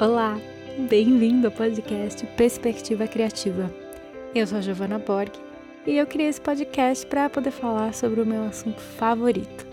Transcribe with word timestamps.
Olá, 0.00 0.40
bem-vindo 0.90 1.46
ao 1.46 1.52
podcast 1.52 2.26
Perspectiva 2.36 3.06
Criativa. 3.06 3.72
Eu 4.34 4.44
sou 4.44 4.58
a 4.58 4.60
Giovana 4.60 4.98
Borg 4.98 5.30
e 5.86 5.96
eu 5.96 6.04
criei 6.04 6.28
esse 6.28 6.40
podcast 6.40 7.06
para 7.06 7.30
poder 7.30 7.52
falar 7.52 7.94
sobre 7.94 8.20
o 8.20 8.26
meu 8.26 8.42
assunto 8.42 8.80
favorito, 8.80 9.64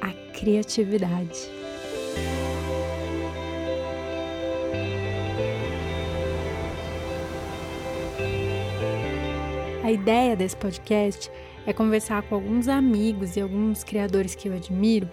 a 0.00 0.12
criatividade. 0.36 1.38
A 9.84 9.92
ideia 9.92 10.34
desse 10.34 10.56
podcast 10.56 11.30
é 11.64 11.72
conversar 11.72 12.22
com 12.24 12.34
alguns 12.34 12.66
amigos 12.66 13.36
e 13.36 13.40
alguns 13.40 13.84
criadores 13.84 14.34
que 14.34 14.48
eu 14.48 14.54
admiro 14.54 15.08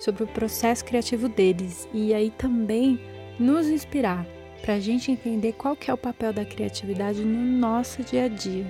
sobre 0.00 0.24
o 0.24 0.26
processo 0.26 0.84
criativo 0.84 1.28
deles 1.28 1.88
e 1.94 2.12
aí 2.12 2.32
também 2.32 3.13
nos 3.38 3.66
inspirar 3.68 4.26
para 4.62 4.74
a 4.74 4.80
gente 4.80 5.10
entender 5.10 5.52
qual 5.52 5.76
que 5.76 5.90
é 5.90 5.94
o 5.94 5.98
papel 5.98 6.32
da 6.32 6.44
criatividade 6.44 7.22
no 7.22 7.58
nosso 7.58 8.02
dia 8.02 8.24
a 8.24 8.28
dia. 8.28 8.66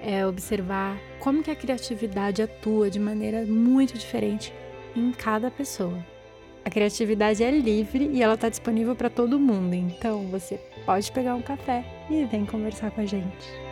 É 0.00 0.26
observar 0.26 0.98
como 1.20 1.42
que 1.42 1.50
a 1.50 1.56
criatividade 1.56 2.42
atua 2.42 2.90
de 2.90 2.98
maneira 2.98 3.44
muito 3.44 3.96
diferente 3.96 4.52
em 4.96 5.12
cada 5.12 5.50
pessoa. 5.50 6.04
A 6.64 6.70
criatividade 6.70 7.42
é 7.42 7.50
livre 7.50 8.10
e 8.12 8.22
ela 8.22 8.34
está 8.34 8.48
disponível 8.48 8.94
para 8.94 9.08
todo 9.08 9.38
mundo, 9.38 9.74
então 9.74 10.26
você 10.26 10.60
pode 10.84 11.10
pegar 11.12 11.34
um 11.34 11.42
café 11.42 11.84
e 12.10 12.24
vem 12.24 12.44
conversar 12.44 12.90
com 12.90 13.00
a 13.00 13.06
gente. 13.06 13.67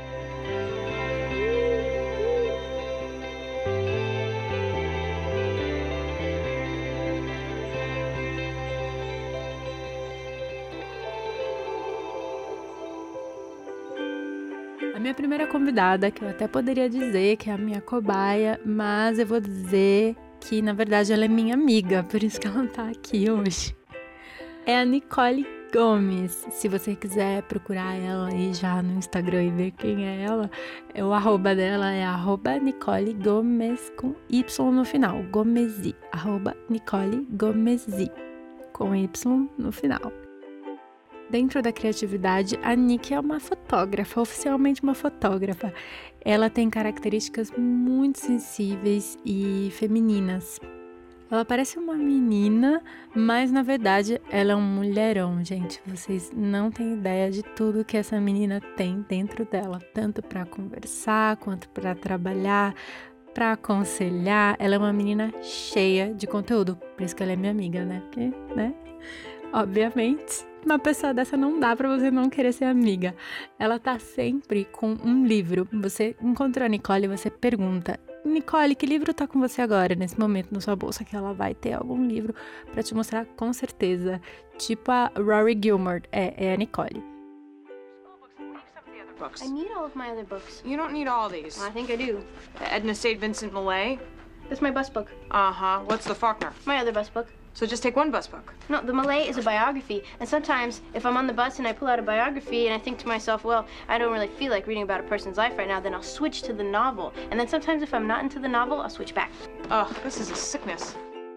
Convidada, 15.47 16.11
que 16.11 16.23
eu 16.23 16.29
até 16.29 16.47
poderia 16.47 16.89
dizer 16.89 17.37
que 17.37 17.49
é 17.51 17.53
a 17.53 17.59
minha 17.59 17.81
cobaia, 17.81 18.61
mas 18.65 19.19
eu 19.19 19.27
vou 19.27 19.41
dizer 19.41 20.17
que 20.41 20.61
na 20.61 20.73
verdade 20.73 21.13
ela 21.13 21.25
é 21.25 21.29
minha 21.29 21.55
amiga, 21.55 22.03
por 22.05 22.23
isso 22.23 22.41
que 22.41 22.47
ela 22.47 22.67
tá 22.67 22.89
aqui 22.89 23.31
hoje. 23.31 23.75
É 24.67 24.79
a 24.79 24.85
Nicole 24.85 25.47
Gomes. 25.73 26.47
Se 26.51 26.69
você 26.69 26.95
quiser 26.95 27.43
procurar 27.43 27.95
ela 27.97 28.29
aí 28.29 28.53
já 28.55 28.83
no 28.83 28.99
Instagram 28.99 29.45
e 29.45 29.51
ver 29.51 29.71
quem 29.73 30.07
é 30.07 30.23
ela, 30.23 30.51
é 30.95 31.05
o 31.05 31.13
arroba 31.13 31.55
dela 31.55 31.93
é 31.93 32.05
arroba 32.05 32.59
Nicole 32.59 33.15
Gomes 33.15 33.93
com 33.97 34.15
Y 34.29 34.73
no 34.73 34.85
final, 34.85 35.23
Gomesi, 35.31 35.95
arroba 36.13 36.57
Nicole 36.69 37.27
Gomesi, 37.31 38.11
com 38.73 38.95
Y 38.95 39.49
no 39.59 39.73
final. 39.73 40.26
Dentro 41.29 41.61
da 41.61 41.73
criatividade, 41.73 42.57
a 42.63 42.77
Nick 42.77 43.13
é 43.13 43.19
uma 43.19 43.41
fotógrafa, 43.41 44.21
oficialmente 44.21 44.81
uma 44.83 44.95
fotógrafa. 44.95 45.75
Ela 46.21 46.49
tem 46.49 46.71
características 46.71 47.51
muito 47.51 48.21
sensíveis 48.21 49.19
e 49.25 49.69
femininas. 49.73 50.61
Ela 51.29 51.45
parece 51.45 51.81
uma 51.81 51.95
menina, 51.95 52.81
mas 53.13 53.51
na 53.51 53.63
verdade 53.63 54.21
ela 54.31 54.53
é 54.53 54.57
um 54.57 54.63
mulherão, 54.63 55.45
gente. 55.45 55.83
Vocês 55.85 56.31
não 56.33 56.71
têm 56.71 56.95
ideia 56.95 57.29
de 57.29 57.43
tudo 57.43 57.85
que 57.85 57.97
essa 57.97 58.21
menina 58.21 58.61
tem 58.77 59.05
dentro 59.09 59.45
dela, 59.45 59.81
tanto 59.93 60.23
para 60.23 60.47
conversar 60.47 61.37
quanto 61.39 61.69
para 61.71 61.97
trabalhar, 61.97 62.73
para 63.35 63.53
aconselhar. 63.53 64.55
Ela 64.61 64.77
é 64.77 64.79
uma 64.79 64.93
menina 64.93 65.35
cheia 65.43 66.15
de 66.15 66.29
conteúdo, 66.29 66.77
por 66.97 67.03
isso 67.03 67.17
que 67.17 67.25
ela 67.25 67.33
é 67.33 67.37
minha 67.37 67.51
amiga, 67.51 67.85
né? 67.85 68.01
Porque, 68.03 68.33
né? 68.55 68.73
Obviamente 69.53 70.47
uma 70.67 70.79
pessoa 70.79 71.15
dessa 71.15 71.37
não 71.37 71.59
dá 71.61 71.75
para 71.75 71.89
você 71.89 72.11
não 72.11 72.29
querer 72.29 72.53
ser 72.53 72.65
amiga. 72.65 73.15
Ela 73.59 73.79
tá 73.79 73.99
sempre 73.99 74.65
com 74.65 74.97
um 75.03 75.25
livro. 75.25 75.67
Você 75.73 76.17
encontrou 76.21 76.67
a 76.67 76.69
Nicole 76.69 77.05
e 77.05 77.09
você 77.09 77.31
pergunta: 77.31 77.99
Nicole, 78.25 78.75
que 78.75 78.85
livro 78.85 79.15
tá 79.15 79.27
com 79.27 79.39
você 79.39 79.63
agora, 79.63 79.95
nesse 79.95 80.19
momento, 80.19 80.53
na 80.53 80.61
sua 80.61 80.75
bolsa? 80.75 81.05
Que 81.05 81.15
ela 81.15 81.33
vai 81.33 81.55
ter 81.55 81.73
algum 81.73 82.05
livro 82.05 82.35
para 82.73 82.83
te 82.83 82.95
mostrar 82.95 83.25
com 83.25 83.53
certeza. 83.53 84.21
Tipo 84.59 84.91
a 84.91 85.13
Rory 85.17 85.59
Gilmore. 85.63 86.03
É, 86.11 86.49
é 86.49 86.53
a 86.53 86.57
Nicole. 86.57 87.03
Books. 89.19 89.41
I 89.41 89.47
need 89.47 89.71
all 89.75 89.87
of 89.87 89.97
my 89.97 90.11
other 90.11 90.25
books. 90.25 90.63
You 90.63 90.77
don't 90.77 90.93
need 90.93 91.09
all 91.09 91.31
these. 91.31 91.59
I 91.59 91.71
think 91.71 91.91
I 91.91 91.97
do. 91.97 92.23
Edna 92.61 92.95
St. 92.95 93.19
Vincent 93.19 93.51
Millay? 93.51 93.99
That's 94.51 94.61
my 94.61 94.71
bus 94.71 94.91
book. 94.91 95.11
Uh 95.31 95.51
huh. 95.51 95.81
What's 95.87 96.05
the 96.05 96.15
Faulkner? 96.15 96.53
My 96.67 96.77
other 96.77 96.93
bus 96.93 97.09
book. 97.09 97.27
So 97.57 97.65
just 97.65 97.83
take 97.83 97.97
one 97.97 98.11
bus 98.11 98.27
book. 98.27 98.53
No, 98.69 98.83
the 98.83 98.93
Malay 98.93 99.27
is 99.27 99.39
a 99.39 99.43
biography. 99.43 100.03
And 100.21 100.29
sometimes, 100.29 100.83
if 100.93 101.07
I'm 101.07 101.17
on 101.17 101.27
the 101.27 101.33
bus 101.33 101.59
and 101.59 101.67
I 101.67 101.73
pull 101.73 101.89
out 101.89 101.99
a 101.99 102.03
biography 102.03 102.67
and 102.67 102.75
I 102.75 102.79
think 102.79 102.99
to 102.99 103.09
myself, 103.09 103.45
well, 103.45 103.65
I 103.89 103.97
don't 103.97 104.13
really 104.13 104.29
feel 104.29 104.51
like 104.51 104.67
reading 104.67 104.83
about 104.83 105.01
a 105.01 105.05
person's 105.05 105.39
life 105.39 105.57
right 105.57 105.67
now, 105.67 105.81
then 105.81 105.95
I'll 105.95 106.03
switch 106.03 106.43
to 106.43 106.53
the 106.53 106.63
novel. 106.63 107.15
And 107.31 107.41
then 107.41 107.49
sometimes, 107.49 107.83
if 107.83 107.95
I'm 107.95 108.07
not 108.07 108.23
into 108.23 108.39
the 108.39 108.49
novel, 108.49 108.83
I'll 108.83 108.91
switch 108.91 109.15
back. 109.15 109.31
Oh, 109.71 109.91
this 110.05 110.21
is 110.21 110.31
a 110.31 110.37
sickness. 110.37 110.95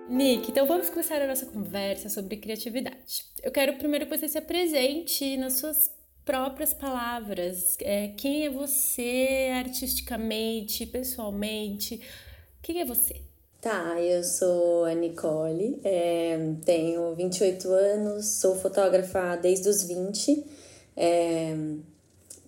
Nick, 0.10 0.50
então 0.52 0.66
vamos 0.68 0.90
começar 0.90 1.22
a 1.22 1.28
nossa 1.28 1.46
conversa 1.46 2.10
sobre 2.10 2.36
criatividade. 2.36 3.24
Eu 3.42 3.52
quero 3.52 3.78
primeiro 3.78 4.06
que 4.06 4.18
você 4.18 4.28
se 4.28 4.38
apresente 4.38 5.38
nas 5.38 5.54
suas 5.54 5.90
próprias 6.26 6.74
palavras. 6.74 7.78
É, 7.80 8.10
quem 8.10 8.46
é 8.46 8.50
você 8.50 9.52
artisticamente, 9.56 10.86
pessoalmente? 10.86 12.02
Quem 12.62 12.82
é 12.82 12.86
você? 12.86 13.29
Tá, 13.62 14.00
eu 14.00 14.24
sou 14.24 14.86
a 14.86 14.94
Nicole, 14.94 15.82
é, 15.84 16.54
tenho 16.64 17.14
28 17.14 17.68
anos, 17.70 18.26
sou 18.26 18.56
fotógrafa 18.56 19.36
desde 19.36 19.68
os 19.68 19.84
20, 19.84 20.46
é, 20.96 21.58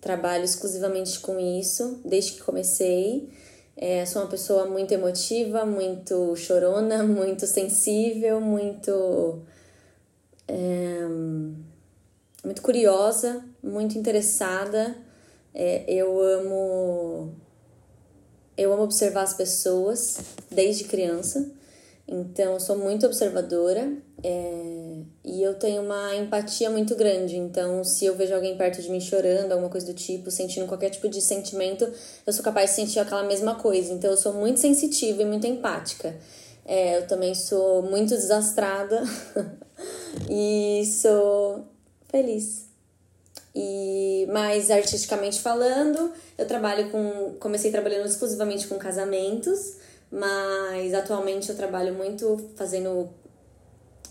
trabalho 0.00 0.42
exclusivamente 0.42 1.20
com 1.20 1.38
isso 1.38 2.00
desde 2.02 2.32
que 2.32 2.42
comecei. 2.42 3.28
É, 3.76 4.06
sou 4.06 4.22
uma 4.22 4.28
pessoa 4.30 4.64
muito 4.64 4.92
emotiva, 4.92 5.66
muito 5.66 6.34
chorona, 6.34 7.02
muito 7.04 7.46
sensível, 7.46 8.40
muito. 8.40 9.42
Muito 12.44 12.60
curiosa, 12.62 13.44
muito 13.62 13.96
interessada. 13.98 14.96
Eu 15.86 16.20
amo 16.20 17.34
eu 18.56 18.72
amo 18.72 18.82
observar 18.82 19.22
as 19.22 19.34
pessoas 19.34 20.18
desde 20.50 20.84
criança, 20.84 21.50
então 22.06 22.58
sou 22.60 22.76
muito 22.76 23.06
observadora 23.06 23.96
é, 24.22 25.02
e 25.24 25.42
eu 25.42 25.54
tenho 25.54 25.82
uma 25.82 26.14
empatia 26.14 26.68
muito 26.68 26.94
grande. 26.94 27.36
Então, 27.36 27.82
se 27.84 28.04
eu 28.04 28.16
vejo 28.16 28.34
alguém 28.34 28.56
perto 28.56 28.82
de 28.82 28.90
mim 28.90 29.00
chorando, 29.00 29.52
alguma 29.52 29.70
coisa 29.70 29.86
do 29.86 29.94
tipo, 29.94 30.30
sentindo 30.30 30.66
qualquer 30.66 30.90
tipo 30.90 31.08
de 31.08 31.20
sentimento, 31.20 31.90
eu 32.26 32.32
sou 32.32 32.44
capaz 32.44 32.70
de 32.70 32.76
sentir 32.76 32.98
aquela 32.98 33.22
mesma 33.22 33.54
coisa. 33.54 33.92
Então, 33.92 34.10
eu 34.10 34.16
sou 34.16 34.32
muito 34.32 34.60
sensitiva 34.60 35.22
e 35.22 35.24
muito 35.24 35.46
empática. 35.46 36.14
É, 36.64 36.98
eu 36.98 37.06
também 37.06 37.34
sou 37.34 37.82
muito 37.82 38.10
desastrada 38.10 39.02
e 40.30 40.84
sou 40.86 41.64
feliz. 42.08 42.71
E 43.54 44.26
mais 44.32 44.70
artisticamente 44.70 45.40
falando, 45.40 46.12
eu 46.38 46.46
trabalho 46.46 46.90
com 46.90 47.34
comecei 47.38 47.70
trabalhando 47.70 48.06
exclusivamente 48.06 48.66
com 48.66 48.78
casamentos, 48.78 49.76
mas 50.10 50.94
atualmente 50.94 51.50
eu 51.50 51.56
trabalho 51.56 51.94
muito 51.94 52.50
fazendo 52.56 53.10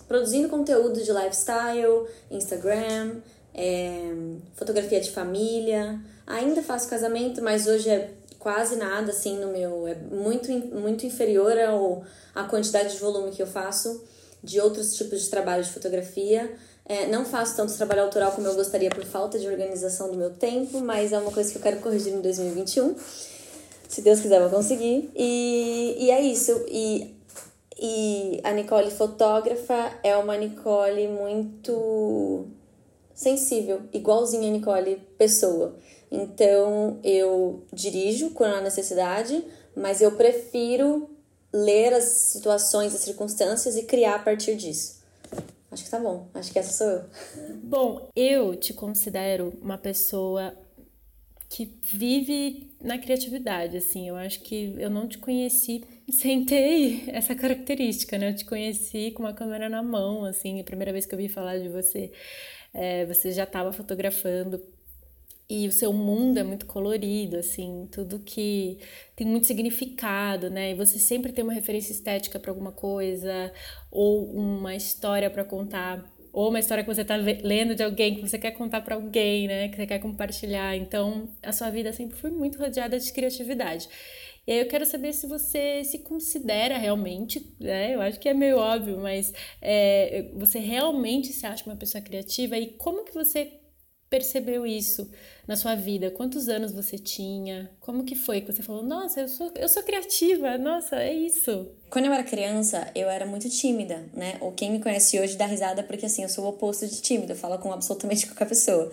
produzindo 0.08 0.50
conteúdo 0.50 1.02
de 1.02 1.12
lifestyle, 1.12 2.06
Instagram, 2.30 3.16
é, 3.54 4.14
fotografia 4.54 5.00
de 5.00 5.10
família. 5.10 6.00
Ainda 6.28 6.62
faço 6.62 6.90
casamento, 6.90 7.42
mas 7.42 7.66
hoje 7.66 7.90
é 7.90 8.12
quase 8.38 8.76
nada 8.76 9.12
assim 9.12 9.40
no 9.40 9.52
meu, 9.52 9.88
é 9.88 9.96
muito 9.96 10.52
muito 10.52 11.06
inferior 11.06 11.58
ao 11.60 12.04
a 12.34 12.44
quantidade 12.44 12.94
de 12.94 13.00
volume 13.00 13.32
que 13.32 13.42
eu 13.42 13.48
faço 13.48 14.04
de 14.44 14.60
outros 14.60 14.96
tipos 14.96 15.22
de 15.22 15.30
trabalho 15.30 15.64
de 15.64 15.70
fotografia. 15.70 16.52
É, 16.92 17.08
não 17.08 17.24
faço 17.24 17.56
tanto 17.56 17.74
trabalho 17.78 18.02
autoral 18.02 18.34
como 18.34 18.46
eu 18.46 18.54
gostaria 18.54 18.90
por 18.90 19.06
falta 19.06 19.40
de 19.40 19.48
organização 19.48 20.12
do 20.12 20.18
meu 20.18 20.30
tempo, 20.32 20.82
mas 20.82 21.14
é 21.14 21.18
uma 21.18 21.32
coisa 21.32 21.50
que 21.50 21.58
eu 21.58 21.62
quero 21.62 21.80
corrigir 21.80 22.14
em 22.14 22.20
2021. 22.20 22.98
Se 23.88 24.02
Deus 24.02 24.20
quiser, 24.20 24.42
eu 24.42 24.50
vou 24.50 24.58
conseguir. 24.58 25.10
E, 25.16 25.96
e 25.98 26.12
é 26.12 26.20
isso. 26.20 26.52
E, 26.68 27.16
e 27.82 28.42
a 28.44 28.52
Nicole 28.52 28.92
fotógrafa 28.92 29.90
é 30.04 30.18
uma 30.18 30.36
Nicole 30.36 31.08
muito 31.08 32.48
sensível, 33.16 33.84
igualzinha 33.94 34.50
a 34.50 34.52
Nicole 34.52 35.02
pessoa. 35.18 35.74
Então 36.12 37.00
eu 37.06 37.64
dirijo 37.72 38.32
quando 38.32 38.56
há 38.56 38.62
necessidade, 38.62 39.42
mas 39.74 40.02
eu 40.02 40.12
prefiro 40.18 41.10
ler 41.54 41.94
as 41.94 42.04
situações, 42.04 42.94
as 42.94 43.00
circunstâncias 43.00 43.78
e 43.78 43.84
criar 43.84 44.16
a 44.16 44.20
partir 44.20 44.58
disso. 44.58 45.00
Acho 45.72 45.86
que 45.86 45.90
tá 45.90 46.00
bom. 46.00 46.30
Acho 46.34 46.52
que 46.52 46.60
essa 46.60 46.74
sou 46.74 46.88
eu. 46.88 47.10
Bom, 47.64 48.10
eu 48.16 48.56
te 48.56 48.74
considero 48.74 49.58
uma 49.62 49.78
pessoa 49.78 50.54
que 51.50 51.78
vive 51.84 52.76
na 52.82 52.98
criatividade, 52.98 53.78
assim. 53.78 54.08
Eu 54.08 54.16
acho 54.16 54.42
que 54.42 54.76
eu 54.78 54.90
não 54.90 55.08
te 55.08 55.18
conheci 55.18 55.84
sem 56.12 56.46
ter 56.46 57.10
essa 57.10 57.34
característica, 57.36 58.18
né? 58.18 58.30
Eu 58.30 58.36
te 58.36 58.46
conheci 58.46 59.12
com 59.12 59.24
uma 59.24 59.34
câmera 59.34 59.70
na 59.70 59.82
mão, 59.82 60.26
assim, 60.26 60.60
a 60.60 60.64
primeira 60.64 60.92
vez 60.92 61.06
que 61.06 61.14
eu 61.16 61.20
vi 61.20 61.30
falar 61.30 61.58
de 61.60 61.70
você. 61.70 62.12
é, 62.74 63.06
você 63.06 63.32
já 63.32 63.44
estava 63.44 63.72
fotografando 63.74 64.62
e 65.54 65.68
o 65.68 65.72
seu 65.74 65.92
mundo 65.92 66.38
é 66.38 66.44
muito 66.44 66.66
colorido, 66.66 67.36
assim, 67.36 67.86
tudo 67.92 68.20
que 68.20 68.80
tem 69.18 69.28
muito 69.28 69.48
significado, 69.48 70.50
né? 70.50 70.72
E 70.72 70.76
você 70.76 70.98
sempre 70.98 71.34
tem 71.34 71.44
uma 71.44 71.52
referência 71.52 71.92
estética 71.92 72.40
para 72.40 72.50
alguma 72.50 72.72
coisa 72.72 73.52
ou 73.92 74.32
uma 74.32 74.74
história 74.74 75.30
para 75.30 75.44
contar, 75.44 76.10
ou 76.32 76.48
uma 76.48 76.60
história 76.60 76.86
que 76.86 76.94
você 76.94 77.02
está 77.02 77.18
lendo 77.18 77.76
de 77.76 77.84
alguém 77.84 78.16
que 78.16 78.22
você 78.22 78.40
quer 78.40 78.52
contar 78.52 78.80
para 78.80 78.96
alguém, 78.96 79.46
né? 79.46 79.68
Que 79.68 79.76
você 79.76 79.88
quer 79.88 80.00
compartilhar. 80.00 80.78
Então, 80.78 81.28
a 81.44 81.52
sua 81.52 81.70
vida 81.70 81.92
sempre 81.92 82.16
foi 82.16 82.32
muito 82.32 82.58
rodeada 82.58 82.98
de 82.98 83.12
criatividade. 83.12 83.90
E 84.48 84.54
aí 84.54 84.60
eu 84.60 84.68
quero 84.70 84.86
saber 84.86 85.12
se 85.12 85.28
você 85.28 85.84
se 85.84 86.00
considera 86.00 86.78
realmente, 86.78 87.46
né? 87.60 87.94
Eu 87.94 88.00
acho 88.00 88.18
que 88.22 88.30
é 88.30 88.34
meio 88.34 88.58
óbvio, 88.58 89.00
mas 89.00 89.34
é, 89.62 90.30
você 90.34 90.60
realmente 90.60 91.34
se 91.34 91.46
acha 91.46 91.66
uma 91.66 91.76
pessoa 91.76 92.02
criativa 92.02 92.58
e 92.58 92.68
como 92.68 93.04
que 93.04 93.14
você 93.14 93.60
percebeu 94.12 94.68
isso 94.68 95.10
na 95.48 95.56
sua 95.56 95.74
vida? 95.74 96.12
Quantos 96.12 96.50
anos 96.50 96.74
você 96.74 97.00
tinha? 97.00 97.72
Como 97.80 98.04
que 98.04 98.14
foi 98.14 98.42
que 98.42 98.52
você 98.52 98.62
falou, 98.62 98.84
nossa, 98.84 99.22
eu 99.22 99.30
sou, 99.30 99.50
eu 99.56 99.70
sou 99.70 99.82
criativa, 99.84 100.58
nossa, 100.58 100.98
é 100.98 101.14
isso? 101.14 101.72
Quando 101.90 102.06
eu 102.06 102.14
era 102.14 102.24
criança, 102.24 102.92
eu 102.94 103.10
era 103.10 103.26
muito 103.26 103.50
tímida, 103.50 104.06
né? 104.14 104.38
Ou 104.42 104.52
quem 104.52 104.70
me 104.70 104.82
conhece 104.82 105.18
hoje 105.18 105.38
dá 105.38 105.46
risada 105.46 105.82
porque, 105.82 106.06
assim, 106.06 106.24
eu 106.24 106.30
sou 106.30 106.44
o 106.44 106.50
oposto 106.50 106.86
de 106.86 107.02
tímida, 107.02 107.32
eu 107.32 107.38
falo 107.38 107.58
com 107.58 107.72
absolutamente 107.72 108.28
qualquer 108.28 108.50
pessoa. 108.50 108.92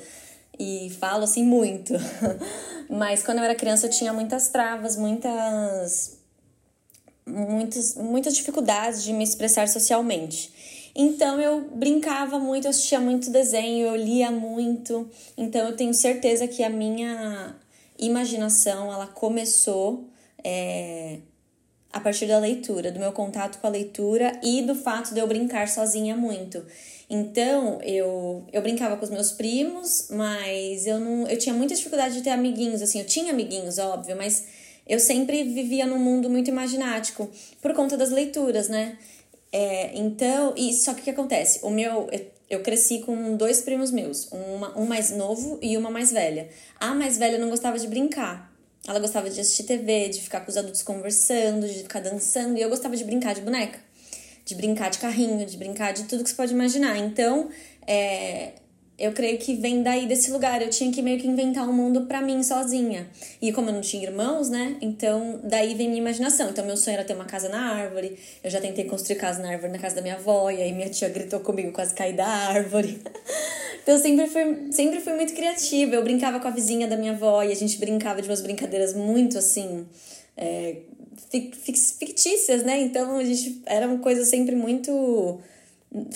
E 0.57 0.89
falo, 1.01 1.25
assim, 1.25 1.43
muito. 1.43 1.95
Mas 2.89 3.23
quando 3.23 3.39
eu 3.39 3.45
era 3.45 3.57
criança, 3.57 3.87
eu 3.87 3.91
tinha 3.91 4.13
muitas 4.13 4.49
travas, 4.49 4.97
muitas... 4.97 6.17
Muitas, 7.27 7.95
muitas 7.95 8.35
dificuldades 8.35 9.05
de 9.05 9.13
me 9.13 9.23
expressar 9.23 9.69
socialmente. 9.69 10.51
Então 11.01 11.41
eu 11.41 11.61
brincava 11.61 12.41
muito, 12.41 12.65
eu 12.65 12.71
assistia 12.71 12.99
muito 12.99 13.31
desenho, 13.31 13.87
eu 13.87 13.95
lia 13.95 14.33
muito. 14.33 15.09
Então 15.37 15.69
eu 15.69 15.77
tenho 15.77 15.95
certeza 15.95 16.49
que 16.49 16.65
a 16.65 16.69
minha 16.69 17.55
imaginação 17.97 18.93
ela 18.93 19.07
começou 19.07 20.09
é, 20.43 21.19
a 21.93 22.01
partir 22.01 22.27
da 22.27 22.41
leitura, 22.41 22.91
do 22.91 22.99
meu 22.99 23.13
contato 23.13 23.61
com 23.61 23.69
a 23.69 23.71
leitura 23.71 24.41
e 24.43 24.61
do 24.63 24.75
fato 24.75 25.15
de 25.15 25.21
eu 25.21 25.27
brincar 25.29 25.69
sozinha 25.69 26.17
muito. 26.17 26.67
Então, 27.09 27.81
eu, 27.83 28.45
eu 28.53 28.61
brincava 28.61 28.97
com 28.97 29.05
os 29.05 29.11
meus 29.11 29.31
primos, 29.31 30.09
mas 30.11 30.85
eu 30.85 30.99
não 30.99 31.29
eu 31.29 31.39
tinha 31.39 31.55
muita 31.55 31.77
dificuldade 31.77 32.15
de 32.15 32.23
ter 32.23 32.31
amiguinhos, 32.31 32.83
assim, 32.83 32.99
eu 32.99 33.07
tinha 33.07 33.33
amiguinhos, 33.33 33.79
óbvio, 33.79 34.17
mas 34.17 34.45
eu 34.87 34.99
sempre 34.99 35.45
vivia 35.45 35.87
num 35.87 35.99
mundo 35.99 36.29
muito 36.29 36.49
imaginático 36.49 37.31
por 37.63 37.73
conta 37.73 37.97
das 37.97 38.11
leituras, 38.11 38.69
né? 38.69 38.99
É, 39.53 39.97
então, 39.99 40.55
e 40.57 40.73
só 40.75 40.93
que 40.95 41.01
o 41.01 41.05
que 41.05 41.11
acontece? 41.11 41.61
O 41.63 41.71
meu, 41.71 42.09
eu 42.51 42.61
cresci 42.61 43.01
com 43.01 43.37
dois 43.37 43.61
primos 43.61 43.91
meus, 43.91 44.31
uma, 44.31 44.79
um 44.79 44.87
mais 44.87 45.11
novo 45.11 45.59
e 45.63 45.77
uma 45.77 45.91
mais 45.91 46.13
velha. 46.13 46.49
A 46.79 46.95
mais 46.95 47.19
velha 47.19 47.39
não 47.39 47.51
gostava 47.51 47.79
de 47.79 47.87
brincar. 47.87 48.53
Ela 48.87 48.99
gostava 49.01 49.29
de 49.29 49.41
assistir 49.41 49.65
TV, 49.65 50.09
de 50.09 50.21
ficar 50.21 50.41
com 50.41 50.51
os 50.51 50.57
adultos 50.57 50.83
conversando, 50.83 51.67
de 51.67 51.81
ficar 51.81 52.01
dançando, 52.01 52.57
e 52.59 52.63
eu 52.63 52.71
gostava 52.71 52.97
de 52.97 53.05
brincar 53.05 53.35
de 53.35 53.41
boneca, 53.41 53.79
de 54.45 54.55
brincar 54.55 54.91
de 54.91 54.99
carrinho, 54.99 55.45
de 55.45 55.57
brincar 55.57 55.93
de 55.93 56.05
tudo 56.05 56.23
que 56.25 56.31
você 56.31 56.37
pode 56.37 56.53
imaginar. 56.55 56.97
Então, 56.97 57.51
é, 57.87 58.53
eu 58.99 59.13
creio 59.13 59.39
que 59.39 59.55
vem 59.55 59.81
daí 59.81 60.07
desse 60.07 60.31
lugar. 60.33 60.61
Eu 60.61 60.71
tinha 60.71 60.91
que 60.91 61.01
meio 61.01 61.21
que 61.21 61.27
inventar 61.29 61.69
um 61.69 61.73
mundo 61.73 62.07
para 62.07 62.21
mim 62.21 62.43
sozinha. 62.43 63.09
E 63.41 63.53
como 63.53 63.69
eu 63.69 63.75
não 63.75 63.81
tinha 63.81 64.03
irmãos, 64.03 64.51
né? 64.51 64.77
Então 64.81 65.39
daí 65.45 65.75
vem 65.75 65.89
minha 65.89 66.01
imaginação. 66.01 66.51
Então 66.51 66.67
meu 66.67 66.77
sonho 66.77 66.95
era 66.95 67.05
ter 67.05 67.15
uma 67.15 67.25
casa 67.25 67.49
na 67.49 67.75
árvore. 67.75 68.19
Eu 68.43 68.51
já 68.51 68.61
tentei 68.61 68.85
construir 68.87 69.17
casa 69.17 69.41
na 69.41 69.51
árvore 69.51 69.71
na 69.71 69.79
casa 69.79 69.95
da 69.95 70.03
minha 70.03 70.17
avó. 70.17 70.51
E 70.51 70.61
aí 70.61 70.73
minha 70.73 70.91
tia 70.91 71.09
gritou 71.09 71.39
comigo, 71.39 71.71
quase 71.71 71.95
caí 71.95 72.13
da 72.13 72.27
árvore. 72.27 73.01
então 73.83 73.95
eu 73.95 74.01
sempre 74.01 74.27
fui, 74.27 74.73
sempre 74.73 75.01
fui 75.01 75.13
muito 75.15 75.33
criativa. 75.33 75.95
Eu 75.95 76.03
brincava 76.03 76.41
com 76.41 76.49
a 76.49 76.51
vizinha 76.51 76.89
da 76.89 76.97
minha 76.97 77.13
avó 77.13 77.45
e 77.45 77.53
a 77.53 77.57
gente 77.57 77.79
brincava 77.79 78.21
de 78.21 78.29
umas 78.29 78.41
brincadeiras 78.41 78.95
muito 78.95 79.39
assim. 79.39 79.87
É, 80.37 80.77
fictícias, 82.01 82.65
né? 82.65 82.81
Então 82.81 83.17
a 83.17 83.25
gente 83.25 83.63
era 83.65 83.87
uma 83.87 83.99
coisa 83.99 84.25
sempre 84.25 84.57
muito 84.57 85.41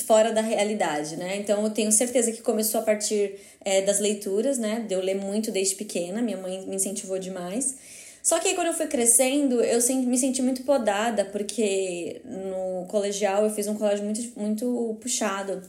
fora 0.06 0.32
da 0.32 0.40
realidade, 0.40 1.16
né? 1.16 1.36
Então 1.36 1.62
eu 1.64 1.70
tenho 1.70 1.90
certeza 1.90 2.30
que 2.30 2.42
começou 2.42 2.80
a 2.80 2.84
partir 2.84 3.36
é, 3.64 3.82
das 3.82 3.98
leituras, 3.98 4.58
né? 4.58 4.84
De 4.86 4.94
eu 4.94 5.00
ler 5.00 5.14
muito 5.14 5.50
desde 5.50 5.74
pequena, 5.74 6.20
minha 6.20 6.36
mãe 6.36 6.66
me 6.66 6.76
incentivou 6.76 7.19
demais. 7.19 7.76
Só 8.22 8.38
que 8.38 8.48
aí 8.48 8.54
quando 8.54 8.69
eu 8.69 8.74
fui 8.74 8.86
crescendo, 8.86 9.60
eu 9.62 9.80
me 10.06 10.16
senti 10.16 10.40
muito 10.42 10.62
podada, 10.62 11.24
porque 11.24 12.22
no 12.24 12.86
colegial 12.86 13.44
eu 13.44 13.50
fiz 13.50 13.66
um 13.66 13.74
colégio 13.74 14.04
muito, 14.04 14.38
muito 14.38 14.96
puxado. 15.00 15.62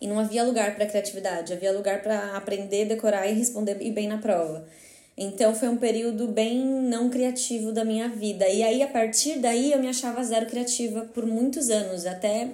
E 0.00 0.08
não 0.08 0.18
havia 0.18 0.42
lugar 0.42 0.74
para 0.74 0.86
criatividade, 0.86 1.52
havia 1.52 1.72
lugar 1.72 2.02
para 2.02 2.36
aprender, 2.36 2.86
decorar 2.86 3.28
e 3.28 3.34
responder 3.34 3.76
e 3.80 3.90
bem 3.90 4.08
na 4.08 4.18
prova. 4.18 4.66
Então 5.16 5.54
foi 5.54 5.68
um 5.68 5.76
período 5.76 6.26
bem 6.26 6.58
não 6.58 7.08
criativo 7.08 7.70
da 7.70 7.84
minha 7.84 8.08
vida. 8.08 8.48
E 8.48 8.62
aí 8.62 8.82
a 8.82 8.88
partir 8.88 9.38
daí 9.38 9.72
eu 9.72 9.78
me 9.78 9.86
achava 9.86 10.24
zero 10.24 10.46
criativa 10.46 11.02
por 11.14 11.24
muitos 11.24 11.70
anos, 11.70 12.04
até 12.04 12.48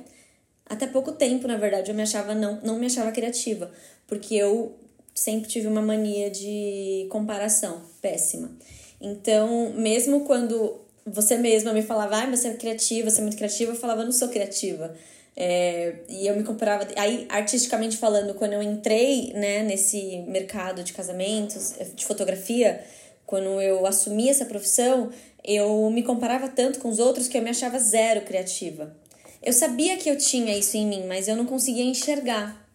até 0.71 0.87
pouco 0.87 1.11
tempo, 1.11 1.49
na 1.49 1.57
verdade, 1.57 1.91
eu 1.91 1.95
me 1.97 2.03
achava 2.03 2.33
não, 2.33 2.61
não 2.63 2.79
me 2.79 2.87
achava 2.87 3.11
criativa, 3.11 3.71
porque 4.07 4.37
eu 4.37 4.79
sempre 5.13 5.49
tive 5.49 5.67
uma 5.67 5.83
mania 5.83 6.31
de 6.31 7.09
comparação 7.11 7.83
péssima. 8.01 8.53
Então, 9.01 9.73
mesmo 9.75 10.21
quando 10.21 10.81
você 11.05 11.37
mesma 11.37 11.73
me 11.73 11.83
falava, 11.83 12.23
ah, 12.23 12.27
você 12.27 12.49
é 12.49 12.55
criativa, 12.55 13.11
você 13.11 13.19
é 13.19 13.23
muito 13.23 13.37
criativa, 13.37 13.73
eu 13.73 13.77
falava, 13.77 14.05
não 14.05 14.13
sou 14.13 14.29
criativa. 14.29 14.95
É, 15.37 15.97
e 16.09 16.29
eu 16.29 16.37
me 16.37 16.45
comparava. 16.45 16.87
Aí, 16.97 17.27
artisticamente 17.29 17.97
falando, 17.97 18.35
quando 18.35 18.53
eu 18.53 18.63
entrei 18.63 19.33
né, 19.33 19.65
nesse 19.65 20.19
mercado 20.29 20.85
de 20.85 20.93
casamentos, 20.93 21.75
de 21.97 22.07
fotografia, 22.07 22.85
quando 23.27 23.61
eu 23.61 23.87
assumi 23.87 24.29
essa 24.29 24.45
profissão, 24.45 25.11
eu 25.43 25.91
me 25.91 26.05
comparava 26.05 26.49
tanto 26.49 26.79
com 26.79 26.89
os 26.89 27.01
outros 27.01 27.27
que 27.27 27.37
eu 27.37 27.43
me 27.43 27.51
achava 27.51 27.77
zero 27.79 28.21
criativa. 28.21 28.95
Eu 29.43 29.53
sabia 29.53 29.97
que 29.97 30.09
eu 30.09 30.19
tinha 30.19 30.57
isso 30.57 30.77
em 30.77 30.87
mim, 30.87 31.05
mas 31.07 31.29
eu 31.29 31.37
não 31.37 31.47
conseguia 31.47 31.85
enxergar. 31.85 32.69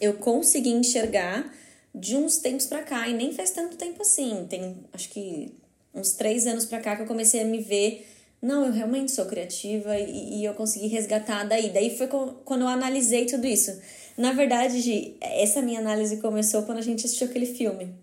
Eu 0.00 0.14
consegui 0.14 0.70
enxergar 0.70 1.52
de 1.94 2.16
uns 2.16 2.38
tempos 2.38 2.66
pra 2.66 2.82
cá, 2.82 3.08
e 3.08 3.14
nem 3.14 3.32
faz 3.32 3.50
tanto 3.50 3.76
tempo 3.76 4.02
assim. 4.02 4.46
Tem 4.48 4.76
acho 4.92 5.08
que 5.08 5.54
uns 5.94 6.12
três 6.12 6.46
anos 6.46 6.64
pra 6.64 6.80
cá 6.80 6.96
que 6.96 7.02
eu 7.02 7.06
comecei 7.06 7.40
a 7.40 7.44
me 7.44 7.60
ver. 7.60 8.08
Não, 8.40 8.66
eu 8.66 8.72
realmente 8.72 9.12
sou 9.12 9.26
criativa 9.26 9.96
e, 9.98 10.40
e 10.40 10.44
eu 10.44 10.54
consegui 10.54 10.88
resgatar 10.88 11.44
daí. 11.44 11.70
Daí 11.70 11.96
foi 11.96 12.08
quando 12.08 12.62
eu 12.62 12.68
analisei 12.68 13.26
tudo 13.26 13.46
isso. 13.46 13.80
Na 14.16 14.32
verdade, 14.32 15.16
essa 15.20 15.62
minha 15.62 15.80
análise 15.80 16.18
começou 16.18 16.64
quando 16.64 16.78
a 16.78 16.82
gente 16.82 17.06
assistiu 17.06 17.28
aquele 17.28 17.46
filme. 17.46 17.94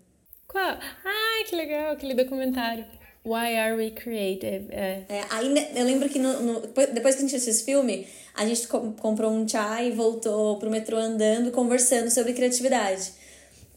Qual? 0.48 0.78
Ai, 1.04 1.44
que 1.44 1.54
legal, 1.54 1.92
aquele 1.92 2.14
documentário. 2.14 2.84
Why 3.24 3.56
Are 3.58 3.76
We 3.76 3.90
Creative? 3.90 4.66
É. 4.70 5.02
É, 5.08 5.24
aí 5.30 5.46
eu 5.76 5.84
lembro 5.84 6.08
que 6.08 6.18
no, 6.18 6.40
no, 6.40 6.60
depois 6.60 7.14
que 7.14 7.22
a 7.22 7.24
gente 7.26 7.36
assistiu 7.36 7.52
esse 7.52 7.64
filme, 7.64 8.06
a 8.34 8.46
gente 8.46 8.66
comprou 8.66 9.30
um 9.30 9.46
chai 9.46 9.88
e 9.88 9.90
voltou 9.90 10.58
pro 10.58 10.70
metrô 10.70 10.96
andando, 10.96 11.50
conversando 11.50 12.10
sobre 12.10 12.32
criatividade. 12.32 13.12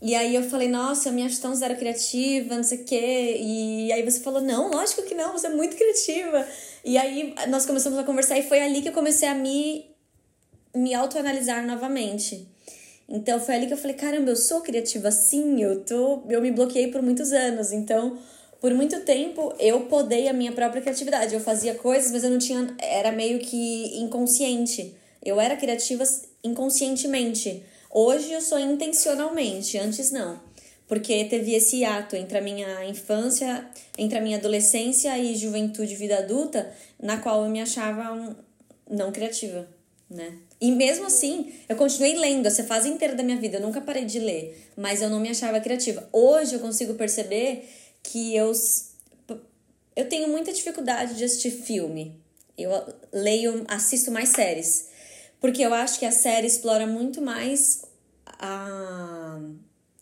E 0.02 0.16
aí 0.16 0.36
eu 0.36 0.44
falei, 0.44 0.68
nossa, 0.68 1.10
eu 1.10 1.14
me 1.14 1.24
acho 1.24 1.40
tão 1.40 1.56
zero 1.56 1.76
criativa, 1.78 2.56
não 2.56 2.64
sei 2.64 2.80
o 2.80 2.84
quê. 2.84 3.38
E 3.40 3.92
aí 3.92 4.04
você 4.04 4.20
falou, 4.20 4.42
não, 4.42 4.70
lógico 4.70 5.04
que 5.04 5.16
não, 5.16 5.32
você 5.32 5.48
é 5.48 5.50
muito 5.50 5.76
criativa. 5.76 6.46
E 6.84 6.98
aí 6.98 7.34
nós 7.48 7.66
começamos 7.66 7.98
a 7.98 8.04
conversar 8.04 8.38
e 8.38 8.44
foi 8.44 8.62
ali 8.62 8.82
que 8.82 8.90
eu 8.90 8.94
comecei 8.94 9.28
a 9.28 9.34
me, 9.34 9.86
me 10.76 10.94
autoanalisar 10.94 11.66
novamente. 11.66 12.48
Então 13.08 13.40
foi 13.40 13.56
ali 13.56 13.68
que 13.68 13.74
eu 13.74 13.78
falei, 13.78 13.96
caramba, 13.96 14.30
eu 14.30 14.36
sou 14.36 14.62
criativa 14.62 15.12
sim, 15.12 15.62
eu 15.62 15.86
tô. 15.86 16.24
Eu 16.30 16.42
me 16.42 16.52
bloqueei 16.52 16.88
por 16.90 17.02
muitos 17.02 17.32
anos. 17.32 17.72
Então 17.72 18.18
por 18.64 18.74
muito 18.74 19.02
tempo 19.02 19.54
eu 19.60 19.82
podei 19.88 20.30
a 20.30 20.32
minha 20.32 20.54
própria 20.54 20.82
criatividade. 20.82 21.34
Eu 21.34 21.42
fazia 21.42 21.76
coisas, 21.76 22.14
mas 22.14 22.24
eu 22.24 22.30
não 22.30 22.38
tinha. 22.38 22.74
Era 22.80 23.12
meio 23.12 23.40
que 23.40 24.00
inconsciente. 24.00 24.96
Eu 25.22 25.38
era 25.38 25.58
criativa 25.58 26.06
inconscientemente. 26.42 27.62
Hoje 27.92 28.32
eu 28.32 28.40
sou 28.40 28.58
intencionalmente, 28.58 29.78
antes 29.78 30.12
não. 30.12 30.40
Porque 30.88 31.26
teve 31.26 31.54
esse 31.54 31.84
ato 31.84 32.16
entre 32.16 32.38
a 32.38 32.42
minha 32.42 32.86
infância, 32.86 33.68
entre 33.98 34.18
a 34.18 34.22
minha 34.22 34.38
adolescência 34.38 35.18
e 35.20 35.36
juventude, 35.36 35.98
vida 35.98 36.20
adulta, 36.20 36.74
na 37.02 37.18
qual 37.18 37.44
eu 37.44 37.50
me 37.50 37.62
achava 37.62 38.34
não 38.90 39.12
criativa, 39.12 39.68
né? 40.10 40.38
E 40.62 40.72
mesmo 40.72 41.08
assim, 41.08 41.52
eu 41.68 41.76
continuei 41.76 42.16
lendo 42.16 42.46
essa 42.46 42.64
fase 42.64 42.88
inteira 42.88 43.14
da 43.14 43.24
minha 43.24 43.36
vida, 43.36 43.58
eu 43.58 43.62
nunca 43.62 43.82
parei 43.82 44.06
de 44.06 44.20
ler, 44.20 44.70
mas 44.78 45.02
eu 45.02 45.10
não 45.10 45.20
me 45.20 45.28
achava 45.28 45.60
criativa. 45.60 46.08
Hoje 46.14 46.54
eu 46.54 46.62
consigo 46.62 46.94
perceber 46.94 47.68
que 48.04 48.36
eu 48.36 48.52
eu 49.96 50.10
tenho 50.10 50.28
muita 50.28 50.52
dificuldade 50.52 51.16
de 51.16 51.24
assistir 51.24 51.52
filme. 51.52 52.20
Eu 52.58 52.72
leio, 53.12 53.64
assisto 53.68 54.12
mais 54.12 54.30
séries. 54.30 54.90
Porque 55.40 55.62
eu 55.62 55.74
acho 55.74 56.00
que 56.00 56.06
a 56.06 56.12
série 56.12 56.48
explora 56.48 56.88
muito 56.88 57.22
mais 57.22 57.84
a, 58.26 59.40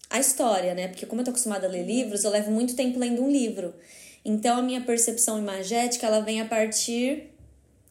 a 0.10 0.20
história, 0.20 0.74
né? 0.74 0.88
Porque 0.88 1.06
como 1.06 1.22
eu 1.22 1.26
tô 1.26 1.32
acostumada 1.32 1.68
a 1.68 1.70
ler 1.70 1.84
livros, 1.84 2.24
eu 2.24 2.32
levo 2.32 2.52
muito 2.52 2.76
tempo 2.76 3.00
lendo 3.00 3.22
um 3.22 3.30
livro. 3.30 3.74
Então 4.24 4.58
a 4.58 4.62
minha 4.62 4.82
percepção 4.82 5.40
imagética, 5.40 6.08
ela 6.08 6.22
vem 6.22 6.42
a 6.42 6.46
partir 6.46 7.32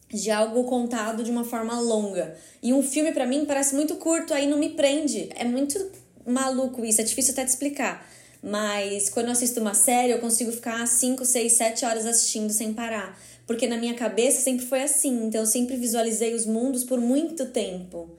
de 0.09 0.29
algo 0.31 0.63
contado 0.63 1.23
de 1.23 1.31
uma 1.31 1.43
forma 1.43 1.79
longa. 1.79 2.35
E 2.61 2.73
um 2.73 2.81
filme 2.81 3.11
para 3.11 3.25
mim 3.25 3.45
parece 3.45 3.75
muito 3.75 3.95
curto, 3.95 4.33
aí 4.33 4.47
não 4.47 4.57
me 4.57 4.69
prende. 4.69 5.29
É 5.35 5.43
muito 5.43 5.91
maluco 6.25 6.85
isso, 6.85 7.01
é 7.01 7.03
difícil 7.03 7.33
até 7.33 7.43
de 7.43 7.49
explicar. 7.49 8.07
Mas 8.41 9.09
quando 9.09 9.27
eu 9.27 9.31
assisto 9.33 9.59
uma 9.59 9.73
série, 9.73 10.11
eu 10.11 10.19
consigo 10.19 10.51
ficar 10.51 10.85
5, 10.87 11.23
6, 11.23 11.53
7 11.53 11.85
horas 11.85 12.05
assistindo 12.05 12.51
sem 12.51 12.73
parar. 12.73 13.19
Porque 13.45 13.67
na 13.67 13.77
minha 13.77 13.93
cabeça 13.93 14.41
sempre 14.41 14.65
foi 14.65 14.81
assim. 14.81 15.25
Então 15.25 15.41
eu 15.41 15.47
sempre 15.47 15.75
visualizei 15.75 16.33
os 16.33 16.45
mundos 16.45 16.83
por 16.83 16.99
muito 16.99 17.47
tempo. 17.47 18.09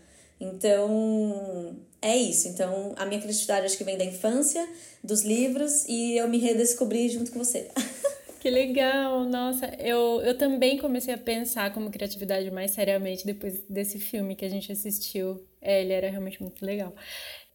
Então 0.40 1.76
é 2.00 2.16
isso. 2.16 2.48
Então 2.48 2.94
a 2.96 3.04
minha 3.06 3.20
criatividade 3.20 3.66
acho 3.66 3.76
que 3.76 3.84
vem 3.84 3.98
da 3.98 4.04
infância, 4.04 4.68
dos 5.02 5.22
livros, 5.22 5.84
e 5.88 6.16
eu 6.16 6.28
me 6.28 6.38
redescobri 6.38 7.08
junto 7.08 7.32
com 7.32 7.38
você. 7.38 7.68
Que 8.42 8.50
legal! 8.50 9.24
Nossa, 9.28 9.66
eu, 9.78 10.20
eu 10.20 10.36
também 10.36 10.76
comecei 10.76 11.14
a 11.14 11.16
pensar 11.16 11.72
como 11.72 11.92
criatividade 11.92 12.50
mais 12.50 12.72
seriamente 12.72 13.24
depois 13.24 13.62
desse 13.70 14.00
filme 14.00 14.34
que 14.34 14.44
a 14.44 14.48
gente 14.48 14.72
assistiu. 14.72 15.46
É, 15.60 15.80
ele 15.80 15.92
era 15.92 16.10
realmente 16.10 16.42
muito 16.42 16.66
legal. 16.66 16.92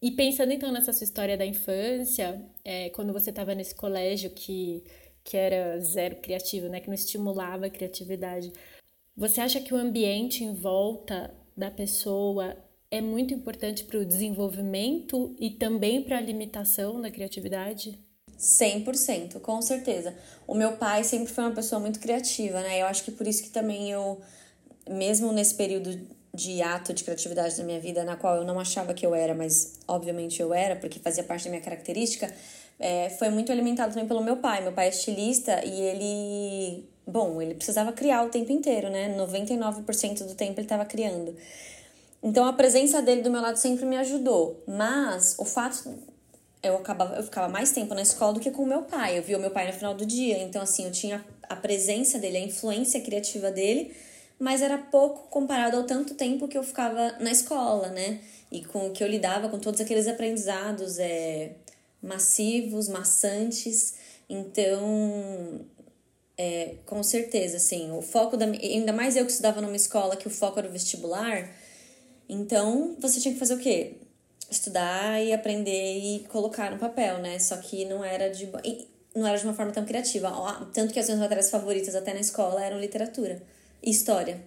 E 0.00 0.12
pensando 0.12 0.52
então 0.52 0.70
nessa 0.70 0.92
sua 0.92 1.04
história 1.04 1.36
da 1.36 1.44
infância, 1.44 2.40
é, 2.64 2.88
quando 2.90 3.12
você 3.12 3.30
estava 3.30 3.54
nesse 3.54 3.74
colégio 3.74 4.30
que, 4.30 4.84
que 5.24 5.36
era 5.36 5.80
zero 5.80 6.16
criativo, 6.16 6.68
né, 6.68 6.80
que 6.80 6.86
não 6.86 6.94
estimulava 6.94 7.66
a 7.66 7.70
criatividade, 7.70 8.52
você 9.16 9.40
acha 9.40 9.60
que 9.60 9.74
o 9.74 9.76
ambiente 9.76 10.44
em 10.44 10.54
volta 10.54 11.34
da 11.56 11.70
pessoa 11.70 12.56
é 12.90 13.00
muito 13.00 13.34
importante 13.34 13.84
para 13.84 13.98
o 13.98 14.04
desenvolvimento 14.04 15.34
e 15.38 15.50
também 15.50 16.02
para 16.02 16.18
a 16.18 16.20
limitação 16.20 17.00
da 17.00 17.10
criatividade? 17.10 17.98
100%, 18.38 19.40
com 19.40 19.60
certeza. 19.60 20.16
O 20.46 20.54
meu 20.54 20.76
pai 20.76 21.02
sempre 21.02 21.32
foi 21.32 21.42
uma 21.42 21.54
pessoa 21.54 21.80
muito 21.80 21.98
criativa, 21.98 22.60
né? 22.62 22.80
Eu 22.80 22.86
acho 22.86 23.04
que 23.04 23.10
por 23.10 23.26
isso 23.26 23.42
que 23.42 23.50
também 23.50 23.90
eu, 23.90 24.20
mesmo 24.88 25.32
nesse 25.32 25.56
período 25.56 25.98
de 26.38 26.62
ato 26.62 26.94
de 26.94 27.02
criatividade 27.02 27.58
na 27.58 27.64
minha 27.64 27.80
vida, 27.80 28.04
na 28.04 28.16
qual 28.16 28.36
eu 28.36 28.44
não 28.44 28.60
achava 28.60 28.94
que 28.94 29.04
eu 29.04 29.12
era, 29.14 29.34
mas 29.34 29.74
obviamente 29.88 30.40
eu 30.40 30.54
era, 30.54 30.76
porque 30.76 31.00
fazia 31.00 31.24
parte 31.24 31.44
da 31.44 31.50
minha 31.50 31.62
característica, 31.62 32.32
é, 32.78 33.10
foi 33.10 33.28
muito 33.28 33.50
alimentado 33.50 33.92
também 33.92 34.06
pelo 34.06 34.22
meu 34.22 34.36
pai. 34.36 34.62
Meu 34.62 34.72
pai 34.72 34.86
é 34.86 34.90
estilista 34.90 35.64
e 35.64 35.80
ele. 35.80 36.88
Bom, 37.04 37.42
ele 37.42 37.54
precisava 37.54 37.90
criar 37.90 38.22
o 38.22 38.28
tempo 38.28 38.52
inteiro, 38.52 38.88
né? 38.88 39.16
99% 39.18 40.24
do 40.24 40.34
tempo 40.34 40.60
ele 40.60 40.66
estava 40.66 40.84
criando. 40.84 41.34
Então 42.22 42.46
a 42.46 42.52
presença 42.52 43.02
dele 43.02 43.22
do 43.22 43.30
meu 43.30 43.40
lado 43.40 43.56
sempre 43.56 43.84
me 43.84 43.96
ajudou. 43.96 44.62
Mas 44.66 45.34
o 45.38 45.44
fato 45.44 45.92
eu 46.62 46.76
acabava 46.76 47.16
eu 47.16 47.22
ficava 47.22 47.48
mais 47.48 47.72
tempo 47.72 47.94
na 47.94 48.02
escola 48.02 48.34
do 48.34 48.40
que 48.40 48.50
com 48.50 48.64
meu 48.64 48.82
pai. 48.82 49.18
Eu 49.18 49.22
via 49.22 49.38
o 49.38 49.40
meu 49.40 49.50
pai 49.50 49.66
no 49.66 49.72
final 49.72 49.94
do 49.94 50.06
dia, 50.06 50.38
então 50.38 50.62
assim, 50.62 50.84
eu 50.84 50.92
tinha 50.92 51.24
a 51.48 51.56
presença 51.56 52.18
dele, 52.18 52.36
a 52.36 52.40
influência 52.40 53.00
criativa 53.00 53.50
dele, 53.50 53.92
mas 54.38 54.62
era 54.62 54.78
pouco 54.78 55.28
comparado 55.28 55.76
ao 55.76 55.84
tanto 55.84 56.14
tempo 56.14 56.46
que 56.46 56.56
eu 56.56 56.62
ficava 56.62 57.12
na 57.18 57.30
escola, 57.30 57.88
né? 57.88 58.20
E 58.50 58.64
com 58.64 58.90
que 58.90 59.02
eu 59.02 59.08
lidava 59.08 59.48
com 59.48 59.58
todos 59.58 59.80
aqueles 59.80 60.06
aprendizados 60.06 60.98
é, 60.98 61.52
massivos, 62.02 62.88
maçantes. 62.88 63.94
Então, 64.28 65.60
é, 66.36 66.76
com 66.86 67.02
certeza, 67.02 67.56
assim, 67.56 67.90
o 67.92 68.00
foco 68.00 68.36
da. 68.36 68.46
Ainda 68.46 68.92
mais 68.92 69.16
eu 69.16 69.26
que 69.26 69.32
estudava 69.32 69.60
numa 69.60 69.76
escola 69.76 70.16
que 70.16 70.28
o 70.28 70.30
foco 70.30 70.58
era 70.58 70.68
o 70.68 70.72
vestibular. 70.72 71.50
Então, 72.28 72.96
você 73.00 73.20
tinha 73.20 73.34
que 73.34 73.40
fazer 73.40 73.54
o 73.54 73.58
quê? 73.58 73.96
estudar 74.50 75.22
e 75.22 75.32
aprender 75.32 75.98
e 75.98 76.20
colocar 76.28 76.70
no 76.70 76.78
papel, 76.78 77.18
né? 77.18 77.38
Só 77.38 77.56
que 77.58 77.84
não 77.84 78.02
era 78.02 78.30
de 78.30 78.48
não 79.14 79.26
era 79.26 79.36
de 79.36 79.44
uma 79.44 79.52
forma 79.52 79.72
tão 79.72 79.84
criativa. 79.84 80.30
Tanto 80.72 80.92
que 80.92 80.98
as 80.98 81.06
minhas 81.06 81.20
matérias 81.20 81.50
favoritas 81.50 81.94
até 81.94 82.14
na 82.14 82.20
escola 82.20 82.64
eram 82.64 82.78
literatura 82.78 83.42
e 83.82 83.90
história. 83.90 84.42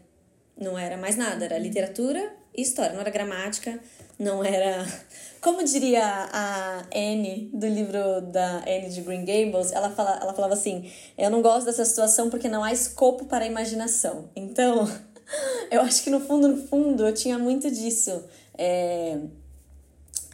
Não 0.58 0.78
era 0.78 0.98
mais 0.98 1.16
nada, 1.16 1.46
era 1.46 1.58
literatura 1.58 2.34
e 2.56 2.62
história, 2.62 2.94
não 2.94 3.02
era 3.02 3.10
gramática, 3.10 3.80
não 4.20 4.44
era. 4.44 4.86
Como 5.42 5.64
diria 5.64 6.04
a 6.04 6.86
Anne 6.94 7.50
do 7.54 7.68
livro 7.68 8.22
da 8.22 8.58
Anne 8.60 8.90
de 8.90 9.02
Green 9.02 9.26
Gables, 9.26 9.72
ela, 9.72 9.90
fala, 9.90 10.20
ela 10.22 10.34
falava 10.34 10.54
assim: 10.54 10.92
Eu 11.18 11.30
não 11.30 11.42
gosto 11.42 11.66
dessa 11.66 11.84
situação 11.84 12.30
porque 12.30 12.48
não 12.48 12.64
há 12.64 12.72
escopo 12.72 13.26
para 13.26 13.44
a 13.46 13.48
imaginação. 13.48 14.30
Então, 14.36 14.88
eu 15.72 15.82
acho 15.82 16.04
que 16.04 16.10
no 16.10 16.20
fundo, 16.20 16.48
no 16.48 16.68
fundo, 16.68 17.08
eu 17.08 17.14
tinha 17.14 17.40
muito 17.40 17.72
disso. 17.72 18.24
É, 18.56 19.18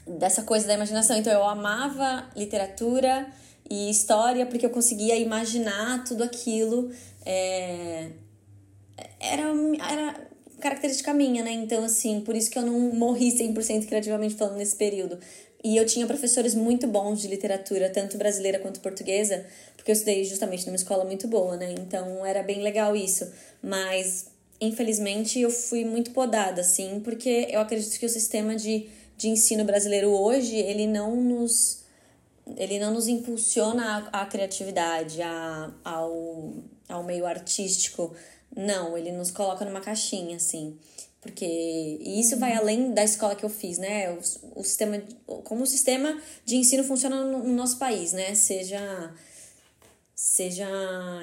dessa 0.08 0.44
coisa 0.44 0.68
da 0.68 0.74
imaginação. 0.74 1.18
Então 1.18 1.32
eu 1.32 1.44
amava 1.44 2.30
literatura 2.36 3.27
e 3.70 3.89
história 3.89 4.46
porque 4.46 4.66
eu 4.66 4.70
conseguia 4.70 5.16
imaginar 5.18 6.04
tudo 6.04 6.24
aquilo. 6.24 6.89
É... 7.25 8.12
Era, 9.20 9.52
era 9.90 10.28
característica 10.60 11.14
minha, 11.14 11.44
né? 11.44 11.52
Então, 11.52 11.84
assim, 11.84 12.22
por 12.22 12.36
isso 12.36 12.50
que 12.50 12.58
eu 12.58 12.64
não 12.64 12.80
morri 12.96 13.32
100% 13.32 13.86
criativamente 13.86 14.36
falando 14.36 14.58
nesse 14.58 14.76
período. 14.76 15.20
E 15.64 15.76
eu 15.76 15.86
tinha 15.86 16.06
professores 16.06 16.54
muito 16.54 16.88
bons 16.88 17.22
de 17.22 17.28
literatura, 17.28 17.90
tanto 17.90 18.18
brasileira 18.18 18.60
quanto 18.60 18.80
portuguesa, 18.80 19.46
porque 19.76 19.92
eu 19.92 19.94
estudei 19.94 20.24
justamente 20.24 20.66
numa 20.66 20.76
escola 20.76 21.04
muito 21.04 21.28
boa, 21.28 21.58
né? 21.58 21.74
Então 21.78 22.26
era 22.26 22.44
bem 22.44 22.62
legal 22.62 22.96
isso. 22.96 23.28
Mas, 23.62 24.28
infelizmente, 24.62 25.40
eu 25.40 25.50
fui 25.50 25.84
muito 25.84 26.12
podada, 26.12 26.62
assim, 26.62 27.02
porque 27.04 27.48
eu 27.50 27.60
acredito 27.60 28.00
que 28.00 28.06
o 28.06 28.10
sistema 28.10 28.56
de 28.56 28.88
de 29.18 29.28
ensino 29.28 29.66
brasileiro 29.66 30.10
hoje, 30.10 30.56
ele 30.56 30.86
não 30.86 31.16
nos 31.16 31.86
ele 32.56 32.80
não 32.80 32.94
nos 32.94 33.10
impulsiona 33.10 34.08
a 34.10 34.26
criatividade, 34.26 35.22
a, 35.22 35.70
ao, 35.84 36.54
ao 36.88 37.04
meio 37.04 37.26
artístico. 37.26 38.16
Não, 38.56 38.98
ele 38.98 39.12
nos 39.12 39.32
coloca 39.32 39.63
numa 39.66 39.82
caixinha, 39.82 40.38
assim. 40.38 40.77
Porque 41.22 41.46
e 41.46 42.20
isso 42.20 42.38
vai 42.38 42.54
além 42.54 42.94
da 42.94 43.04
escola 43.04 43.36
que 43.36 43.44
eu 43.44 43.50
fiz, 43.50 43.77
né? 43.77 44.12
O, 44.12 44.62
o 44.62 44.63
sistema, 44.63 45.01
como 45.44 45.63
o 45.63 45.68
sistema 45.68 46.20
de 46.46 46.56
ensino 46.56 46.84
funciona 46.84 47.24
no, 47.24 47.39
no 47.39 47.54
nosso 47.54 47.77
país, 47.77 48.13
né? 48.13 48.34
Seja 48.36 49.13
seja 50.16 50.68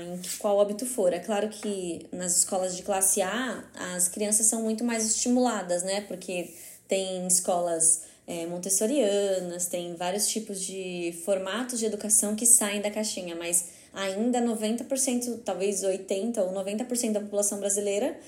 em 0.03 0.21
qual 0.39 0.61
hábito 0.61 0.87
for. 0.87 1.13
É 1.13 1.19
claro 1.19 1.49
que 1.49 2.07
nas 2.13 2.37
escolas 2.37 2.77
de 2.77 2.83
classe 2.83 3.21
A, 3.23 3.65
as 3.95 4.09
crianças 4.09 4.47
são 4.47 4.63
muito 4.63 4.85
mais 4.85 5.05
estimuladas, 5.05 5.83
né? 5.83 6.03
Porque 6.03 6.55
tem 6.87 7.27
escolas 7.27 8.03
é, 8.27 8.47
montessorianas, 8.47 9.67
tem 9.67 9.95
vários 9.95 10.27
tipos 10.29 10.61
de 10.61 11.15
formatos 11.25 11.79
de 11.79 11.87
educação 11.87 12.35
que 12.35 12.47
saem 12.47 12.81
da 12.81 12.91
caixinha, 12.91 13.37
mas 13.37 13.69
ainda 13.93 14.41
90%, 14.41 15.41
talvez 15.45 15.83
80% 15.83 16.39
ou 16.39 16.53
90% 16.53 17.13
da 17.13 17.21
população 17.21 17.61
brasileira 17.61 18.19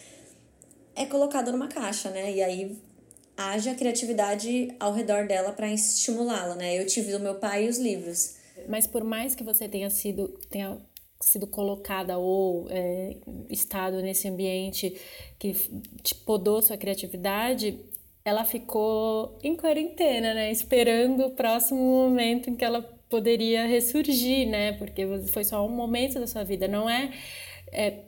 é 0.95 1.07
colocada 1.07 1.51
numa 1.51 1.69
caixa, 1.69 2.11
né? 2.11 2.33
E 2.33 2.43
aí 2.43 2.79
haja 3.37 3.75
criatividade 3.75 4.75
ao 4.81 4.93
redor 4.93 5.27
dela 5.27 5.53
para 5.53 5.71
estimulá-la, 5.73 6.55
né? 6.55 6.79
Eu 6.79 6.87
tive 6.87 7.15
o 7.15 7.21
meu 7.21 7.35
pai 7.37 7.69
os 7.69 7.79
livros. 7.79 8.37
Mas 8.69 8.87
por 8.87 9.05
mais 9.05 9.35
que 9.35 9.45
você 9.45 9.69
tenha 9.69 9.91
sido 9.91 10.29
tenha 10.51 10.79
sido 11.21 11.47
colocada 11.47 12.19
ou 12.19 12.67
é, 12.71 13.17
estado 13.49 14.03
nesse 14.03 14.29
ambiente 14.29 14.99
que 15.39 15.55
te 16.03 16.15
podou 16.15 16.61
sua 16.63 16.77
criatividade, 16.77 17.79
ela 18.27 18.45
ficou 18.45 19.39
em 19.41 19.55
quarentena, 19.55 20.35
né? 20.35 20.51
Esperando 20.51 21.27
o 21.27 21.31
próximo 21.31 21.79
momento 21.79 22.51
em 22.51 22.57
que 22.57 22.65
ela 22.65 22.83
poderia 23.09 23.65
ressurgir, 23.67 24.49
né? 24.49 24.73
Porque 24.73 25.07
foi 25.29 25.45
só 25.45 25.65
um 25.65 25.69
momento 25.69 26.19
da 26.19 26.27
sua 26.27 26.43
vida, 26.43 26.67
não 26.67 26.91
é, 26.91 27.13
é 27.73 28.01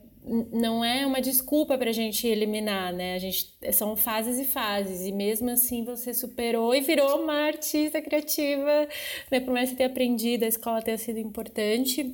não 0.52 0.84
é 0.84 1.06
uma 1.06 1.20
desculpa 1.20 1.78
para 1.78 1.90
a 1.90 1.92
gente 1.92 2.26
eliminar, 2.26 2.92
né? 2.92 3.14
A 3.14 3.18
gente 3.18 3.56
são 3.72 3.96
fases 3.96 4.40
e 4.40 4.44
fases 4.44 5.06
e 5.06 5.12
mesmo 5.12 5.50
assim 5.50 5.84
você 5.84 6.12
superou 6.12 6.74
e 6.74 6.80
virou 6.80 7.22
uma 7.22 7.46
artista 7.46 8.02
criativa, 8.02 8.88
né? 9.30 9.38
Por 9.38 9.52
mais 9.54 9.70
que 9.70 9.76
tenha 9.76 9.88
aprendido, 9.88 10.44
a 10.44 10.48
escola 10.48 10.82
tenha 10.82 10.98
sido 10.98 11.20
importante 11.20 12.12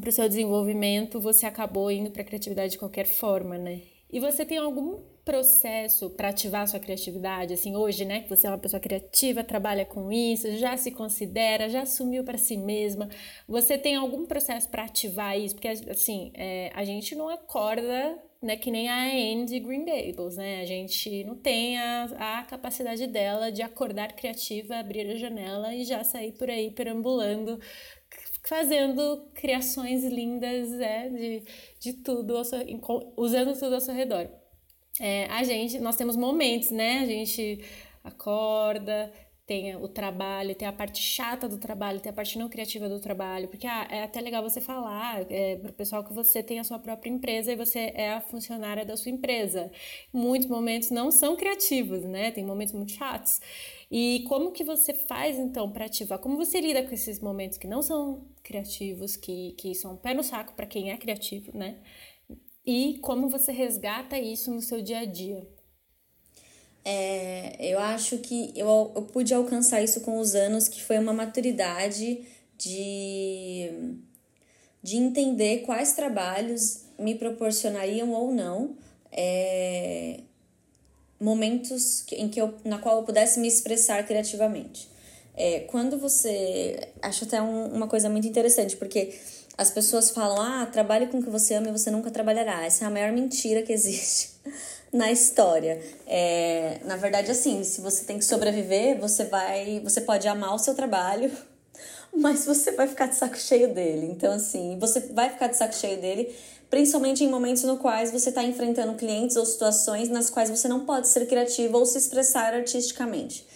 para 0.00 0.10
o 0.10 0.12
seu 0.12 0.28
desenvolvimento, 0.28 1.20
você 1.20 1.46
acabou 1.46 1.92
indo 1.92 2.10
para 2.10 2.22
a 2.22 2.24
criatividade 2.24 2.72
de 2.72 2.78
qualquer 2.78 3.06
forma, 3.06 3.56
né? 3.56 3.82
E 4.10 4.20
você 4.20 4.44
tem 4.44 4.58
algum 4.58 5.00
processo 5.24 6.08
para 6.10 6.28
ativar 6.28 6.68
sua 6.68 6.78
criatividade? 6.78 7.52
Assim, 7.52 7.74
hoje, 7.74 8.04
né, 8.04 8.20
que 8.20 8.28
você 8.30 8.46
é 8.46 8.50
uma 8.50 8.58
pessoa 8.58 8.80
criativa, 8.80 9.42
trabalha 9.42 9.84
com 9.84 10.12
isso, 10.12 10.56
já 10.56 10.76
se 10.76 10.92
considera, 10.92 11.68
já 11.68 11.82
assumiu 11.82 12.22
para 12.22 12.38
si 12.38 12.56
mesma. 12.56 13.08
Você 13.48 13.76
tem 13.76 13.96
algum 13.96 14.24
processo 14.24 14.68
para 14.68 14.84
ativar 14.84 15.38
isso? 15.38 15.56
Porque, 15.56 15.68
assim, 15.68 16.30
é, 16.34 16.70
a 16.74 16.84
gente 16.84 17.16
não 17.16 17.28
acorda 17.28 18.16
né, 18.40 18.56
que 18.56 18.70
nem 18.70 18.88
a 18.88 19.04
Anne 19.04 19.46
de 19.46 19.58
Green 19.58 19.84
Gables, 19.84 20.36
né? 20.36 20.60
A 20.60 20.64
gente 20.64 21.24
não 21.24 21.34
tem 21.34 21.78
a, 21.78 22.38
a 22.40 22.44
capacidade 22.44 23.06
dela 23.06 23.50
de 23.50 23.62
acordar 23.62 24.12
criativa, 24.12 24.76
abrir 24.76 25.10
a 25.10 25.16
janela 25.16 25.74
e 25.74 25.84
já 25.84 26.04
sair 26.04 26.32
por 26.32 26.48
aí 26.48 26.70
perambulando, 26.70 27.58
fazendo 28.48 29.30
criações 29.34 30.04
lindas, 30.04 30.72
é, 30.80 31.08
de, 31.08 31.42
de 31.80 31.92
tudo, 31.94 32.42
seu, 32.44 32.60
usando 33.16 33.58
tudo 33.58 33.74
ao 33.74 33.80
seu 33.80 33.94
redor 33.94 34.28
é, 35.00 35.26
a 35.26 35.42
gente, 35.42 35.78
nós 35.78 35.96
temos 35.96 36.16
momentos, 36.16 36.70
né? 36.70 37.00
A 37.00 37.06
gente 37.06 37.60
acorda, 38.02 39.12
tem 39.46 39.76
o 39.76 39.86
trabalho, 39.86 40.56
tem 40.56 40.66
a 40.66 40.72
parte 40.72 41.00
chata 41.00 41.48
do 41.48 41.56
trabalho, 41.56 42.00
tem 42.00 42.10
a 42.10 42.12
parte 42.12 42.36
não 42.36 42.48
criativa 42.48 42.88
do 42.88 42.98
trabalho, 42.98 43.46
porque 43.46 43.66
ah, 43.66 43.86
é 43.88 44.02
até 44.02 44.20
legal 44.20 44.42
você 44.42 44.60
falar 44.60 45.24
é, 45.30 45.54
para 45.56 45.70
o 45.70 45.72
pessoal 45.72 46.02
que 46.02 46.12
você 46.12 46.42
tem 46.42 46.58
a 46.58 46.64
sua 46.64 46.80
própria 46.80 47.10
empresa 47.10 47.52
e 47.52 47.56
você 47.56 47.92
é 47.94 48.14
a 48.14 48.20
funcionária 48.20 48.84
da 48.84 48.96
sua 48.96 49.12
empresa. 49.12 49.70
Muitos 50.12 50.48
momentos 50.48 50.90
não 50.90 51.12
são 51.12 51.36
criativos, 51.36 52.02
né? 52.02 52.32
Tem 52.32 52.44
momentos 52.44 52.74
muito 52.74 52.90
chatos. 52.92 53.40
E 53.88 54.24
como 54.28 54.50
que 54.50 54.64
você 54.64 54.92
faz 54.92 55.38
então 55.38 55.70
para 55.70 55.84
ativar? 55.86 56.18
Como 56.18 56.36
você 56.36 56.60
lida 56.60 56.82
com 56.82 56.92
esses 56.92 57.20
momentos 57.20 57.56
que 57.56 57.68
não 57.68 57.82
são 57.82 58.26
criativos, 58.42 59.14
que, 59.14 59.52
que 59.52 59.74
são 59.76 59.96
pé 59.96 60.12
no 60.12 60.24
saco 60.24 60.54
para 60.54 60.66
quem 60.66 60.90
é 60.90 60.96
criativo, 60.96 61.56
né? 61.56 61.76
E 62.66 62.98
como 62.98 63.28
você 63.28 63.52
resgata 63.52 64.18
isso 64.18 64.50
no 64.52 64.60
seu 64.60 64.82
dia 64.82 64.98
a 65.00 65.04
dia? 65.04 65.46
É, 66.88 67.56
eu 67.58 67.80
acho 67.80 68.18
que 68.18 68.52
eu, 68.54 68.92
eu 68.94 69.02
pude 69.02 69.34
alcançar 69.34 69.82
isso 69.82 70.02
com 70.02 70.20
os 70.20 70.36
anos, 70.36 70.68
que 70.68 70.80
foi 70.80 70.96
uma 70.98 71.12
maturidade 71.12 72.24
de, 72.56 73.98
de 74.84 74.96
entender 74.96 75.62
quais 75.62 75.94
trabalhos 75.94 76.84
me 76.96 77.16
proporcionariam 77.16 78.12
ou 78.12 78.32
não 78.32 78.76
é, 79.10 80.20
momentos 81.18 82.04
em 82.12 82.28
que 82.28 82.40
eu, 82.40 82.54
na 82.64 82.78
qual 82.78 82.98
eu 82.98 83.02
pudesse 83.02 83.40
me 83.40 83.48
expressar 83.48 84.06
criativamente. 84.06 84.88
É, 85.34 85.60
quando 85.60 85.98
você. 85.98 86.78
Acho 87.02 87.24
até 87.24 87.42
um, 87.42 87.66
uma 87.66 87.88
coisa 87.88 88.08
muito 88.08 88.28
interessante, 88.28 88.76
porque 88.76 89.12
as 89.58 89.72
pessoas 89.72 90.10
falam: 90.10 90.40
ah, 90.40 90.66
trabalhe 90.66 91.08
com 91.08 91.18
o 91.18 91.22
que 91.22 91.30
você 91.30 91.54
ama 91.54 91.68
e 91.68 91.72
você 91.72 91.90
nunca 91.90 92.12
trabalhará. 92.12 92.64
Essa 92.64 92.84
é 92.84 92.86
a 92.86 92.90
maior 92.90 93.10
mentira 93.10 93.62
que 93.62 93.72
existe 93.72 94.36
na 94.92 95.10
história. 95.10 95.80
É, 96.06 96.80
na 96.84 96.96
verdade, 96.96 97.30
assim, 97.30 97.62
se 97.64 97.80
você 97.80 98.04
tem 98.04 98.18
que 98.18 98.24
sobreviver, 98.24 98.98
você 98.98 99.24
vai. 99.24 99.80
Você 99.84 100.00
pode 100.00 100.26
amar 100.28 100.54
o 100.54 100.58
seu 100.58 100.74
trabalho, 100.74 101.30
mas 102.14 102.44
você 102.44 102.72
vai 102.72 102.86
ficar 102.88 103.06
de 103.06 103.16
saco 103.16 103.36
cheio 103.36 103.72
dele. 103.72 104.06
Então, 104.06 104.32
assim, 104.32 104.78
você 104.78 105.00
vai 105.00 105.30
ficar 105.30 105.48
de 105.48 105.56
saco 105.56 105.74
cheio 105.74 106.00
dele, 106.00 106.34
principalmente 106.70 107.24
em 107.24 107.28
momentos 107.28 107.62
no 107.64 107.76
quais 107.78 108.10
você 108.10 108.30
está 108.30 108.42
enfrentando 108.42 108.94
clientes 108.94 109.36
ou 109.36 109.44
situações 109.44 110.08
nas 110.08 110.30
quais 110.30 110.50
você 110.50 110.68
não 110.68 110.84
pode 110.84 111.08
ser 111.08 111.26
criativo 111.26 111.78
ou 111.78 111.86
se 111.86 111.98
expressar 111.98 112.54
artisticamente. 112.54 113.46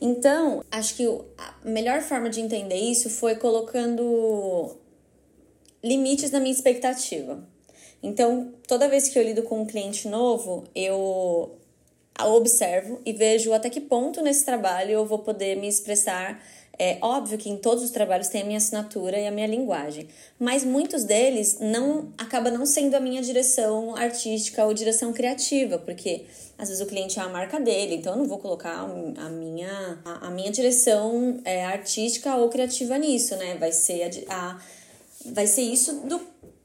Então, 0.00 0.64
acho 0.70 0.94
que 0.94 1.06
a 1.36 1.54
melhor 1.62 2.00
forma 2.00 2.30
de 2.30 2.40
entender 2.40 2.76
isso 2.76 3.10
foi 3.10 3.34
colocando 3.34 4.74
limites 5.84 6.30
na 6.30 6.40
minha 6.40 6.52
expectativa. 6.52 7.46
Então, 8.02 8.52
toda 8.66 8.88
vez 8.88 9.08
que 9.08 9.18
eu 9.18 9.22
lido 9.22 9.42
com 9.42 9.60
um 9.60 9.66
cliente 9.66 10.08
novo, 10.08 10.64
eu 10.74 11.56
observo 12.18 13.00
e 13.04 13.12
vejo 13.12 13.52
até 13.52 13.70
que 13.70 13.80
ponto 13.80 14.20
nesse 14.22 14.44
trabalho 14.44 14.90
eu 14.90 15.06
vou 15.06 15.18
poder 15.18 15.56
me 15.56 15.68
expressar. 15.68 16.42
É 16.78 16.96
óbvio 17.02 17.36
que 17.36 17.50
em 17.50 17.58
todos 17.58 17.84
os 17.84 17.90
trabalhos 17.90 18.28
tem 18.28 18.40
a 18.40 18.44
minha 18.44 18.56
assinatura 18.56 19.18
e 19.18 19.26
a 19.26 19.30
minha 19.30 19.46
linguagem, 19.46 20.08
mas 20.38 20.64
muitos 20.64 21.04
deles 21.04 21.58
não 21.60 22.10
acaba 22.16 22.50
não 22.50 22.64
sendo 22.64 22.94
a 22.94 23.00
minha 23.00 23.20
direção 23.20 23.94
artística 23.94 24.64
ou 24.64 24.72
direção 24.72 25.12
criativa, 25.12 25.78
porque 25.78 26.24
às 26.56 26.70
vezes 26.70 26.82
o 26.82 26.86
cliente 26.86 27.18
é 27.18 27.22
a 27.22 27.28
marca 27.28 27.60
dele, 27.60 27.96
então 27.96 28.14
eu 28.14 28.18
não 28.20 28.26
vou 28.26 28.38
colocar 28.38 28.78
a 28.78 29.28
minha, 29.28 29.98
a, 30.06 30.28
a 30.28 30.30
minha 30.30 30.50
direção 30.50 31.38
é, 31.44 31.66
artística 31.66 32.34
ou 32.36 32.48
criativa 32.48 32.96
nisso, 32.96 33.36
né? 33.36 33.58
Vai 33.58 33.72
ser 33.72 34.24
a, 34.26 34.52
a 34.52 34.60
vai 35.26 35.46
ser 35.46 35.62
isso 35.62 36.00
do 36.06 36.20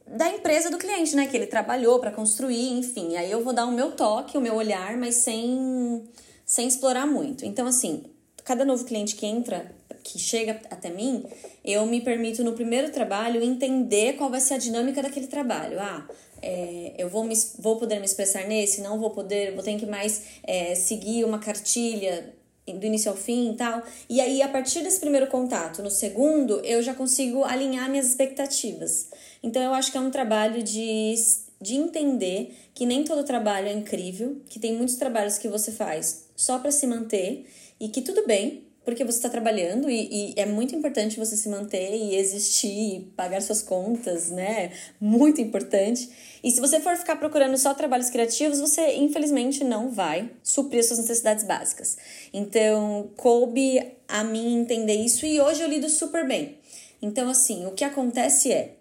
da 0.07 0.29
empresa 0.29 0.69
do 0.69 0.77
cliente, 0.77 1.15
né? 1.15 1.27
Que 1.27 1.35
ele 1.35 1.47
trabalhou 1.47 1.99
para 1.99 2.11
construir, 2.11 2.73
enfim. 2.73 3.15
Aí 3.15 3.31
eu 3.31 3.43
vou 3.43 3.53
dar 3.53 3.65
o 3.65 3.71
meu 3.71 3.91
toque, 3.91 4.37
o 4.37 4.41
meu 4.41 4.55
olhar, 4.55 4.95
mas 4.97 5.15
sem, 5.15 6.03
sem 6.45 6.67
explorar 6.67 7.05
muito. 7.05 7.45
Então, 7.45 7.65
assim, 7.67 8.03
cada 8.43 8.63
novo 8.63 8.85
cliente 8.85 9.15
que 9.15 9.25
entra, 9.25 9.71
que 10.03 10.19
chega 10.19 10.61
até 10.69 10.89
mim, 10.89 11.25
eu 11.63 11.85
me 11.85 11.99
permito 11.99 12.43
no 12.43 12.53
primeiro 12.53 12.91
trabalho 12.91 13.43
entender 13.43 14.13
qual 14.13 14.29
vai 14.29 14.39
ser 14.39 14.53
a 14.53 14.57
dinâmica 14.57 15.01
daquele 15.01 15.27
trabalho. 15.27 15.79
Ah, 15.79 16.07
é, 16.41 16.93
eu 16.97 17.09
vou, 17.09 17.23
me, 17.23 17.35
vou 17.57 17.77
poder 17.77 17.99
me 17.99 18.05
expressar 18.05 18.45
nesse, 18.45 18.81
não 18.81 18.99
vou 18.99 19.09
poder, 19.09 19.53
vou 19.55 19.63
ter 19.63 19.75
que 19.77 19.85
mais 19.87 20.21
é, 20.43 20.75
seguir 20.75 21.25
uma 21.25 21.39
cartilha 21.39 22.33
do 22.67 22.85
início 22.85 23.11
ao 23.11 23.17
fim 23.17 23.51
e 23.51 23.55
tal. 23.55 23.83
E 24.09 24.21
aí, 24.21 24.41
a 24.41 24.47
partir 24.47 24.81
desse 24.81 24.99
primeiro 24.99 25.27
contato, 25.27 25.81
no 25.81 25.89
segundo, 25.89 26.59
eu 26.61 26.81
já 26.81 26.93
consigo 26.93 27.43
alinhar 27.43 27.89
minhas 27.89 28.07
expectativas. 28.07 29.09
Então, 29.45 29.61
eu 29.61 29.75
acho 29.75 29.91
que 29.91 29.97
é 29.99 30.01
um 30.01 30.09
trabalho 30.09 30.63
de, 30.63 31.13
de 31.61 31.75
entender 31.75 32.57
que 32.73 32.83
nem 32.83 33.03
todo 33.03 33.23
trabalho 33.23 33.67
é 33.67 33.73
incrível, 33.73 34.41
que 34.49 34.57
tem 34.57 34.73
muitos 34.73 34.95
trabalhos 34.95 35.37
que 35.37 35.47
você 35.47 35.71
faz 35.71 36.25
só 36.35 36.57
para 36.57 36.71
se 36.71 36.87
manter 36.87 37.45
e 37.79 37.87
que 37.89 38.01
tudo 38.01 38.25
bem, 38.25 38.63
porque 38.83 39.03
você 39.03 39.19
está 39.19 39.29
trabalhando 39.29 39.87
e, 39.87 40.31
e, 40.31 40.33
é 40.35 40.47
muito 40.47 40.75
importante 40.75 41.19
você 41.19 41.37
se 41.37 41.47
manter 41.47 41.95
e 41.95 42.15
existir, 42.15 42.67
e 42.67 42.99
pagar 43.15 43.39
suas 43.39 43.61
contas, 43.61 44.31
né? 44.31 44.71
Muito 44.99 45.39
importante. 45.39 46.09
E 46.43 46.49
se 46.49 46.59
você 46.59 46.79
for 46.79 46.97
ficar 46.97 47.17
procurando 47.17 47.55
só 47.55 47.71
trabalhos 47.75 48.09
criativos, 48.09 48.59
você 48.59 48.95
infelizmente 48.95 49.63
não 49.63 49.91
vai 49.91 50.31
suprir 50.41 50.79
as 50.79 50.87
suas 50.87 50.99
necessidades 50.99 51.43
básicas. 51.43 51.97
Então, 52.33 53.11
coube 53.15 53.93
a 54.07 54.23
mim 54.23 54.55
entender 54.61 54.95
isso 54.95 55.23
e 55.23 55.39
hoje 55.39 55.61
eu 55.61 55.69
lido 55.69 55.87
super 55.87 56.27
bem. 56.27 56.57
Então, 56.99 57.29
assim, 57.29 57.67
o 57.67 57.71
que 57.71 57.83
acontece 57.83 58.51
é, 58.51 58.75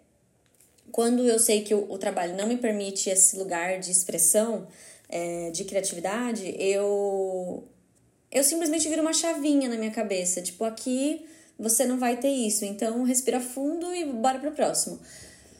quando 0.94 1.24
eu 1.24 1.40
sei 1.40 1.64
que 1.64 1.74
o, 1.74 1.90
o 1.90 1.98
trabalho 1.98 2.37
não 2.37 2.46
me 2.46 2.57
permite 2.57 3.11
esse 3.11 3.37
lugar 3.37 3.80
de 3.80 3.90
expressão, 3.90 4.68
é, 5.09 5.50
de 5.50 5.64
criatividade, 5.64 6.54
eu 6.57 7.64
eu 8.30 8.44
simplesmente 8.44 8.88
viro 8.88 9.02
uma 9.02 9.12
chavinha 9.12 9.68
na 9.68 9.76
minha 9.76 9.90
cabeça. 9.90 10.40
Tipo, 10.40 10.62
aqui 10.62 11.26
você 11.59 11.85
não 11.85 11.98
vai 11.98 12.18
ter 12.18 12.28
isso. 12.28 12.64
Então, 12.64 13.02
respira 13.02 13.40
fundo 13.40 13.92
e 13.92 14.04
bora 14.04 14.38
pro 14.38 14.52
próximo. 14.52 15.00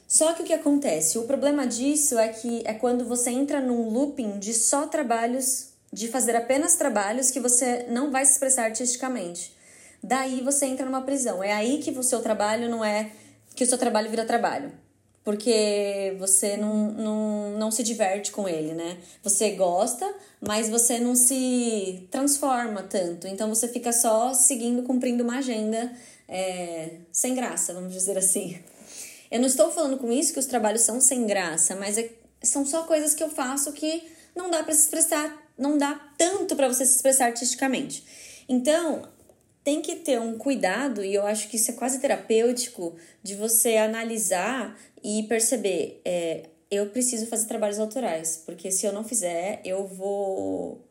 Só 0.07 0.35
que 0.35 0.42
o 0.42 0.44
que 0.44 0.53
acontece? 0.53 1.18
O 1.18 1.25
problema 1.25 1.66
disso 1.66 2.16
é 2.16 2.29
que 2.29 2.62
é 2.64 2.73
quando 2.73 3.05
você 3.05 3.31
entra 3.31 3.61
num 3.61 3.88
looping 3.88 4.38
de 4.38 4.55
só 4.55 4.87
trabalhos, 4.87 5.70
de 5.92 6.07
fazer 6.07 6.37
apenas 6.37 6.77
trabalhos 6.77 7.33
que 7.33 7.40
você 7.40 7.87
não 7.88 8.12
vai 8.12 8.25
se 8.25 8.35
expressar 8.35 8.66
artisticamente. 8.66 9.53
Daí 10.01 10.42
você 10.42 10.66
entra 10.66 10.87
numa 10.87 11.03
prisão. 11.03 11.42
É 11.42 11.53
aí 11.53 11.79
que 11.79 11.90
o 11.90 12.05
seu 12.05 12.23
trabalho 12.23 12.70
não 12.70 12.85
é. 12.85 13.11
que 13.57 13.64
o 13.64 13.66
seu 13.66 13.79
trabalho 13.79 14.09
vira 14.09 14.25
trabalho 14.25 14.84
porque 15.25 16.15
você 16.19 16.57
não, 16.57 16.93
não, 16.93 17.51
não 17.59 17.71
se 17.71 17.83
diverte 17.83 18.31
com 18.31 18.47
ele, 18.47 18.75
né? 18.75 18.99
Você 19.23 19.53
gosta, 19.53 20.15
mas 20.39 20.69
você 20.69 20.99
não 20.99 21.17
se 21.17 22.07
transforma 22.11 22.83
tanto. 22.83 23.27
Então 23.27 23.49
você 23.49 23.67
fica 23.67 23.91
só 23.91 24.35
seguindo, 24.35 24.83
cumprindo 24.83 25.25
uma 25.25 25.39
agenda 25.39 25.91
é, 26.29 26.99
sem 27.11 27.35
graça, 27.35 27.73
vamos 27.73 27.95
dizer 27.95 28.19
assim. 28.19 28.59
Eu 29.31 29.41
não 29.41 29.47
estou 29.47 29.71
falando 29.71 29.97
com 29.97 30.13
isso 30.13 30.35
que 30.35 30.39
os 30.39 30.47
trabalhos 30.47 30.83
são 30.83 31.01
sem 31.01 31.27
graça, 31.27 31.75
mas 31.75 31.97
é, 31.97 32.11
são 32.43 32.67
só 32.67 32.83
coisas 32.83 33.15
que 33.15 33.23
eu 33.23 33.31
faço 33.31 33.73
que 33.73 34.05
não 34.37 34.51
dá 34.51 34.63
para 34.63 34.75
se 34.75 34.83
expressar, 34.83 35.43
não 35.57 35.79
dá 35.79 35.99
tanto 36.19 36.55
para 36.55 36.69
você 36.69 36.85
se 36.85 36.97
expressar 36.97 37.27
artisticamente. 37.27 38.05
Então, 38.47 39.09
tem 39.65 39.81
que 39.81 39.97
ter 39.97 40.21
um 40.21 40.37
cuidado, 40.37 41.03
e 41.03 41.15
eu 41.15 41.27
acho 41.27 41.49
que 41.49 41.57
isso 41.57 41.71
é 41.71 41.75
quase 41.75 41.99
terapêutico, 41.99 42.95
de 43.23 43.35
você 43.35 43.79
analisar 43.79 44.79
e 45.05 45.25
perceber, 45.25 46.01
é, 46.03 46.49
eu 46.71 46.87
preciso 46.87 47.27
fazer 47.27 47.47
trabalhos 47.47 47.79
autorais, 47.79 48.43
porque 48.47 48.71
se 48.73 48.87
eu 48.87 48.93
não 48.93 49.05
fizer, 49.05 49.61
eu 49.62 49.87
vou. 49.87 50.83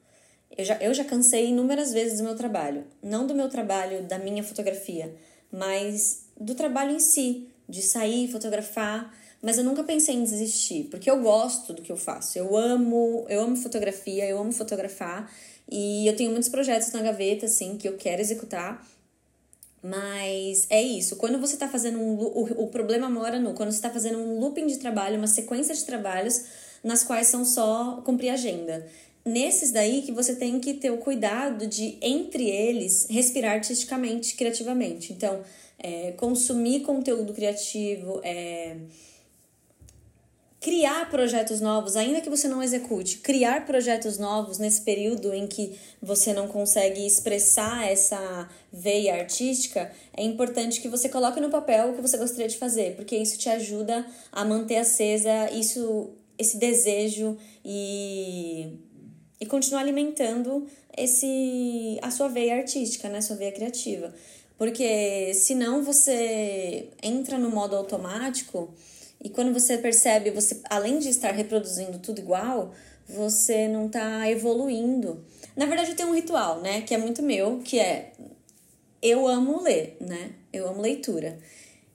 Eu 0.56 0.63
já, 0.63 0.78
eu 0.78 0.93
já 0.93 1.04
cansei 1.04 1.47
inúmeras 1.47 1.91
vezes 1.91 2.19
do 2.19 2.23
meu 2.23 2.36
trabalho. 2.36 2.86
Não 3.02 3.26
do 3.26 3.34
meu 3.34 3.49
trabalho, 3.49 4.04
da 4.04 4.19
minha 4.19 4.43
fotografia, 4.43 5.12
mas 5.52 6.26
do 6.39 6.54
trabalho 6.54 6.91
em 6.91 6.99
si, 6.99 7.47
de 7.67 7.82
sair, 7.82 8.32
fotografar. 8.32 9.12
Mas 9.41 9.58
eu 9.58 9.63
nunca 9.63 9.84
pensei 9.84 10.15
em 10.15 10.23
desistir, 10.23 10.86
porque 10.86 11.10
eu 11.10 11.19
gosto 11.21 11.73
do 11.73 11.82
que 11.82 11.91
eu 11.91 11.97
faço. 11.97 12.38
Eu 12.38 12.56
amo, 12.56 13.26
eu 13.28 13.41
amo 13.41 13.58
fotografia, 13.58 14.26
eu 14.26 14.39
amo 14.39 14.52
fotografar. 14.54 15.30
E 15.69 16.08
eu 16.08 16.15
tenho 16.15 16.32
muitos 16.32 16.49
projetos 16.49 16.91
na 16.91 17.02
gaveta, 17.02 17.47
assim, 17.47 17.78
que 17.78 17.88
eu 17.88 17.97
quero 17.97 18.21
executar. 18.21 18.86
Mas 19.84 20.65
é 20.69 20.82
isso. 20.82 21.17
Quando 21.17 21.38
você 21.38 21.56
está 21.56 21.67
fazendo 21.67 22.00
um. 22.00 22.15
O, 22.15 22.63
o 22.63 22.67
problema 22.67 23.10
mora 23.10 23.38
no. 23.38 23.54
Quando 23.54 23.69
você 23.69 23.78
está 23.78 23.89
fazendo 23.89 24.17
um 24.17 24.39
looping 24.39 24.65
de 24.65 24.78
trabalho, 24.78 25.17
uma 25.17 25.28
sequência 25.28 25.76
de 25.76 25.84
trabalhos 25.84 26.46
nas 26.82 27.04
quais 27.04 27.28
são 27.28 27.43
só 27.43 28.02
cumprir 28.06 28.30
agenda. 28.30 28.88
Nesses 29.26 29.72
daí 29.72 30.02
que 30.02 30.12
você 30.12 30.36
tem 30.36 30.60
que 30.60 30.74
ter 30.74 30.89
o 30.89 30.98
cuidado 30.98 31.67
de, 31.67 31.98
entre 32.02 32.50
eles, 32.50 33.08
respirar 33.10 33.54
artisticamente, 33.54 34.36
criativamente. 34.36 35.13
Então, 35.13 35.41
é, 35.80 36.12
consumir 36.13 36.82
conteúdo 36.82 37.34
criativo, 37.34 38.19
é, 38.24 38.76
criar 40.63 41.10
projetos 41.10 41.60
novos, 41.60 41.97
ainda 41.97 42.21
que 42.21 42.30
você 42.30 42.47
não 42.47 42.63
execute, 42.63 43.17
criar 43.17 43.65
projetos 43.65 44.17
novos 44.17 44.58
nesse 44.58 44.82
período 44.82 45.34
em 45.34 45.45
que 45.45 45.78
você 46.02 46.32
não 46.32 46.47
consegue 46.47 47.06
expressar 47.06 47.86
essa 47.86 48.49
veia 48.71 49.15
artística, 49.15 49.91
é 50.15 50.23
importante 50.23 50.80
que 50.80 50.88
você 50.88 51.10
coloque 51.10 51.41
no 51.41 51.49
papel 51.49 51.89
o 51.89 51.93
que 51.93 52.02
você 52.02 52.17
gostaria 52.17 52.47
de 52.47 52.58
fazer, 52.58 52.95
porque 52.95 53.13
isso 53.13 53.38
te 53.38 53.49
ajuda 53.49 54.06
a 54.32 54.45
manter 54.45 54.78
acesa 54.78 55.52
isso 55.52 56.12
esse 56.39 56.58
desejo 56.58 57.38
e 57.63 58.80
e 59.41 59.45
continuar 59.45 59.82
alimentando 59.82 60.65
esse 60.95 61.99
a 62.02 62.10
sua 62.10 62.30
veia 62.30 62.56
artística, 62.56 63.10
né, 63.10 63.19
sua 63.19 63.36
veia 63.36 63.52
criativa. 63.52 64.13
Porque 64.58 65.34
senão 65.34 65.84
você 65.84 66.88
entra 67.02 67.38
no 67.38 67.49
modo 67.49 67.76
automático 67.76 68.73
e 69.23 69.29
quando 69.29 69.53
você 69.53 69.77
percebe, 69.77 70.31
você 70.31 70.59
além 70.69 70.99
de 70.99 71.09
estar 71.09 71.31
reproduzindo 71.31 71.99
tudo 71.99 72.19
igual, 72.19 72.73
você 73.07 73.67
não 73.67 73.88
tá 73.88 74.29
evoluindo. 74.29 75.23
Na 75.55 75.65
verdade, 75.65 75.91
eu 75.91 75.95
tenho 75.95 76.09
um 76.09 76.15
ritual, 76.15 76.62
né, 76.62 76.81
que 76.81 76.93
é 76.93 76.97
muito 76.97 77.21
meu, 77.21 77.59
que 77.63 77.79
é 77.79 78.12
eu 79.01 79.27
amo 79.27 79.62
ler, 79.62 79.97
né? 79.99 80.31
Eu 80.51 80.67
amo 80.67 80.81
leitura. 80.81 81.38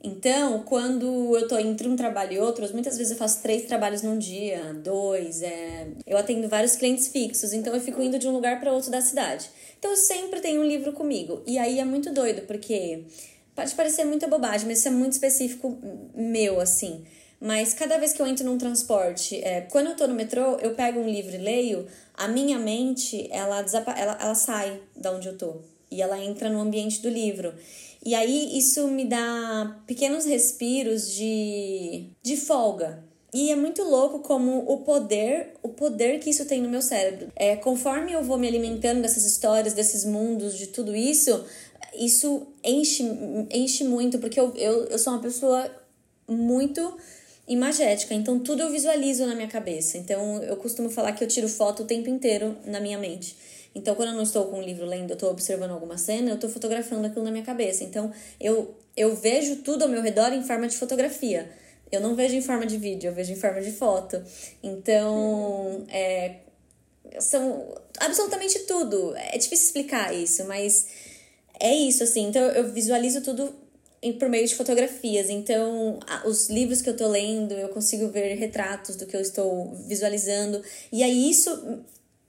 Então, 0.04 0.62
quando 0.62 1.36
eu 1.36 1.48
tô 1.48 1.58
entre 1.58 1.88
um 1.88 1.96
trabalho 1.96 2.32
e 2.34 2.38
outro, 2.38 2.70
muitas 2.72 2.96
vezes 2.96 3.12
eu 3.12 3.18
faço 3.18 3.42
três 3.42 3.64
trabalhos 3.64 4.02
num 4.02 4.16
dia, 4.16 4.74
dois, 4.74 5.42
é... 5.42 5.88
eu 6.06 6.16
atendo 6.16 6.48
vários 6.48 6.76
clientes 6.76 7.08
fixos, 7.08 7.52
então 7.52 7.74
eu 7.74 7.80
fico 7.80 8.00
indo 8.00 8.18
de 8.18 8.28
um 8.28 8.32
lugar 8.32 8.60
para 8.60 8.72
outro 8.72 8.90
da 8.90 9.00
cidade. 9.00 9.50
Então 9.78 9.90
eu 9.90 9.96
sempre 9.96 10.40
tenho 10.40 10.60
um 10.60 10.64
livro 10.64 10.92
comigo. 10.92 11.42
E 11.46 11.58
aí 11.58 11.80
é 11.80 11.84
muito 11.84 12.12
doido, 12.12 12.42
porque 12.42 13.04
pode 13.56 13.74
parecer 13.74 14.04
muita 14.04 14.28
bobagem, 14.28 14.68
mas 14.68 14.78
isso 14.78 14.88
é 14.88 14.92
muito 14.92 15.12
específico 15.12 15.78
meu, 16.14 16.60
assim. 16.60 17.04
Mas 17.40 17.72
cada 17.72 17.98
vez 17.98 18.12
que 18.12 18.20
eu 18.20 18.27
entro 18.27 18.44
num 18.44 18.59
transporte, 18.59 19.37
é, 19.44 19.61
quando 19.62 19.88
eu 19.88 19.96
tô 19.96 20.07
no 20.07 20.14
metrô, 20.14 20.59
eu 20.59 20.74
pego 20.74 21.01
um 21.01 21.09
livro 21.09 21.35
e 21.35 21.38
leio, 21.38 21.87
a 22.14 22.27
minha 22.27 22.59
mente, 22.59 23.29
ela, 23.31 23.64
ela, 23.96 24.18
ela 24.20 24.35
sai 24.35 24.81
da 24.96 25.12
onde 25.12 25.29
eu 25.29 25.38
tô. 25.38 25.57
E 25.90 26.03
ela 26.03 26.18
entra 26.22 26.51
no 26.51 26.61
ambiente 26.61 27.01
do 27.01 27.09
livro. 27.09 27.55
E 28.05 28.14
aí 28.14 28.59
isso 28.59 28.88
me 28.88 29.05
dá 29.05 29.81
pequenos 29.87 30.24
respiros 30.24 31.12
de, 31.12 32.11
de 32.22 32.37
folga. 32.37 33.05
E 33.33 33.53
é 33.53 33.57
muito 33.57 33.83
louco 33.85 34.20
como 34.20 34.64
o 34.70 34.79
poder, 34.79 35.53
o 35.62 35.68
poder 35.68 36.18
que 36.18 36.31
isso 36.31 36.46
tem 36.46 36.62
no 36.62 36.68
meu 36.68 36.81
cérebro. 36.81 37.29
É, 37.37 37.57
conforme 37.57 38.12
eu 38.12 38.22
vou 38.22 38.38
me 38.38 38.48
alimentando 38.48 39.03
dessas 39.03 39.24
histórias, 39.24 39.74
desses 39.74 40.05
mundos, 40.05 40.57
de 40.57 40.68
tudo 40.68 40.96
isso, 40.96 41.44
isso 41.94 42.46
enche, 42.64 43.05
enche 43.51 43.85
muito, 43.85 44.18
porque 44.18 44.40
eu, 44.40 44.55
eu, 44.57 44.85
eu 44.87 44.98
sou 44.98 45.12
uma 45.12 45.22
pessoa 45.22 45.70
muito 46.27 46.96
imagética, 47.48 48.14
então 48.14 48.38
tudo 48.38 48.62
eu 48.62 48.70
visualizo 48.70 49.26
na 49.26 49.34
minha 49.34 49.48
cabeça. 49.48 49.98
Então 49.98 50.42
eu 50.42 50.56
costumo 50.56 50.90
falar 50.90 51.12
que 51.12 51.24
eu 51.24 51.28
tiro 51.28 51.48
foto 51.48 51.82
o 51.82 51.87
tempo 51.87 52.08
inteiro 52.08 52.56
na 52.64 52.78
minha 52.78 52.98
mente. 52.98 53.37
Então, 53.74 53.94
quando 53.94 54.08
eu 54.08 54.14
não 54.14 54.22
estou 54.22 54.46
com 54.46 54.58
um 54.58 54.62
livro 54.62 54.87
lendo, 54.87 55.11
eu 55.11 55.14
estou 55.14 55.30
observando 55.30 55.70
alguma 55.70 55.96
cena, 55.98 56.30
eu 56.30 56.34
estou 56.34 56.50
fotografando 56.50 57.06
aquilo 57.06 57.24
na 57.24 57.30
minha 57.30 57.44
cabeça. 57.44 57.84
Então, 57.84 58.12
eu, 58.40 58.74
eu 58.96 59.14
vejo 59.14 59.56
tudo 59.56 59.82
ao 59.82 59.88
meu 59.88 60.02
redor 60.02 60.32
em 60.32 60.42
forma 60.42 60.66
de 60.66 60.76
fotografia. 60.76 61.50
Eu 61.90 62.00
não 62.00 62.14
vejo 62.14 62.34
em 62.34 62.42
forma 62.42 62.66
de 62.66 62.76
vídeo, 62.76 63.08
eu 63.08 63.14
vejo 63.14 63.32
em 63.32 63.37
forma 63.37 63.61
de 63.61 63.70
foto. 63.70 64.22
Então, 64.62 65.84
é, 65.88 66.37
são 67.20 67.74
absolutamente 67.98 68.58
tudo. 68.61 69.14
É 69.16 69.38
difícil 69.38 69.66
explicar 69.66 70.14
isso, 70.14 70.44
mas 70.44 70.87
é 71.61 71.72
isso, 71.74 72.02
assim. 72.02 72.26
Então, 72.26 72.42
eu 72.42 72.72
visualizo 72.72 73.20
tudo 73.22 73.54
por 74.18 74.28
meio 74.28 74.46
de 74.46 74.54
fotografias. 74.54 75.28
Então, 75.28 75.98
os 76.24 76.48
livros 76.48 76.80
que 76.80 76.88
eu 76.90 76.96
tô 76.96 77.08
lendo, 77.08 77.52
eu 77.52 77.68
consigo 77.68 78.08
ver 78.08 78.34
retratos 78.34 78.96
do 78.96 79.06
que 79.06 79.16
eu 79.16 79.20
estou 79.20 79.74
visualizando. 79.87 80.62
E 80.92 81.02
aí, 81.02 81.30
isso 81.30 81.50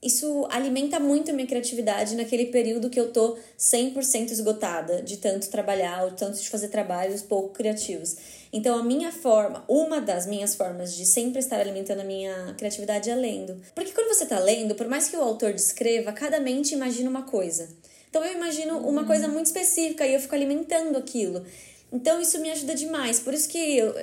isso 0.02 0.46
alimenta 0.48 0.98
muito 0.98 1.30
a 1.30 1.34
minha 1.34 1.46
criatividade 1.46 2.16
naquele 2.16 2.46
período 2.46 2.88
que 2.88 2.98
eu 2.98 3.12
tô 3.12 3.36
100% 3.58 4.30
esgotada 4.30 5.02
de 5.02 5.18
tanto 5.18 5.50
trabalhar, 5.50 6.04
ou 6.04 6.12
tanto 6.12 6.40
de 6.40 6.48
fazer 6.48 6.68
trabalhos 6.68 7.20
pouco 7.20 7.50
criativos. 7.50 8.16
Então, 8.50 8.78
a 8.78 8.82
minha 8.82 9.12
forma, 9.12 9.62
uma 9.68 10.00
das 10.00 10.26
minhas 10.26 10.54
formas 10.54 10.96
de 10.96 11.04
sempre 11.04 11.38
estar 11.38 11.60
alimentando 11.60 12.00
a 12.00 12.04
minha 12.04 12.54
criatividade 12.56 13.10
é 13.10 13.14
lendo. 13.14 13.60
Porque 13.74 13.92
quando 13.92 14.08
você 14.08 14.24
tá 14.24 14.38
lendo, 14.38 14.74
por 14.74 14.88
mais 14.88 15.08
que 15.08 15.16
o 15.16 15.22
autor 15.22 15.52
descreva, 15.52 16.12
cada 16.12 16.40
mente 16.40 16.74
imagina 16.74 17.10
uma 17.10 17.22
coisa. 17.22 17.68
Então, 18.10 18.24
eu 18.24 18.34
imagino 18.34 18.78
uma 18.78 19.04
coisa 19.04 19.28
muito 19.28 19.46
específica 19.46 20.06
e 20.06 20.14
eu 20.14 20.20
fico 20.20 20.34
alimentando 20.34 20.98
aquilo. 20.98 21.46
Então, 21.92 22.20
isso 22.20 22.38
me 22.40 22.50
ajuda 22.50 22.74
demais. 22.74 23.20
Por 23.20 23.32
isso 23.32 23.48
que 23.48 23.78
eu, 23.78 23.94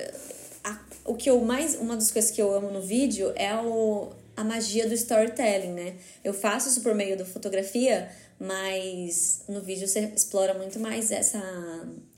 a, 0.64 0.80
o 1.04 1.14
que 1.14 1.30
eu 1.30 1.38
mais. 1.40 1.76
Uma 1.76 1.94
das 1.94 2.10
coisas 2.10 2.30
que 2.30 2.40
eu 2.40 2.52
amo 2.52 2.70
no 2.70 2.80
vídeo 2.80 3.32
é 3.36 3.54
o 3.54 4.10
a 4.38 4.44
magia 4.44 4.86
do 4.86 4.94
storytelling, 4.94 5.72
né? 5.72 5.94
Eu 6.22 6.32
faço 6.32 6.68
isso 6.68 6.80
por 6.80 6.94
meio 6.94 7.18
da 7.18 7.24
fotografia, 7.24 8.08
mas 8.38 9.42
no 9.48 9.60
vídeo 9.60 9.88
você 9.88 10.12
explora 10.14 10.54
muito 10.54 10.78
mais 10.78 11.10
essa, 11.10 11.42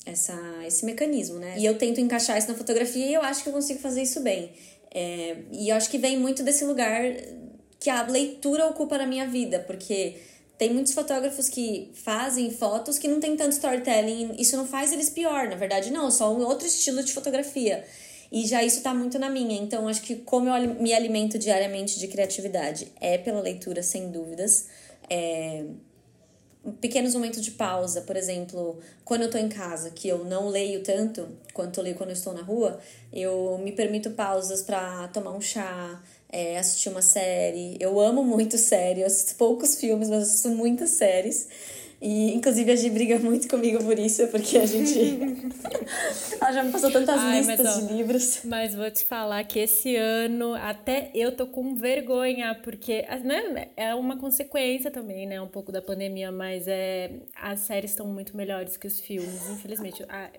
essa, 0.04 0.38
esse 0.66 0.84
mecanismo, 0.84 1.38
né? 1.38 1.54
E 1.56 1.64
eu 1.64 1.78
tento 1.78 1.98
encaixar 1.98 2.36
isso 2.36 2.48
na 2.48 2.54
fotografia 2.54 3.06
e 3.06 3.14
eu 3.14 3.22
acho 3.22 3.42
que 3.42 3.48
eu 3.48 3.54
consigo 3.54 3.80
fazer 3.80 4.02
isso 4.02 4.20
bem. 4.20 4.52
É, 4.92 5.38
e 5.50 5.70
eu 5.70 5.76
acho 5.76 5.88
que 5.88 5.96
vem 5.96 6.18
muito 6.18 6.42
desse 6.42 6.62
lugar 6.62 7.02
que 7.78 7.88
a 7.88 8.02
leitura 8.02 8.66
ocupa 8.66 8.98
na 8.98 9.06
minha 9.06 9.26
vida, 9.26 9.60
porque 9.60 10.16
tem 10.60 10.74
muitos 10.74 10.92
fotógrafos 10.92 11.48
que 11.48 11.90
fazem 11.94 12.50
fotos 12.50 12.98
que 12.98 13.08
não 13.08 13.18
tem 13.18 13.34
tanto 13.34 13.52
storytelling, 13.52 14.34
isso 14.38 14.58
não 14.58 14.66
faz 14.66 14.92
eles 14.92 15.08
pior, 15.08 15.48
na 15.48 15.56
verdade 15.56 15.90
não, 15.90 16.10
só 16.10 16.30
um 16.36 16.44
outro 16.44 16.66
estilo 16.66 17.02
de 17.02 17.14
fotografia. 17.14 17.82
E 18.30 18.46
já 18.46 18.62
isso 18.62 18.82
tá 18.82 18.92
muito 18.92 19.18
na 19.18 19.30
minha. 19.30 19.58
Então, 19.58 19.88
acho 19.88 20.02
que 20.02 20.16
como 20.16 20.50
eu 20.50 20.74
me 20.74 20.92
alimento 20.92 21.38
diariamente 21.38 21.98
de 21.98 22.06
criatividade 22.08 22.88
é 23.00 23.16
pela 23.16 23.40
leitura, 23.40 23.82
sem 23.82 24.10
dúvidas. 24.10 24.66
É... 25.08 25.64
Pequenos 26.78 27.14
momentos 27.14 27.40
de 27.40 27.52
pausa, 27.52 28.02
por 28.02 28.14
exemplo, 28.14 28.78
quando 29.02 29.22
eu 29.22 29.30
tô 29.30 29.38
em 29.38 29.48
casa, 29.48 29.88
que 29.88 30.08
eu 30.08 30.26
não 30.26 30.48
leio 30.48 30.82
tanto 30.82 31.26
quanto 31.54 31.80
eu 31.80 31.84
leio 31.84 31.96
quando 31.96 32.10
eu 32.10 32.14
estou 32.16 32.34
na 32.34 32.42
rua, 32.42 32.78
eu 33.10 33.56
me 33.64 33.72
permito 33.72 34.10
pausas 34.10 34.60
para 34.60 35.08
tomar 35.08 35.32
um 35.32 35.40
chá, 35.40 36.02
é, 36.32 36.58
assistir 36.58 36.88
uma 36.88 37.02
série. 37.02 37.76
Eu 37.80 38.00
amo 38.00 38.24
muito 38.24 38.56
série, 38.58 39.00
eu 39.00 39.06
assisto 39.06 39.34
poucos 39.36 39.76
filmes, 39.76 40.08
mas 40.08 40.22
assisto 40.24 40.48
muitas 40.50 40.90
séries. 40.90 41.48
E, 42.00 42.32
inclusive, 42.34 42.72
a 42.72 42.76
Gi 42.76 42.88
briga 42.88 43.18
muito 43.18 43.46
comigo 43.46 43.84
por 43.84 43.98
isso, 43.98 44.26
porque 44.28 44.56
a 44.56 44.64
gente. 44.64 44.98
Ela 46.40 46.52
já 46.52 46.62
me 46.62 46.72
passou 46.72 46.90
tantas 46.90 47.20
Ai, 47.20 47.38
listas 47.38 47.60
mas, 47.60 47.76
ó, 47.76 47.80
de 47.86 47.92
livros. 47.92 48.40
Mas 48.44 48.74
vou 48.74 48.90
te 48.90 49.04
falar 49.04 49.44
que 49.44 49.58
esse 49.58 49.96
ano, 49.96 50.54
até 50.54 51.10
eu 51.14 51.36
tô 51.36 51.46
com 51.46 51.74
vergonha, 51.74 52.58
porque 52.62 53.04
né, 53.22 53.68
é 53.76 53.94
uma 53.94 54.16
consequência 54.16 54.90
também, 54.90 55.26
né? 55.26 55.42
Um 55.42 55.48
pouco 55.48 55.70
da 55.70 55.82
pandemia, 55.82 56.32
mas 56.32 56.66
é, 56.66 57.20
as 57.36 57.60
séries 57.60 57.90
estão 57.90 58.06
muito 58.06 58.34
melhores 58.34 58.78
que 58.78 58.86
os 58.86 58.98
filmes, 58.98 59.50
infelizmente. 59.50 60.02
Ah, 60.08 60.30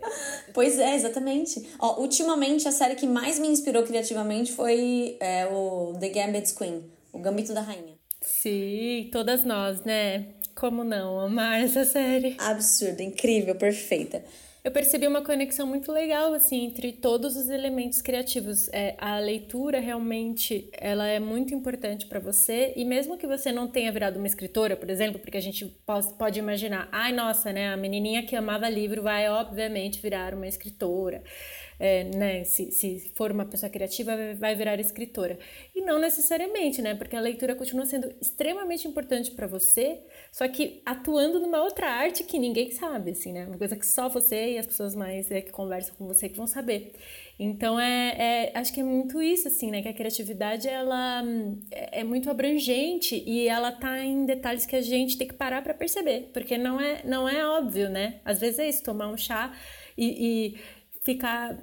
pois 0.55 0.79
é, 0.79 0.95
exatamente. 0.95 1.63
Ó, 1.77 2.01
ultimamente, 2.01 2.67
a 2.67 2.71
série 2.71 2.95
que 2.95 3.05
mais 3.05 3.37
me 3.37 3.47
inspirou 3.47 3.83
criativamente 3.83 4.51
foi 4.51 5.15
é, 5.19 5.45
o 5.45 5.93
The 5.99 6.09
Gambit 6.09 6.55
Queen, 6.55 6.83
o 7.13 7.19
Gambito 7.19 7.53
da 7.53 7.61
Rainha. 7.61 8.01
Sim, 8.21 9.09
todas 9.11 9.43
nós, 9.43 9.81
né? 9.83 10.25
Como 10.61 10.83
não 10.83 11.19
amar 11.19 11.59
essa 11.59 11.83
série? 11.83 12.35
Absurda, 12.37 13.01
incrível, 13.01 13.55
perfeita. 13.55 14.23
Eu 14.63 14.69
percebi 14.69 15.07
uma 15.07 15.23
conexão 15.23 15.65
muito 15.65 15.91
legal 15.91 16.35
assim 16.35 16.65
entre 16.65 16.91
todos 16.91 17.35
os 17.35 17.49
elementos 17.49 17.99
criativos. 17.99 18.69
É, 18.71 18.93
a 18.99 19.17
leitura 19.17 19.79
realmente 19.79 20.69
ela 20.73 21.07
é 21.07 21.19
muito 21.19 21.55
importante 21.55 22.05
para 22.05 22.19
você 22.19 22.73
e 22.75 22.85
mesmo 22.85 23.17
que 23.17 23.25
você 23.25 23.51
não 23.51 23.67
tenha 23.67 23.91
virado 23.91 24.17
uma 24.17 24.27
escritora, 24.27 24.77
por 24.77 24.87
exemplo, 24.87 25.19
porque 25.19 25.39
a 25.39 25.41
gente 25.41 25.65
pode 26.15 26.37
imaginar, 26.37 26.87
ai 26.91 27.11
nossa, 27.11 27.51
né, 27.51 27.73
a 27.73 27.75
menininha 27.75 28.21
que 28.21 28.35
amava 28.35 28.69
livro 28.69 29.01
vai 29.01 29.27
obviamente 29.27 29.99
virar 29.99 30.35
uma 30.35 30.47
escritora 30.47 31.23
é, 31.81 32.03
né, 32.03 32.43
se, 32.43 32.71
se 32.71 33.11
for 33.15 33.31
uma 33.31 33.43
pessoa 33.43 33.67
criativa, 33.67 34.15
vai 34.37 34.53
virar 34.53 34.79
escritora. 34.79 35.39
E 35.75 35.81
não 35.81 35.97
necessariamente, 35.97 36.79
né? 36.79 36.93
Porque 36.93 37.15
a 37.15 37.19
leitura 37.19 37.55
continua 37.55 37.87
sendo 37.87 38.13
extremamente 38.21 38.87
importante 38.87 39.31
para 39.31 39.47
você, 39.47 39.99
só 40.31 40.47
que 40.47 40.79
atuando 40.85 41.39
numa 41.39 41.59
outra 41.63 41.89
arte 41.89 42.23
que 42.23 42.37
ninguém 42.37 42.69
sabe, 42.69 43.11
assim, 43.11 43.33
né? 43.33 43.47
Uma 43.47 43.57
coisa 43.57 43.75
que 43.75 43.85
só 43.85 44.07
você 44.07 44.53
e 44.53 44.57
as 44.59 44.67
pessoas 44.67 44.93
mais 44.93 45.31
é, 45.31 45.41
que 45.41 45.51
conversam 45.51 45.95
com 45.95 46.05
você 46.05 46.29
que 46.29 46.37
vão 46.37 46.45
saber. 46.45 46.93
Então, 47.39 47.79
é, 47.79 48.51
é, 48.53 48.59
acho 48.59 48.71
que 48.71 48.81
é 48.81 48.83
muito 48.83 49.19
isso, 49.19 49.47
assim, 49.47 49.71
né? 49.71 49.81
Que 49.81 49.87
a 49.87 49.93
criatividade, 49.93 50.67
ela 50.67 51.23
é, 51.71 52.01
é 52.01 52.03
muito 52.03 52.29
abrangente 52.29 53.23
e 53.25 53.47
ela 53.47 53.71
tá 53.71 53.97
em 54.05 54.23
detalhes 54.23 54.67
que 54.67 54.75
a 54.75 54.81
gente 54.83 55.17
tem 55.17 55.27
que 55.27 55.33
parar 55.33 55.63
para 55.63 55.73
perceber, 55.73 56.29
porque 56.31 56.59
não 56.59 56.79
é, 56.79 57.01
não 57.03 57.27
é 57.27 57.43
óbvio, 57.43 57.89
né? 57.89 58.21
Às 58.23 58.39
vezes 58.39 58.59
é 58.59 58.69
isso, 58.69 58.83
tomar 58.83 59.07
um 59.07 59.17
chá 59.17 59.51
e, 59.97 60.53
e 60.53 60.80
ficar 61.03 61.57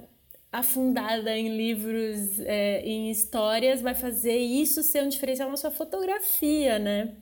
afundada 0.51 1.37
em 1.37 1.55
livros, 1.55 2.39
é, 2.39 2.81
em 2.81 3.11
histórias, 3.11 3.81
vai 3.81 3.93
fazer 3.93 4.37
isso 4.37 4.81
ser 4.81 5.03
um 5.03 5.09
diferencial 5.09 5.49
na 5.49 5.57
sua 5.57 5.71
fotografia, 5.71 6.79
né? 6.79 7.15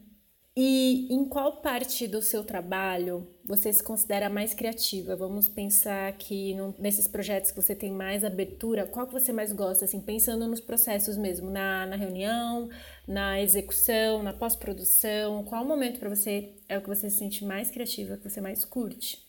E 0.59 1.13
em 1.13 1.23
qual 1.23 1.61
parte 1.61 2.07
do 2.07 2.19
seu 2.19 2.43
trabalho 2.43 3.27
você 3.45 3.71
se 3.71 3.83
considera 3.83 4.27
mais 4.27 4.55
criativa? 4.55 5.15
Vamos 5.15 5.47
pensar 5.47 6.11
que 6.13 6.55
no, 6.55 6.73
nesses 6.79 7.07
projetos 7.07 7.51
que 7.51 7.61
você 7.61 7.75
tem 7.75 7.91
mais 7.91 8.23
abertura, 8.23 8.87
qual 8.87 9.05
que 9.05 9.13
você 9.13 9.31
mais 9.31 9.53
gosta, 9.53 9.85
assim, 9.85 10.01
pensando 10.01 10.47
nos 10.47 10.59
processos 10.59 11.15
mesmo, 11.15 11.51
na, 11.51 11.85
na 11.85 11.95
reunião, 11.95 12.69
na 13.07 13.39
execução, 13.39 14.23
na 14.23 14.33
pós-produção, 14.33 15.43
qual 15.43 15.63
momento 15.63 15.99
para 15.99 16.09
você 16.09 16.55
é 16.67 16.75
o 16.75 16.81
que 16.81 16.89
você 16.89 17.07
se 17.07 17.17
sente 17.17 17.45
mais 17.45 17.69
criativa, 17.69 18.17
que 18.17 18.27
você 18.27 18.41
mais 18.41 18.65
curte? 18.65 19.23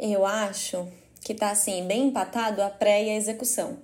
Eu 0.00 0.26
acho 0.26 0.88
que 1.26 1.34
tá 1.34 1.50
assim, 1.50 1.84
bem 1.88 2.06
empatado 2.06 2.62
a 2.62 2.70
pré 2.70 3.02
e 3.02 3.10
a 3.10 3.16
execução. 3.16 3.78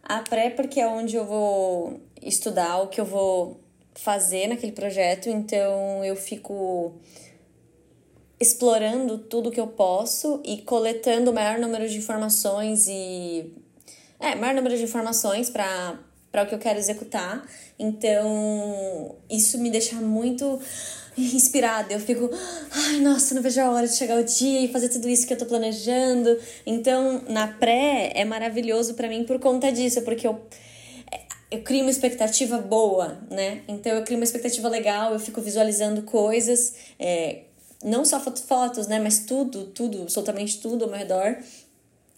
A 0.00 0.20
pré 0.20 0.48
porque 0.48 0.78
é 0.78 0.86
onde 0.86 1.16
eu 1.16 1.26
vou 1.26 2.00
estudar, 2.22 2.82
o 2.82 2.86
que 2.86 3.00
eu 3.00 3.04
vou 3.04 3.60
fazer 3.96 4.46
naquele 4.46 4.70
projeto, 4.70 5.28
então 5.28 6.04
eu 6.04 6.14
fico 6.14 6.94
explorando 8.38 9.18
tudo 9.18 9.50
que 9.50 9.58
eu 9.58 9.66
posso 9.66 10.40
e 10.44 10.58
coletando 10.58 11.32
o 11.32 11.34
maior 11.34 11.58
número 11.58 11.88
de 11.88 11.98
informações 11.98 12.86
e 12.86 13.52
é, 14.20 14.36
maior 14.36 14.54
número 14.54 14.76
de 14.76 14.84
informações 14.84 15.50
para 15.50 15.98
para 16.30 16.42
o 16.42 16.46
que 16.48 16.54
eu 16.56 16.58
quero 16.58 16.80
executar. 16.80 17.46
Então, 17.78 19.14
isso 19.30 19.56
me 19.56 19.70
deixa 19.70 19.94
muito 20.00 20.60
inspirada. 21.16 21.92
Eu 21.92 22.00
fico, 22.00 22.30
ai, 22.70 23.00
nossa, 23.00 23.34
não 23.34 23.42
vejo 23.42 23.60
a 23.60 23.70
hora 23.70 23.86
de 23.86 23.96
chegar 23.96 24.18
o 24.18 24.24
dia 24.24 24.60
e 24.60 24.68
fazer 24.68 24.88
tudo 24.88 25.08
isso 25.08 25.26
que 25.26 25.32
eu 25.32 25.38
tô 25.38 25.46
planejando. 25.46 26.38
Então, 26.66 27.22
na 27.28 27.48
pré 27.48 28.12
é 28.14 28.24
maravilhoso 28.24 28.94
para 28.94 29.08
mim 29.08 29.24
por 29.24 29.38
conta 29.38 29.70
disso, 29.70 30.02
porque 30.02 30.26
eu 30.26 30.40
eu 31.50 31.62
crio 31.62 31.82
uma 31.82 31.90
expectativa 31.90 32.58
boa, 32.58 33.18
né? 33.30 33.62
Então 33.68 33.92
eu 33.92 34.02
crio 34.02 34.18
uma 34.18 34.24
expectativa 34.24 34.68
legal, 34.68 35.12
eu 35.12 35.20
fico 35.20 35.40
visualizando 35.40 36.02
coisas, 36.02 36.74
é, 36.98 37.42
não 37.82 38.04
só 38.04 38.18
fotos, 38.18 38.88
né? 38.88 38.98
Mas 38.98 39.20
tudo, 39.20 39.66
tudo, 39.66 40.02
absolutamente 40.02 40.58
tudo 40.58 40.84
ao 40.84 40.90
meu 40.90 40.98
redor. 40.98 41.36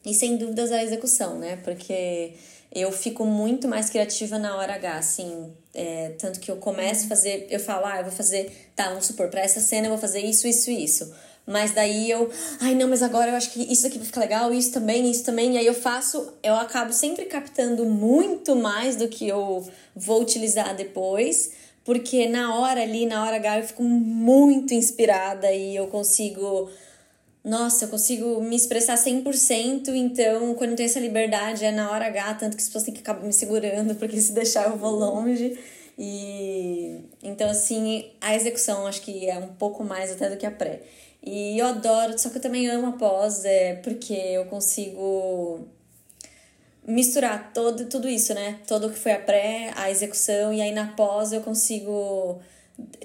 E 0.07 0.15
sem 0.15 0.37
dúvidas 0.37 0.73
a 0.73 0.83
execução, 0.83 1.39
né? 1.39 1.57
Porque 1.65 2.33
eu 2.73 2.91
fico 2.93 3.27
muito 3.27 3.67
mais 3.67 3.91
criativa 3.91 4.39
na 4.39 4.57
hora 4.57 4.75
H, 4.75 4.99
assim. 4.99 5.53
É, 5.79 6.15
tanto 6.19 6.41
que 6.41 6.51
eu 6.51 6.57
começo 6.57 7.05
a 7.05 7.09
fazer, 7.09 7.47
eu 7.51 7.61
falo, 7.61 7.85
ah, 7.85 7.99
eu 7.99 8.05
vou 8.05 8.13
fazer, 8.13 8.71
tá, 8.75 8.89
vamos 8.89 9.05
supor, 9.05 9.29
pra 9.29 9.43
essa 9.43 9.61
cena 9.61 9.87
eu 9.87 9.91
vou 9.91 9.99
fazer 9.99 10.21
isso, 10.21 10.49
isso, 10.49 10.71
isso. 10.71 11.13
Mas 11.47 11.73
daí 11.73 12.11
eu, 12.11 12.31
ai 12.61 12.75
não, 12.75 12.89
mas 12.89 13.03
agora 13.03 13.31
eu 13.31 13.37
acho 13.37 13.53
que 13.53 13.61
isso 13.71 13.87
aqui 13.87 13.99
vai 13.99 14.07
ficar 14.07 14.21
legal, 14.21 14.55
isso 14.55 14.73
também, 14.73 15.09
isso 15.11 15.23
também. 15.23 15.55
E 15.55 15.59
aí 15.59 15.67
eu 15.67 15.75
faço, 15.75 16.33
eu 16.43 16.55
acabo 16.55 16.95
sempre 16.95 17.27
captando 17.27 17.85
muito 17.85 18.57
mais 18.57 18.97
do 18.97 19.07
que 19.07 19.29
eu 19.29 19.69
vou 19.95 20.23
utilizar 20.23 20.75
depois. 20.75 21.51
Porque 21.85 22.27
na 22.27 22.59
hora 22.59 22.83
ali, 22.83 23.07
na 23.07 23.25
hora 23.25 23.37
H, 23.37 23.59
eu 23.61 23.65
fico 23.65 23.83
muito 23.85 24.75
inspirada 24.75 25.53
e 25.53 25.77
eu 25.77 25.87
consigo 25.87 26.69
nossa, 27.47 27.85
eu 27.85 27.89
consigo 27.89 28.43
me 28.43 28.57
expressar 28.57 28.97
100%, 28.97 29.91
então 29.95 30.53
quando 30.57 30.71
eu 30.71 30.77
tenho 30.77 30.89
essa 30.89 30.99
liberdade 30.99 31.65
é 31.65 31.71
na 31.71 31.93
hora 31.93 32.07
H, 32.07 32.35
tanto 32.35 32.57
que 32.57 32.63
as 32.63 32.67
pessoas 32.67 32.83
têm 32.83 32.93
que 32.93 33.01
acabar 33.01 33.25
me 33.25 33.33
segurando, 33.33 33.95
porque 34.01 34.21
se 34.21 34.33
deixar 34.33 34.69
eu 34.69 34.77
vou 34.77 34.91
longe. 34.91 35.57
E 35.97 37.05
então 37.23 37.49
assim, 37.49 38.11
a 38.21 38.35
execução 38.35 38.85
acho 38.85 39.01
que 39.01 39.31
é 39.31 39.39
um 39.39 39.47
pouco 39.55 39.85
mais 39.85 40.11
até 40.11 40.29
do 40.29 40.37
que 40.37 40.45
a 40.45 40.51
pré. 40.51 40.83
E 41.23 41.57
eu 41.57 41.67
adoro, 41.67 42.19
só 42.19 42.31
que 42.31 42.39
eu 42.39 42.43
também 42.43 42.67
amo 42.67 42.89
a 42.89 42.93
pós, 42.93 43.45
é 43.45 43.75
porque 43.77 44.13
eu 44.13 44.47
consigo 44.47 45.69
misturar 46.85 47.53
todo 47.55 47.87
tudo 47.87 48.09
isso, 48.09 48.35
né? 48.35 48.59
Todo 48.67 48.89
o 48.89 48.91
que 48.91 48.99
foi 48.99 49.13
a 49.13 49.21
pré, 49.21 49.73
a 49.77 49.89
execução 49.89 50.53
e 50.53 50.61
aí 50.61 50.73
na 50.73 50.89
pós 50.97 51.33
eu 51.33 51.43
consigo 51.43 52.41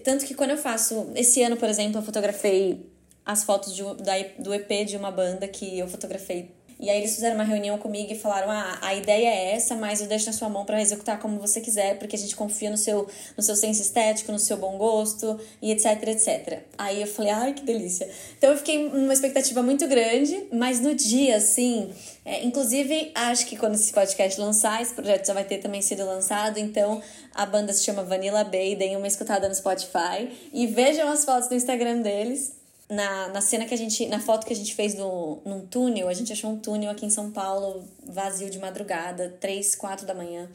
tanto 0.03 0.25
que 0.25 0.33
quando 0.33 0.51
eu 0.51 0.57
faço 0.57 1.11
esse 1.15 1.43
ano, 1.43 1.57
por 1.57 1.69
exemplo, 1.69 1.99
eu 1.99 2.03
fotografei 2.03 2.90
as 3.25 3.43
fotos 3.43 3.75
de, 3.75 3.83
da, 4.03 4.13
do 4.39 4.53
EP 4.53 4.85
de 4.85 4.97
uma 4.97 5.11
banda 5.11 5.47
que 5.47 5.77
eu 5.77 5.87
fotografei. 5.87 6.49
E 6.81 6.89
aí 6.89 6.97
eles 6.97 7.13
fizeram 7.13 7.35
uma 7.35 7.43
reunião 7.43 7.77
comigo 7.77 8.11
e 8.11 8.17
falaram: 8.17 8.49
"Ah, 8.49 8.79
a 8.81 8.95
ideia 8.95 9.27
é 9.27 9.51
essa, 9.53 9.75
mas 9.75 10.01
eu 10.01 10.07
deixo 10.07 10.25
na 10.25 10.33
sua 10.33 10.49
mão 10.49 10.65
para 10.65 10.81
executar 10.81 11.19
como 11.19 11.39
você 11.39 11.61
quiser, 11.61 11.99
porque 11.99 12.15
a 12.15 12.19
gente 12.19 12.35
confia 12.35 12.71
no 12.71 12.77
seu 12.77 13.07
no 13.37 13.43
seu 13.43 13.55
senso 13.55 13.83
estético, 13.83 14.31
no 14.31 14.39
seu 14.39 14.57
bom 14.57 14.79
gosto 14.79 15.39
e 15.61 15.71
etc, 15.71 16.07
etc". 16.07 16.63
Aí 16.75 16.99
eu 16.99 17.05
falei: 17.05 17.31
"Ai, 17.31 17.53
que 17.53 17.61
delícia". 17.63 18.09
Então 18.35 18.49
eu 18.49 18.57
fiquei 18.57 18.89
numa 18.89 19.13
expectativa 19.13 19.61
muito 19.61 19.87
grande, 19.87 20.47
mas 20.51 20.79
no 20.79 20.95
dia 20.95 21.35
assim, 21.35 21.93
é, 22.25 22.43
inclusive 22.43 23.11
acho 23.13 23.45
que 23.45 23.55
quando 23.55 23.75
esse 23.75 23.93
podcast 23.93 24.41
lançar, 24.41 24.81
esse 24.81 24.95
projeto 24.95 25.27
já 25.27 25.35
vai 25.35 25.43
ter 25.43 25.59
também 25.59 25.83
sido 25.83 26.03
lançado, 26.03 26.57
então 26.57 26.99
a 27.35 27.45
banda 27.45 27.71
se 27.73 27.83
chama 27.83 28.03
Vanilla 28.03 28.43
Bay, 28.43 28.75
deem 28.75 28.97
uma 28.97 29.07
escutada 29.07 29.47
no 29.47 29.53
Spotify 29.53 30.31
e 30.51 30.65
vejam 30.65 31.07
as 31.09 31.23
fotos 31.23 31.47
no 31.47 31.55
Instagram 31.55 32.01
deles 32.01 32.59
na, 32.91 33.29
na 33.29 33.39
cena 33.39 33.65
que 33.65 33.73
a 33.73 33.77
gente. 33.77 34.05
Na 34.07 34.19
foto 34.19 34.45
que 34.45 34.51
a 34.51 34.55
gente 34.55 34.75
fez 34.75 34.95
no, 34.95 35.41
num 35.45 35.65
túnel, 35.65 36.09
a 36.09 36.13
gente 36.13 36.33
achou 36.33 36.51
um 36.51 36.57
túnel 36.59 36.91
aqui 36.91 37.05
em 37.05 37.09
São 37.09 37.31
Paulo, 37.31 37.85
vazio 38.05 38.49
de 38.49 38.59
madrugada, 38.59 39.33
três, 39.39 39.75
quatro 39.75 40.05
da 40.05 40.13
manhã. 40.13 40.49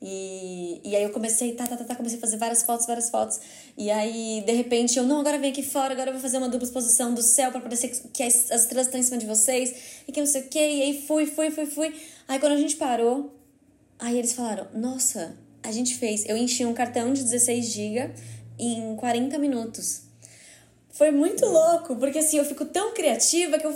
E, 0.00 0.80
e 0.82 0.96
aí 0.96 1.02
eu 1.02 1.10
comecei, 1.10 1.52
tá, 1.52 1.66
tá, 1.66 1.76
tá, 1.76 1.84
tá, 1.84 1.94
comecei 1.94 2.18
a 2.18 2.20
fazer 2.20 2.38
várias 2.38 2.62
fotos, 2.62 2.86
várias 2.86 3.10
fotos. 3.10 3.38
E 3.76 3.90
aí, 3.90 4.42
de 4.46 4.52
repente, 4.52 4.98
eu, 4.98 5.04
não, 5.04 5.20
agora 5.20 5.38
vem 5.38 5.50
aqui 5.50 5.62
fora, 5.62 5.92
agora 5.92 6.08
eu 6.08 6.14
vou 6.14 6.22
fazer 6.22 6.38
uma 6.38 6.48
dupla 6.48 6.66
exposição 6.66 7.12
do 7.12 7.22
céu 7.22 7.50
para 7.50 7.60
parecer 7.60 7.88
que 7.88 8.22
as, 8.22 8.50
as 8.50 8.62
estrelas 8.62 8.86
estão 8.86 8.98
em 8.98 9.02
cima 9.02 9.18
de 9.18 9.26
vocês, 9.26 10.02
e 10.08 10.12
que 10.12 10.20
não 10.20 10.26
sei 10.26 10.42
o 10.42 10.48
quê. 10.48 10.58
E 10.58 10.82
aí 10.82 11.02
fui, 11.06 11.26
fui, 11.26 11.50
fui, 11.50 11.66
fui. 11.66 11.94
Aí 12.26 12.38
quando 12.38 12.52
a 12.52 12.58
gente 12.58 12.76
parou, 12.76 13.38
aí 13.98 14.18
eles 14.18 14.32
falaram, 14.32 14.66
nossa, 14.74 15.36
a 15.62 15.70
gente 15.70 15.96
fez. 15.96 16.24
Eu 16.26 16.36
enchi 16.36 16.64
um 16.64 16.72
cartão 16.72 17.12
de 17.12 17.22
16 17.22 17.66
GB 17.66 18.14
em 18.58 18.96
40 18.96 19.38
minutos. 19.38 20.04
Foi 20.94 21.10
muito 21.10 21.44
louco, 21.44 21.96
porque 21.96 22.20
assim, 22.20 22.38
eu 22.38 22.44
fico 22.44 22.64
tão 22.64 22.94
criativa 22.94 23.58
que 23.58 23.66
eu. 23.66 23.72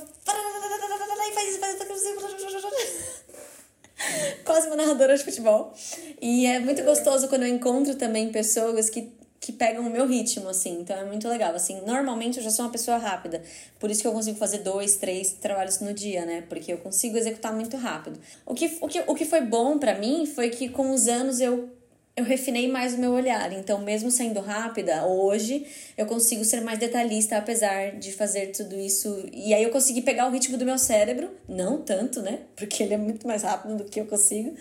Quase 4.44 4.68
uma 4.68 4.76
narradora 4.76 5.16
de 5.16 5.24
futebol. 5.24 5.74
E 6.22 6.46
é 6.46 6.61
muito 6.61 6.83
gostoso 6.85 7.26
quando 7.26 7.42
eu 7.42 7.48
encontro 7.48 7.96
também 7.96 8.31
pessoas 8.31 8.88
que, 8.88 9.11
que 9.40 9.50
pegam 9.50 9.85
o 9.85 9.90
meu 9.90 10.07
ritmo, 10.07 10.48
assim. 10.48 10.78
Então 10.81 10.96
é 10.96 11.04
muito 11.04 11.28
legal. 11.28 11.52
Assim, 11.57 11.81
normalmente 11.85 12.38
eu 12.38 12.44
já 12.44 12.50
sou 12.50 12.64
uma 12.66 12.70
pessoa 12.70 12.98
rápida. 12.98 13.42
Por 13.81 13.90
isso 13.90 14.00
que 14.00 14.07
eu 14.07 14.12
consigo 14.12 14.38
fazer 14.38 14.59
dois, 14.59 14.94
três 14.94 15.33
trabalhos 15.33 15.81
no 15.81 15.92
dia, 15.92 16.24
né? 16.24 16.44
Porque 16.48 16.72
eu 16.72 16.78
consigo 16.78 17.16
executar 17.16 17.52
muito 17.52 17.76
rápido. 17.76 18.20
O 18.46 18.54
que, 18.54 18.78
o 18.81 18.87
que, 18.87 19.02
o 19.09 19.14
que 19.16 19.24
foi 19.24 19.40
bom 19.40 19.76
para 19.76 19.98
mim 19.98 20.24
foi 20.24 20.50
que 20.50 20.68
com 20.68 20.92
os 20.92 21.09
anos 21.09 21.40
eu 21.40 21.68
eu 22.18 22.24
refinei 22.24 22.66
mais 22.68 22.94
o 22.94 22.98
meu 22.98 23.12
olhar. 23.12 23.52
Então, 23.52 23.81
mesmo 23.81 24.11
sendo 24.11 24.40
rápida, 24.40 25.07
hoje 25.07 25.64
eu 25.96 26.04
consigo 26.04 26.44
ser 26.44 26.61
mais 26.62 26.76
detalhista, 26.76 27.37
apesar 27.37 27.92
de 27.92 28.12
fazer 28.12 28.48
tudo 28.48 28.74
isso. 28.74 29.24
E 29.33 29.54
aí 29.54 29.62
eu 29.62 29.70
consegui 29.70 30.02
pegar 30.02 30.26
o 30.26 30.31
ritmo 30.31 30.59
do 30.59 30.64
meu 30.64 30.78
cérebro, 30.78 31.31
não 31.48 31.81
tanto, 31.81 32.20
né? 32.20 32.40
Porque 32.57 32.83
ele 32.83 32.94
é 32.94 32.96
muito 32.96 33.24
mais 33.24 33.44
rápido 33.44 33.76
do 33.76 33.85
que 33.85 34.00
eu 34.00 34.07
consigo. 34.07 34.52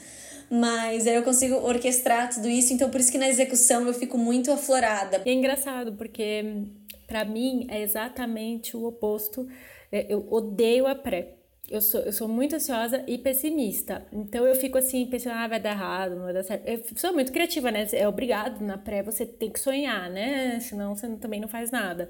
Mas 0.52 1.08
aí 1.08 1.16
eu 1.16 1.24
consigo 1.24 1.56
orquestrar 1.56 2.34
tudo 2.34 2.48
isso, 2.48 2.72
então 2.72 2.90
por 2.90 3.02
isso 3.02 3.12
que 3.12 3.18
na 3.18 3.28
execução 3.28 3.86
eu 3.88 3.94
fico 3.94 4.18
muito 4.18 4.52
aflorada. 4.52 5.24
E 5.26 5.30
é 5.30 5.34
engraçado, 5.34 5.94
porque 5.94 6.64
para 7.08 7.26
mim 7.26 7.66
é 7.70 7.82
exatamente 7.82 8.78
o 8.78 8.86
oposto. 8.86 9.48
É, 9.92 10.06
eu 10.08 10.26
odeio 10.30 10.86
a 10.86 10.94
pré 10.94 11.37
eu 11.70 11.82
sou, 11.82 12.02
eu 12.02 12.14
sou 12.14 12.28
muito 12.28 12.56
ansiosa 12.56 13.04
e 13.08 13.18
pessimista. 13.18 14.06
Então 14.12 14.46
eu 14.48 14.56
fico 14.56 14.78
assim, 14.78 15.06
pensando, 15.06 15.34
ah, 15.34 15.48
vai 15.48 15.60
dar 15.60 15.72
errado, 15.72 16.16
não 16.16 16.24
vai 16.24 16.34
dar 16.34 16.44
certo. 16.44 16.68
Eu 16.68 16.82
sou 16.96 17.14
muito 17.14 17.32
criativa, 17.32 17.70
né? 17.72 17.86
É 17.92 18.08
obrigado, 18.08 18.62
na 18.62 18.78
pré 18.78 19.04
você 19.04 19.26
tem 19.26 19.52
que 19.52 19.60
sonhar, 19.60 20.10
né? 20.10 20.60
Senão 20.62 20.96
você 20.96 21.08
também 21.18 21.40
não 21.42 21.48
faz 21.48 21.70
nada. 21.70 22.10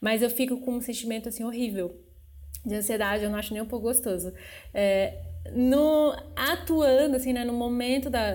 Mas 0.00 0.22
eu 0.22 0.30
fico 0.30 0.58
com 0.60 0.74
um 0.74 0.80
sentimento 0.80 1.28
assim 1.28 1.44
horrível 1.44 1.98
de 2.64 2.74
ansiedade, 2.74 3.24
eu 3.24 3.30
não 3.30 3.38
acho 3.38 3.52
nem 3.52 3.62
um 3.62 3.66
pouco 3.66 3.86
gostoso. 3.86 4.32
É, 4.74 5.22
no 5.54 6.14
atuando 6.36 7.16
assim 7.16 7.32
né, 7.32 7.44
no 7.44 7.52
momento 7.52 8.10
da, 8.10 8.32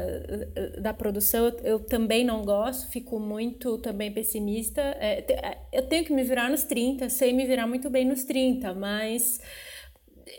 da 0.80 0.94
produção 0.94 1.46
eu, 1.46 1.60
eu, 1.64 1.80
também 1.80 2.24
não 2.24 2.44
gosto 2.44 2.90
fico 2.90 3.20
muito 3.20 3.78
também 3.78 4.12
pessimista 4.12 4.82
é, 4.82 5.58
eu 5.72 5.84
tenho 5.84 6.06
que 6.06 6.14
me 6.14 6.24
virar 6.24 6.50
nos 6.50 6.64
30 6.64 7.10
sei 7.10 7.32
me 7.34 7.46
virar 7.46 7.68
muito 7.68 7.90
bem 7.90 8.06
nos 8.06 8.24
30 8.24 8.74
mas 8.74 9.40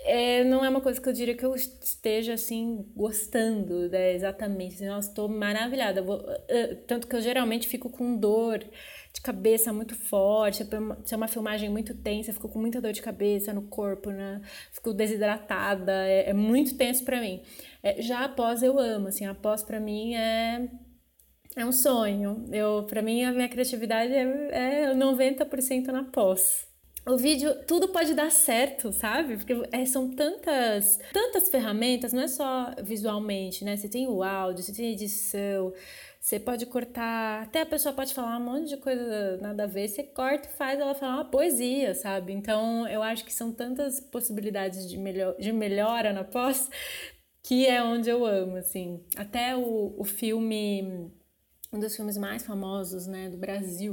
é, 0.02 0.44
não 0.44 0.64
é 0.64 0.68
uma 0.68 0.80
coisa 0.80 1.00
que 1.00 1.08
eu 1.08 1.12
diria 1.12 1.36
que 1.36 1.44
eu 1.44 1.54
esteja 1.54 2.34
assim 2.34 2.84
gostando, 2.94 3.88
né? 3.88 4.14
Exatamente. 4.14 4.74
Assim, 4.74 4.86
nossa, 4.86 5.08
estou 5.08 5.28
maravilhada. 5.28 6.02
Vou, 6.02 6.18
uh, 6.18 6.76
tanto 6.86 7.06
que 7.06 7.14
eu 7.14 7.20
geralmente 7.20 7.68
fico 7.68 7.88
com 7.90 8.16
dor 8.16 8.58
de 9.12 9.20
cabeça 9.20 9.72
muito 9.72 9.94
forte. 9.94 10.66
Se 11.04 11.14
é 11.14 11.16
uma 11.16 11.28
filmagem 11.28 11.70
muito 11.70 11.94
tensa, 11.94 12.30
eu 12.30 12.34
fico 12.34 12.48
com 12.48 12.58
muita 12.58 12.80
dor 12.80 12.92
de 12.92 13.02
cabeça 13.02 13.52
no 13.52 13.62
corpo, 13.62 14.10
né? 14.10 14.40
Fico 14.72 14.92
desidratada. 14.92 15.92
É, 16.06 16.30
é 16.30 16.32
muito 16.32 16.76
tenso 16.76 17.04
para 17.04 17.20
mim. 17.20 17.42
É, 17.82 18.02
já 18.02 18.24
após 18.24 18.62
eu 18.62 18.78
amo, 18.78 19.08
assim, 19.08 19.26
após 19.26 19.62
para 19.62 19.78
mim 19.80 20.14
é 20.14 20.68
é 21.56 21.64
um 21.64 21.72
sonho. 21.72 22.46
Eu, 22.52 22.84
para 22.88 23.00
mim, 23.00 23.24
a 23.24 23.32
minha 23.32 23.48
criatividade 23.48 24.12
é, 24.12 24.88
é 24.90 24.94
90% 24.94 25.86
na 25.86 26.04
pós 26.04 26.66
o 27.06 27.16
vídeo, 27.16 27.54
tudo 27.66 27.88
pode 27.88 28.14
dar 28.14 28.30
certo, 28.30 28.92
sabe? 28.92 29.36
Porque 29.36 29.52
é, 29.72 29.84
são 29.84 30.10
tantas, 30.10 30.98
tantas 31.12 31.48
ferramentas, 31.50 32.12
não 32.12 32.22
é 32.22 32.28
só 32.28 32.74
visualmente, 32.82 33.64
né? 33.64 33.76
Você 33.76 33.88
tem 33.88 34.08
o 34.08 34.22
áudio, 34.22 34.64
você 34.64 34.72
tem 34.72 34.92
edição, 34.92 35.72
você 36.18 36.40
pode 36.40 36.64
cortar, 36.64 37.42
até 37.42 37.60
a 37.60 37.66
pessoa 37.66 37.94
pode 37.94 38.14
falar 38.14 38.38
um 38.38 38.44
monte 38.44 38.70
de 38.70 38.76
coisa 38.78 39.36
nada 39.42 39.64
a 39.64 39.66
ver, 39.66 39.88
você 39.88 40.02
corta 40.02 40.48
e 40.48 40.52
faz 40.52 40.80
ela 40.80 40.94
falar 40.94 41.16
uma 41.16 41.30
poesia, 41.30 41.94
sabe? 41.94 42.32
Então 42.32 42.88
eu 42.88 43.02
acho 43.02 43.24
que 43.24 43.32
são 43.32 43.52
tantas 43.52 44.00
possibilidades 44.00 44.88
de, 44.88 44.96
melhor, 44.96 45.36
de 45.36 45.52
melhora 45.52 46.12
na 46.12 46.24
pós 46.24 46.70
que 47.42 47.66
é 47.66 47.82
onde 47.82 48.08
eu 48.08 48.24
amo, 48.24 48.56
assim. 48.56 49.04
Até 49.16 49.54
o, 49.54 49.94
o 49.98 50.04
filme, 50.04 51.10
um 51.70 51.78
dos 51.78 51.94
filmes 51.94 52.16
mais 52.16 52.42
famosos, 52.42 53.06
né, 53.06 53.28
do 53.28 53.36
Brasil, 53.36 53.92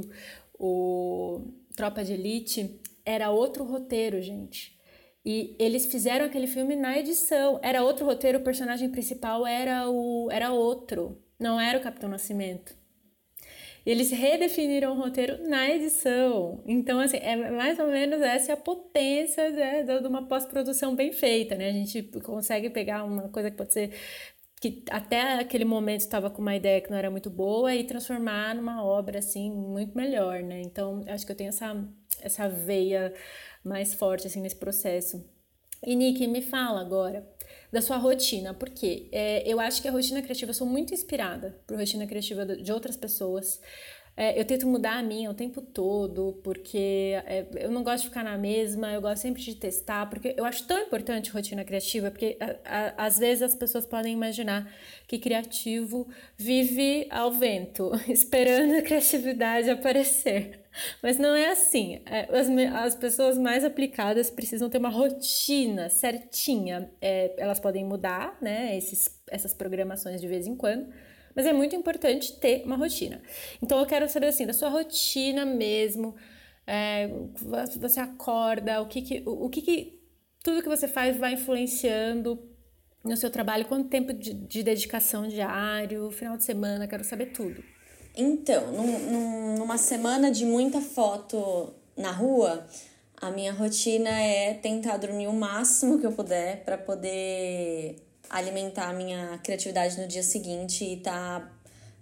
o 0.58 1.42
Tropa 1.76 2.02
de 2.02 2.14
Elite, 2.14 2.80
era 3.04 3.30
outro 3.30 3.64
roteiro, 3.64 4.20
gente. 4.22 4.78
E 5.24 5.54
eles 5.58 5.86
fizeram 5.86 6.26
aquele 6.26 6.46
filme 6.46 6.74
na 6.76 6.98
edição. 6.98 7.60
Era 7.62 7.82
outro 7.84 8.04
roteiro, 8.04 8.38
o 8.38 8.42
personagem 8.44 8.90
principal 8.90 9.46
era 9.46 9.88
o 9.88 10.28
era 10.30 10.52
outro, 10.52 11.22
não 11.38 11.60
era 11.60 11.78
o 11.78 11.82
Capitão 11.82 12.08
Nascimento. 12.10 12.74
eles 13.84 14.10
redefiniram 14.12 14.92
o 14.92 14.96
roteiro 15.00 15.48
na 15.48 15.68
edição. 15.70 16.62
Então, 16.66 17.00
assim, 17.00 17.16
é 17.18 17.36
mais 17.50 17.78
ou 17.78 17.88
menos 17.88 18.20
essa 18.22 18.52
é 18.52 18.54
a 18.54 18.56
potência 18.56 19.50
né, 19.50 19.82
de 19.82 20.06
uma 20.06 20.26
pós-produção 20.28 20.94
bem 20.94 21.12
feita, 21.12 21.56
né? 21.56 21.68
A 21.68 21.72
gente 21.72 22.02
consegue 22.22 22.70
pegar 22.70 23.02
uma 23.04 23.28
coisa 23.28 23.50
que 23.50 23.56
pode 23.56 23.72
ser 23.72 23.90
que 24.62 24.84
até 24.90 25.40
aquele 25.40 25.64
momento 25.64 26.02
estava 26.02 26.30
com 26.30 26.40
uma 26.40 26.54
ideia 26.54 26.80
que 26.80 26.88
não 26.88 26.96
era 26.96 27.10
muito 27.10 27.28
boa 27.28 27.74
e 27.74 27.82
transformar 27.82 28.54
numa 28.54 28.84
obra 28.84 29.18
assim 29.18 29.50
muito 29.50 29.96
melhor, 29.96 30.40
né? 30.40 30.62
Então, 30.62 31.04
acho 31.08 31.26
que 31.26 31.32
eu 31.32 31.36
tenho 31.36 31.48
essa 31.48 31.84
essa 32.20 32.48
veia 32.48 33.12
mais 33.64 33.92
forte 33.92 34.28
assim 34.28 34.40
nesse 34.40 34.54
processo. 34.54 35.28
E 35.84 35.96
Nick, 35.96 36.24
me 36.28 36.40
fala 36.40 36.80
agora 36.80 37.28
da 37.72 37.82
sua 37.82 37.96
rotina, 37.96 38.54
porque 38.54 39.08
é, 39.10 39.42
eu 39.44 39.58
acho 39.58 39.82
que 39.82 39.88
a 39.88 39.90
rotina 39.90 40.22
criativa, 40.22 40.50
eu 40.50 40.54
sou 40.54 40.66
muito 40.66 40.94
inspirada 40.94 41.60
por 41.66 41.76
rotina 41.76 42.06
criativa 42.06 42.46
de 42.46 42.72
outras 42.72 42.96
pessoas. 42.96 43.60
É, 44.14 44.38
eu 44.38 44.44
tento 44.44 44.66
mudar 44.66 44.98
a 44.98 45.02
minha 45.02 45.30
o 45.30 45.34
tempo 45.34 45.62
todo, 45.62 46.38
porque 46.44 47.14
é, 47.24 47.46
eu 47.56 47.70
não 47.70 47.82
gosto 47.82 48.02
de 48.02 48.08
ficar 48.10 48.22
na 48.22 48.36
mesma, 48.36 48.92
eu 48.92 49.00
gosto 49.00 49.22
sempre 49.22 49.40
de 49.42 49.54
testar, 49.54 50.06
porque 50.10 50.34
eu 50.36 50.44
acho 50.44 50.66
tão 50.66 50.78
importante 50.78 51.30
rotina 51.30 51.64
criativa, 51.64 52.10
porque 52.10 52.36
a, 52.38 52.56
a, 52.64 53.06
às 53.06 53.18
vezes 53.18 53.42
as 53.42 53.54
pessoas 53.54 53.86
podem 53.86 54.12
imaginar 54.12 54.70
que 55.06 55.18
criativo 55.18 56.06
vive 56.36 57.06
ao 57.10 57.32
vento, 57.32 57.90
esperando 58.06 58.76
a 58.76 58.82
criatividade 58.82 59.70
aparecer. 59.70 60.60
Mas 61.02 61.18
não 61.18 61.34
é 61.34 61.50
assim. 61.50 62.00
É, 62.06 62.28
as, 62.38 62.48
as 62.74 62.94
pessoas 62.94 63.38
mais 63.38 63.64
aplicadas 63.64 64.30
precisam 64.30 64.68
ter 64.70 64.78
uma 64.78 64.88
rotina 64.88 65.88
certinha. 65.88 66.90
É, 67.00 67.34
elas 67.38 67.60
podem 67.60 67.84
mudar, 67.84 68.36
né, 68.40 68.76
esses, 68.76 69.20
essas 69.28 69.54
programações 69.54 70.20
de 70.20 70.26
vez 70.26 70.46
em 70.46 70.56
quando, 70.56 70.86
mas 71.34 71.46
é 71.46 71.52
muito 71.52 71.74
importante 71.74 72.38
ter 72.38 72.62
uma 72.64 72.76
rotina. 72.76 73.22
Então 73.62 73.78
eu 73.78 73.86
quero 73.86 74.08
saber 74.08 74.26
assim, 74.26 74.46
da 74.46 74.52
sua 74.52 74.68
rotina 74.68 75.44
mesmo, 75.44 76.14
é, 76.66 77.08
você 77.78 78.00
acorda, 78.00 78.80
o 78.80 78.86
que 78.86 79.02
que, 79.02 79.22
o, 79.26 79.48
que 79.48 79.62
que 79.62 80.00
tudo 80.42 80.62
que 80.62 80.68
você 80.68 80.86
faz 80.86 81.16
vai 81.16 81.34
influenciando 81.34 82.38
no 83.04 83.16
seu 83.16 83.30
trabalho, 83.30 83.66
quanto 83.66 83.88
tempo 83.88 84.12
de, 84.12 84.32
de 84.32 84.62
dedicação 84.62 85.26
diário, 85.26 86.10
final 86.10 86.36
de 86.36 86.44
semana, 86.44 86.86
quero 86.86 87.04
saber 87.04 87.26
tudo. 87.26 87.62
Então, 88.16 88.72
num, 88.72 89.56
numa 89.58 89.78
semana 89.78 90.30
de 90.30 90.44
muita 90.44 90.80
foto 90.80 91.74
na 91.96 92.10
rua, 92.10 92.66
a 93.16 93.30
minha 93.30 93.52
rotina 93.52 94.10
é 94.10 94.54
tentar 94.54 94.98
dormir 94.98 95.26
o 95.26 95.32
máximo 95.32 95.98
que 95.98 96.06
eu 96.06 96.12
puder 96.12 96.64
para 96.64 96.76
poder 96.76 97.96
alimentar 98.32 98.88
a 98.88 98.92
minha 98.92 99.38
criatividade 99.44 100.00
no 100.00 100.08
dia 100.08 100.22
seguinte 100.22 100.84
e 100.84 100.94
estar 100.94 101.40
tá 101.40 101.52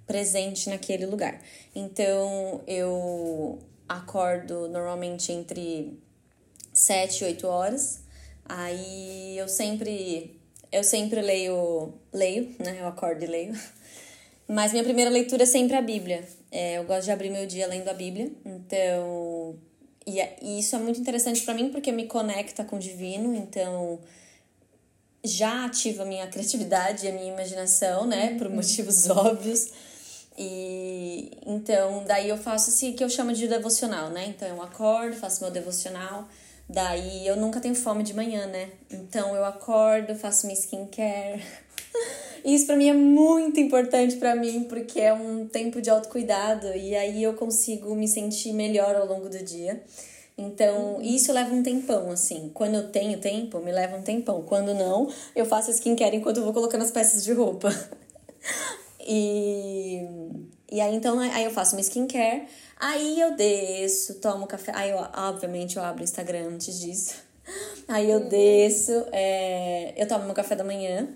presente 0.07 0.71
naquele 0.71 1.05
lugar. 1.05 1.43
Então 1.75 2.63
eu 2.67 3.59
acordo 3.89 4.69
normalmente 4.69 5.33
entre 5.33 5.99
7 6.73 7.23
e 7.23 7.25
8 7.27 7.47
horas. 7.47 8.03
Aí 8.45 9.37
eu 9.37 9.49
sempre 9.49 10.41
eu 10.73 10.85
sempre 10.85 11.21
leio, 11.21 11.95
leio, 12.13 12.55
né? 12.59 12.79
Eu 12.81 12.87
acordo 12.87 13.25
e 13.25 13.27
leio. 13.27 13.53
Mas 14.47 14.73
minha 14.73 14.85
primeira 14.85 15.11
leitura 15.11 15.43
é 15.43 15.47
sempre 15.47 15.77
a 15.77 15.83
Bíblia. 15.83 16.25
É, 16.51 16.79
eu 16.79 16.85
gosto 16.85 17.05
de 17.05 17.11
abrir 17.11 17.31
meu 17.31 17.47
dia 17.47 17.67
lendo 17.67 17.89
a 17.89 17.95
Bíblia. 17.95 18.31
Então, 18.45 19.57
e, 20.07 20.21
e 20.43 20.59
isso 20.59 20.75
é 20.75 20.79
muito 20.79 21.01
interessante 21.01 21.43
para 21.43 21.55
mim 21.55 21.71
porque 21.71 21.93
me 21.93 22.07
conecta 22.07 22.65
com 22.65 22.77
o 22.77 22.79
divino. 22.79 23.35
Então, 23.35 24.01
já 25.23 25.67
ativa 25.67 26.03
a 26.03 26.07
minha 26.07 26.27
criatividade 26.27 27.07
e 27.07 27.09
a 27.09 27.13
minha 27.13 27.33
imaginação, 27.33 28.07
né? 28.07 28.37
Por 28.39 28.47
uhum. 28.47 28.57
motivos 28.57 29.09
óbvios. 29.11 29.69
E 30.39 31.31
então, 31.47 32.05
daí 32.07 32.29
eu 32.29 32.39
faço 32.39 32.71
esse 32.71 32.93
que 32.93 33.05
eu 33.05 33.11
chamo 33.11 33.33
de 33.33 33.47
devocional, 33.47 34.11
né? 34.11 34.27
Então 34.29 34.49
eu 34.49 34.63
acordo, 34.63 35.17
faço 35.17 35.43
meu 35.43 35.53
devocional. 35.53 36.27
Daí 36.69 37.27
eu 37.27 37.37
nunca 37.37 37.61
tenho 37.61 37.75
fome 37.75 38.03
de 38.03 38.15
manhã, 38.15 38.47
né? 38.47 38.71
Então 38.91 39.35
eu 39.35 39.45
acordo, 39.45 40.15
faço 40.15 40.47
minha 40.47 40.59
skincare. 40.59 41.43
E 42.45 42.55
isso 42.55 42.67
para 42.67 42.77
mim 42.77 42.89
é 42.89 42.95
muito 42.95 43.61
importante 43.61 44.17
para 44.17 44.35
mim, 44.37 44.65
porque 44.65 45.01
é 45.01 45.13
um 45.13 45.47
tempo 45.47 45.83
de 45.83 45.91
autocuidado 45.91 46.69
e 46.69 46.95
aí 46.95 47.23
eu 47.23 47.35
consigo 47.35 47.95
me 47.95 48.07
sentir 48.09 48.53
melhor 48.53 48.95
ao 48.95 49.07
longo 49.07 49.29
do 49.29 49.45
dia. 49.45 49.83
Então, 50.37 51.01
isso 51.03 51.33
leva 51.33 51.55
um 51.55 51.63
tempão, 51.63 52.11
assim. 52.11 52.51
Quando 52.55 52.75
eu 52.75 52.89
tenho 52.89 53.19
tempo, 53.21 53.59
me 53.61 53.71
leva 53.71 53.97
um 53.97 54.03
tempão. 54.03 54.43
Quando 54.43 54.75
não, 54.75 55.13
eu 55.37 55.45
faço 55.45 55.71
skincare 55.71 56.17
enquanto 56.17 56.39
eu 56.39 56.45
vou 56.45 56.53
colocando 56.53 56.83
as 56.83 56.91
peças 56.91 57.23
de 57.23 57.33
roupa. 57.33 57.69
e, 59.07 60.07
e 60.71 60.81
aí, 60.81 60.95
então, 60.95 61.19
aí 61.19 61.45
eu 61.45 61.51
faço 61.51 61.77
uma 61.77 61.81
skincare. 61.83 62.47
Aí 62.79 63.21
eu 63.21 63.37
desço, 63.37 64.15
tomo 64.21 64.47
café. 64.47 64.73
Aí, 64.75 64.91
eu, 64.91 64.99
obviamente, 65.15 65.77
eu 65.77 65.83
abro 65.83 66.01
o 66.01 66.05
Instagram 66.05 66.49
antes 66.55 66.81
disso. 66.81 67.15
Aí 67.89 68.09
eu 68.09 68.29
desço, 68.29 68.93
é, 69.11 69.93
eu 69.97 70.07
tomo 70.07 70.25
meu 70.25 70.35
café 70.35 70.55
da 70.55 70.63
manhã. 70.63 71.09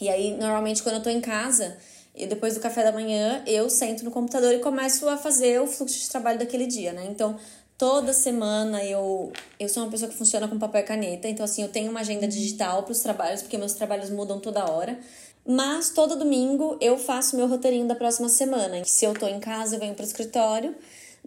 E 0.00 0.08
aí, 0.08 0.36
normalmente, 0.36 0.82
quando 0.82 0.96
eu 0.96 1.02
tô 1.02 1.10
em 1.10 1.20
casa, 1.20 1.76
e 2.14 2.26
depois 2.26 2.54
do 2.54 2.60
café 2.60 2.82
da 2.82 2.92
manhã, 2.92 3.42
eu 3.46 3.70
sento 3.70 4.04
no 4.04 4.10
computador 4.10 4.52
e 4.52 4.58
começo 4.58 5.08
a 5.08 5.16
fazer 5.16 5.60
o 5.60 5.66
fluxo 5.66 5.98
de 5.98 6.10
trabalho 6.10 6.38
daquele 6.38 6.66
dia, 6.66 6.92
né? 6.92 7.06
Então, 7.08 7.38
toda 7.82 8.12
semana 8.12 8.84
eu 8.84 9.32
eu 9.58 9.68
sou 9.68 9.82
uma 9.82 9.90
pessoa 9.90 10.08
que 10.08 10.16
funciona 10.16 10.46
com 10.46 10.56
papel 10.56 10.82
e 10.82 10.84
caneta, 10.84 11.26
então 11.26 11.44
assim, 11.44 11.62
eu 11.62 11.68
tenho 11.68 11.90
uma 11.90 11.98
agenda 11.98 12.28
digital 12.28 12.84
para 12.84 12.92
os 12.92 13.00
trabalhos, 13.00 13.42
porque 13.42 13.58
meus 13.58 13.72
trabalhos 13.72 14.08
mudam 14.08 14.38
toda 14.38 14.70
hora. 14.70 14.96
Mas 15.44 15.90
todo 15.90 16.14
domingo 16.14 16.78
eu 16.80 16.96
faço 16.96 17.34
meu 17.36 17.48
roteirinho 17.48 17.88
da 17.88 17.96
próxima 17.96 18.28
semana. 18.28 18.84
Se 18.84 19.04
eu 19.04 19.12
tô 19.14 19.26
em 19.26 19.40
casa, 19.40 19.74
eu 19.74 19.80
venho 19.80 19.96
pro 19.96 20.04
escritório, 20.04 20.76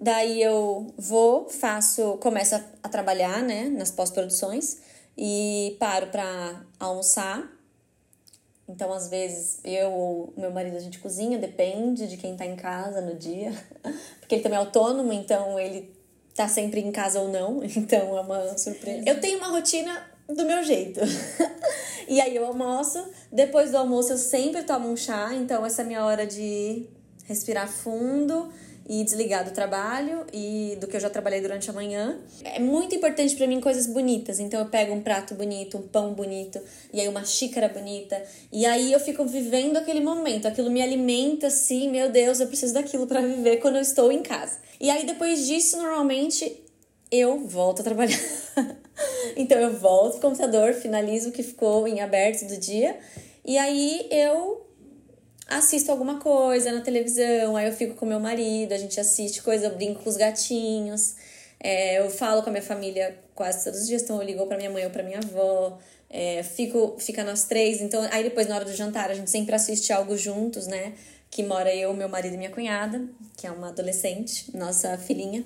daí 0.02 0.42
eu 0.42 0.88
vou, 0.98 1.50
faço, 1.50 2.16
começo 2.22 2.56
a, 2.56 2.64
a 2.84 2.88
trabalhar, 2.88 3.44
né, 3.44 3.66
nas 3.66 3.92
pós-produções 3.92 4.78
e 5.18 5.76
paro 5.78 6.08
para 6.08 6.64
almoçar. 6.80 7.52
Então, 8.70 8.94
às 8.94 9.10
vezes, 9.10 9.60
eu 9.66 9.92
ou 9.92 10.34
meu 10.38 10.52
marido 10.52 10.78
a 10.78 10.80
gente 10.80 11.00
cozinha, 11.00 11.38
depende 11.38 12.08
de 12.08 12.16
quem 12.16 12.38
tá 12.38 12.46
em 12.46 12.56
casa 12.56 13.02
no 13.02 13.14
dia. 13.14 13.52
Porque 14.22 14.36
ele 14.36 14.42
também 14.42 14.58
é 14.58 14.62
autônomo, 14.62 15.12
então 15.12 15.60
ele 15.60 15.95
tá 16.36 16.48
sempre 16.48 16.82
em 16.82 16.92
casa 16.92 17.20
ou 17.20 17.30
não, 17.30 17.64
então 17.64 18.18
é 18.18 18.22
uma 18.22 18.58
surpresa. 18.58 19.04
Eu 19.08 19.20
tenho 19.20 19.38
uma 19.38 19.48
rotina 19.48 20.06
do 20.28 20.46
meu 20.46 20.64
jeito. 20.64 21.00
e 22.08 22.20
aí 22.20 22.36
eu 22.36 22.46
almoço, 22.46 23.04
depois 23.32 23.72
do 23.72 23.78
almoço 23.78 24.12
eu 24.12 24.18
sempre 24.18 24.64
tomo 24.64 24.90
um 24.90 24.98
chá, 24.98 25.34
então 25.34 25.66
essa 25.66 25.82
é 25.82 25.86
a 25.86 25.88
minha 25.88 26.06
hora 26.06 26.28
de 26.28 26.88
respirar 27.26 27.68
fundo 27.68 28.52
e 28.88 29.04
desligar 29.04 29.44
do 29.44 29.50
trabalho 29.50 30.26
e 30.32 30.78
do 30.80 30.86
que 30.86 30.96
eu 30.96 31.00
já 31.00 31.10
trabalhei 31.10 31.42
durante 31.42 31.70
a 31.70 31.74
manhã. 31.74 32.20
É 32.44 32.60
muito 32.60 32.94
importante 32.94 33.36
para 33.36 33.48
mim 33.48 33.60
coisas 33.60 33.88
bonitas, 33.88 34.40
então 34.40 34.60
eu 34.60 34.68
pego 34.68 34.94
um 34.94 35.02
prato 35.02 35.34
bonito, 35.34 35.78
um 35.78 35.82
pão 35.88 36.14
bonito 36.14 36.60
e 36.94 37.02
aí 37.02 37.08
uma 37.08 37.26
xícara 37.26 37.68
bonita 37.68 38.22
e 38.52 38.66
aí 38.66 38.92
eu 38.92 39.00
fico 39.00 39.26
vivendo 39.26 39.78
aquele 39.78 40.02
momento, 40.02 40.48
aquilo 40.48 40.70
me 40.70 40.84
alimenta 40.84 41.48
assim, 41.48 41.90
meu 41.90 42.12
Deus, 42.12 42.40
eu 42.40 42.48
preciso 42.48 42.76
daquilo 42.76 43.08
para 43.08 43.22
viver 43.22 43.58
quando 43.58 43.78
eu 43.78 43.82
estou 43.82 44.12
em 44.12 44.22
casa. 44.22 44.65
E 44.80 44.90
aí 44.90 45.06
depois 45.06 45.46
disso, 45.46 45.78
normalmente 45.78 46.64
eu 47.12 47.40
volto 47.48 47.82
a 47.82 47.84
trabalhar. 47.84 48.20
então 49.36 49.58
eu 49.58 49.74
volto 49.74 50.20
pro 50.20 50.30
computador, 50.30 50.74
finalizo 50.74 51.30
o 51.30 51.32
que 51.32 51.44
ficou 51.44 51.88
em 51.88 52.02
aberto 52.02 52.46
do 52.48 52.58
dia 52.58 52.98
e 53.44 53.60
aí 53.60 54.08
eu 54.10 54.66
assisto 55.48 55.92
alguma 55.92 56.20
coisa 56.20 56.72
na 56.72 56.82
televisão, 56.82 57.56
aí 57.56 57.68
eu 57.68 57.74
fico 57.74 57.94
com 57.94 58.06
meu 58.06 58.20
marido, 58.20 58.74
a 58.74 58.78
gente 58.78 59.00
assiste 59.00 59.44
coisa, 59.44 59.68
eu 59.68 59.76
brinco 59.76 60.02
com 60.02 60.10
os 60.10 60.18
gatinhos, 60.18 61.16
é, 61.60 62.00
eu 62.00 62.10
falo 62.10 62.42
com 62.42 62.50
a 62.50 62.52
minha 62.52 62.64
família 62.64 63.16
quase 63.36 63.64
todos 63.64 63.82
os 63.82 63.88
dias, 63.88 64.02
então 64.02 64.20
eu 64.20 64.24
ligo 64.24 64.46
pra 64.48 64.58
minha 64.58 64.72
mãe 64.72 64.84
ou 64.84 64.90
pra 64.90 65.04
minha 65.04 65.20
avó, 65.20 65.78
é, 66.10 66.42
fico, 66.42 66.96
fica 66.98 67.24
nós 67.24 67.46
três, 67.46 67.82
então 67.82 68.02
aí 68.12 68.24
depois 68.24 68.48
na 68.48 68.56
hora 68.56 68.66
do 68.66 68.74
jantar 68.74 69.12
a 69.12 69.14
gente 69.14 69.30
sempre 69.30 69.54
assiste 69.54 69.94
algo 69.94 70.18
juntos, 70.18 70.66
né? 70.66 70.94
Que 71.36 71.44
mora 71.44 71.76
eu, 71.76 71.94
meu 71.94 72.08
marido 72.08 72.36
e 72.36 72.38
minha 72.38 72.50
cunhada, 72.50 73.10
que 73.36 73.46
é 73.46 73.52
uma 73.52 73.68
adolescente, 73.68 74.56
nossa 74.56 74.98
filhinha. 74.98 75.44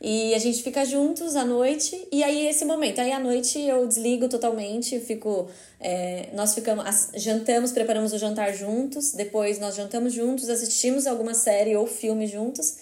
E 0.00 0.34
a 0.34 0.38
gente 0.40 0.64
fica 0.64 0.84
juntos 0.84 1.36
à 1.36 1.44
noite, 1.44 2.08
e 2.10 2.24
aí 2.24 2.48
esse 2.48 2.64
momento, 2.64 3.00
aí 3.00 3.12
à 3.12 3.20
noite 3.20 3.56
eu 3.60 3.86
desligo 3.86 4.28
totalmente, 4.28 4.98
fico. 4.98 5.48
É, 5.78 6.30
nós 6.34 6.56
ficamos, 6.56 6.84
jantamos, 7.14 7.70
preparamos 7.70 8.12
o 8.12 8.18
jantar 8.18 8.52
juntos, 8.52 9.12
depois 9.12 9.60
nós 9.60 9.76
jantamos 9.76 10.12
juntos, 10.12 10.48
assistimos 10.48 11.06
alguma 11.06 11.34
série 11.34 11.76
ou 11.76 11.86
filme 11.86 12.26
juntos, 12.26 12.76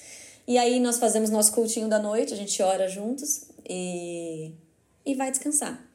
e 0.48 0.56
aí 0.56 0.80
nós 0.80 0.96
fazemos 0.96 1.28
nosso 1.28 1.52
cultinho 1.52 1.88
da 1.88 1.98
noite, 1.98 2.32
a 2.32 2.36
gente 2.38 2.62
ora 2.62 2.88
juntos 2.88 3.50
e, 3.68 4.50
e 5.04 5.14
vai 5.14 5.30
descansar. 5.30 5.85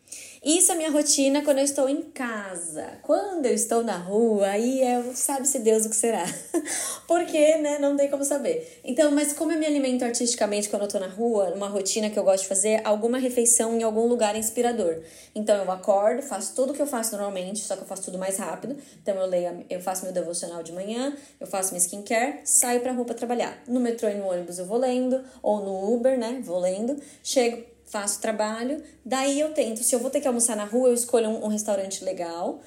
Isso 0.44 0.72
é 0.72 0.76
minha 0.76 0.90
rotina 0.90 1.44
quando 1.44 1.60
eu 1.60 1.64
estou 1.64 1.88
em 1.88 2.02
casa. 2.02 2.98
Quando 3.04 3.46
eu 3.46 3.54
estou 3.54 3.84
na 3.84 3.96
rua, 3.98 4.48
aí 4.48 4.82
é, 4.82 5.04
sabe-se 5.14 5.60
Deus 5.60 5.86
o 5.86 5.90
que 5.92 5.96
será. 5.96 6.26
Porque, 7.08 7.58
né, 7.58 7.78
não 7.78 7.96
tem 7.96 8.10
como 8.10 8.26
saber. 8.26 8.80
Então, 8.84 9.12
mas 9.12 9.34
como 9.34 9.52
eu 9.52 9.60
me 9.60 9.68
alimento 9.68 10.04
artisticamente 10.04 10.68
quando 10.68 10.82
eu 10.82 10.88
estou 10.88 11.00
na 11.00 11.10
rua, 11.10 11.54
uma 11.54 11.68
rotina 11.68 12.10
que 12.10 12.18
eu 12.18 12.24
gosto 12.24 12.42
de 12.42 12.50
fazer, 12.50 12.82
alguma 12.84 13.20
refeição 13.20 13.78
em 13.78 13.84
algum 13.84 14.08
lugar 14.08 14.36
inspirador. 14.36 15.04
Então, 15.36 15.64
eu 15.64 15.70
acordo, 15.70 16.24
faço 16.24 16.56
tudo 16.56 16.74
que 16.74 16.82
eu 16.82 16.88
faço 16.88 17.12
normalmente, 17.12 17.60
só 17.60 17.76
que 17.76 17.84
eu 17.84 17.88
faço 17.88 18.06
tudo 18.06 18.18
mais 18.18 18.38
rápido. 18.38 18.76
Então, 19.00 19.16
eu 19.18 19.28
leio, 19.28 19.64
eu 19.70 19.80
faço 19.80 20.06
meu 20.06 20.12
devocional 20.12 20.64
de 20.64 20.72
manhã, 20.72 21.16
eu 21.40 21.46
faço 21.46 21.70
minha 21.70 21.86
skincare, 21.86 22.40
saio 22.46 22.82
pra 22.82 22.94
rua 22.94 23.06
pra 23.06 23.14
trabalhar. 23.14 23.62
No 23.68 23.80
metrô 23.80 24.10
e 24.10 24.16
no 24.16 24.26
ônibus 24.26 24.58
eu 24.58 24.66
vou 24.66 24.80
lendo, 24.80 25.24
ou 25.44 25.60
no 25.64 25.94
Uber, 25.94 26.18
né, 26.18 26.42
vou 26.44 26.58
lendo. 26.58 27.00
Chego, 27.24 27.64
faço 27.92 28.22
trabalho, 28.22 28.82
daí 29.06 29.40
eu 29.40 29.54
tento. 29.54 29.84
Se 29.84 29.94
eu 29.94 30.00
vou 30.00 30.10
ter 30.10 30.22
que 30.22 30.28
almoçar 30.28 30.56
na 30.56 30.64
rua, 30.64 30.90
eu 30.90 30.94
escolho 30.94 31.30
um, 31.30 31.46
um 31.46 31.48
restaurante 31.48 32.04
legal. 32.04 32.62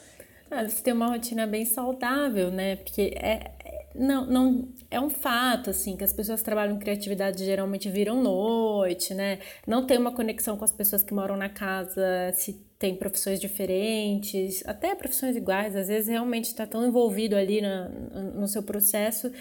Ah, 0.51 0.62
você 0.62 0.83
tem 0.83 0.93
uma 0.93 1.09
rotina 1.09 1.47
bem 1.47 1.64
saudável, 1.64 2.51
né? 2.51 2.77
Porque 2.77 3.14
é, 3.16 3.51
é, 3.64 3.87
não, 3.95 4.27
não 4.27 4.68
é 4.91 5.01
um 5.01 5.09
fato 5.09 5.70
assim 5.70 5.97
que 5.97 6.05
as 6.05 6.12
pessoas 6.12 6.41
que 6.41 6.45
trabalham 6.45 6.77
em 6.77 6.79
criatividade 6.79 7.45
geralmente 7.45 7.89
viram 7.91 8.22
noite, 8.22 9.14
né? 9.14 9.39
Não 9.66 9.87
tem 9.87 9.99
uma 9.99 10.12
conexão 10.12 10.57
com 10.57 10.64
as 10.64 10.72
pessoas 10.72 11.03
que 11.03 11.14
moram 11.14 11.37
na 11.37 11.49
casa, 11.49 12.33
se 12.35 12.53
tem 12.79 12.95
profissões 12.95 13.41
diferentes, 13.41 14.62
até 14.66 14.95
profissões 14.95 15.37
iguais, 15.37 15.75
às 15.75 15.89
vezes 15.89 16.09
realmente 16.09 16.47
está 16.47 16.66
tão 16.66 16.87
envolvido 16.87 17.35
ali 17.35 17.62
na, 17.62 17.89
no 17.89 18.47
seu 18.47 18.62
processo. 18.62 19.33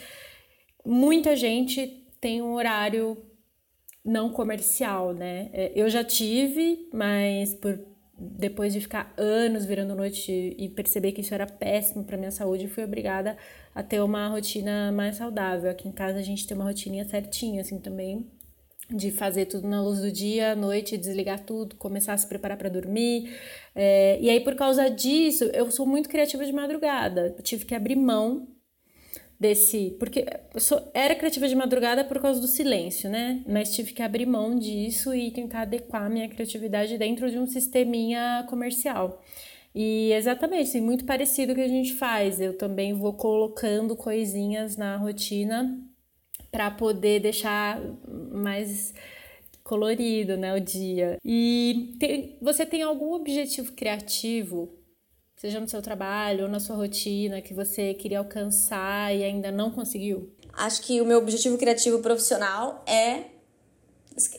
Muita 0.86 1.36
gente 1.36 2.08
tem 2.22 2.42
um 2.42 2.54
horário 2.54 3.18
não 4.04 4.30
comercial, 4.30 5.14
né? 5.14 5.50
É, 5.54 5.72
eu 5.76 5.90
já 5.90 6.04
tive, 6.04 6.88
mas 6.94 7.54
por 7.54 7.80
depois 8.16 8.72
de 8.74 8.80
ficar 8.80 9.14
anos 9.18 9.66
virando 9.66 9.96
noite 9.96 10.56
e 10.58 10.70
perceber 10.70 11.12
que 11.12 11.22
isso 11.22 11.34
era 11.34 11.48
péssimo 11.48 12.04
para 12.04 12.18
minha 12.18 12.32
saúde, 12.32 12.68
fui 12.68 12.84
obrigada 12.84 13.36
a 13.74 13.82
ter 13.82 14.02
uma 14.02 14.28
rotina 14.28 14.92
mais 14.92 15.18
saudável. 15.18 15.70
Aqui 15.70 15.88
em 15.88 15.92
casa 15.92 16.20
a 16.20 16.22
gente 16.22 16.46
tem 16.48 16.56
uma 16.56 16.66
rotina 16.66 17.04
certinha, 17.06 17.62
assim, 17.62 17.80
também, 17.80 18.28
de 18.90 19.12
fazer 19.12 19.46
tudo 19.46 19.68
na 19.68 19.82
luz 19.82 20.00
do 20.00 20.12
dia, 20.12 20.52
à 20.52 20.56
noite, 20.56 20.98
desligar 20.98 21.40
tudo, 21.40 21.76
começar 21.76 22.14
a 22.14 22.18
se 22.18 22.28
preparar 22.28 22.58
para 22.58 22.70
dormir. 22.70 23.36
É, 23.76 24.20
e 24.22 24.30
aí, 24.30 24.40
por 24.42 24.56
causa 24.56 24.90
disso, 24.90 25.46
eu 25.46 25.70
sou 25.72 25.86
muito 25.86 26.08
criativa 26.08 26.46
de 26.46 26.54
madrugada. 26.54 27.34
Eu 27.38 27.44
tive 27.44 27.66
que 27.66 27.74
abrir 27.74 27.96
mão 27.96 28.48
desse. 29.44 29.96
Porque 30.00 30.26
eu 30.54 30.60
sou, 30.60 30.90
era 30.94 31.14
criativa 31.14 31.48
de 31.48 31.56
madrugada 31.56 32.04
por 32.06 32.20
causa 32.20 32.40
do 32.40 32.48
silêncio, 32.48 33.10
né? 33.10 33.44
Mas 33.48 33.76
tive 33.76 33.94
que 33.94 34.02
abrir 34.02 34.26
mão 34.26 34.58
disso 34.58 35.14
e 35.14 35.30
tentar 35.30 35.62
adequar 35.62 36.10
minha 36.10 36.30
criatividade 36.30 36.98
dentro 36.98 37.30
de 37.30 37.38
um 37.38 37.46
sisteminha 37.46 38.46
comercial. 38.50 39.22
E 39.76 40.12
exatamente, 40.14 40.70
assim, 40.70 40.82
muito 40.82 41.06
parecido 41.06 41.52
o 41.52 41.56
que 41.56 41.62
a 41.62 41.68
gente 41.68 41.94
faz. 41.94 42.40
Eu 42.40 42.58
também 42.58 42.94
vou 42.94 43.14
colocando 43.14 43.96
coisinhas 43.96 44.78
na 44.78 44.98
rotina 44.98 45.78
para 46.52 46.72
poder 46.72 47.20
deixar 47.20 47.82
mais 48.32 48.94
colorido, 49.64 50.38
né, 50.38 50.54
o 50.56 50.60
dia. 50.60 51.18
E 51.24 51.96
tem, 52.00 52.38
você 52.42 52.66
tem 52.66 52.84
algum 52.84 53.14
objetivo 53.14 53.72
criativo 53.74 54.83
seja 55.44 55.60
no 55.60 55.68
seu 55.68 55.82
trabalho 55.82 56.46
ou 56.46 56.50
na 56.50 56.58
sua 56.58 56.78
rotina, 56.78 57.42
que 57.42 57.54
você 57.54 57.94
queria 57.94 58.20
alcançar 58.20 59.14
e 59.14 59.26
ainda 59.26 59.52
não 59.52 59.70
conseguiu? 59.70 60.32
Acho 60.54 60.82
que 60.82 61.02
o 61.02 61.06
meu 61.06 61.18
objetivo 61.18 61.58
criativo 61.58 62.00
profissional 62.00 62.82
é, 62.88 63.26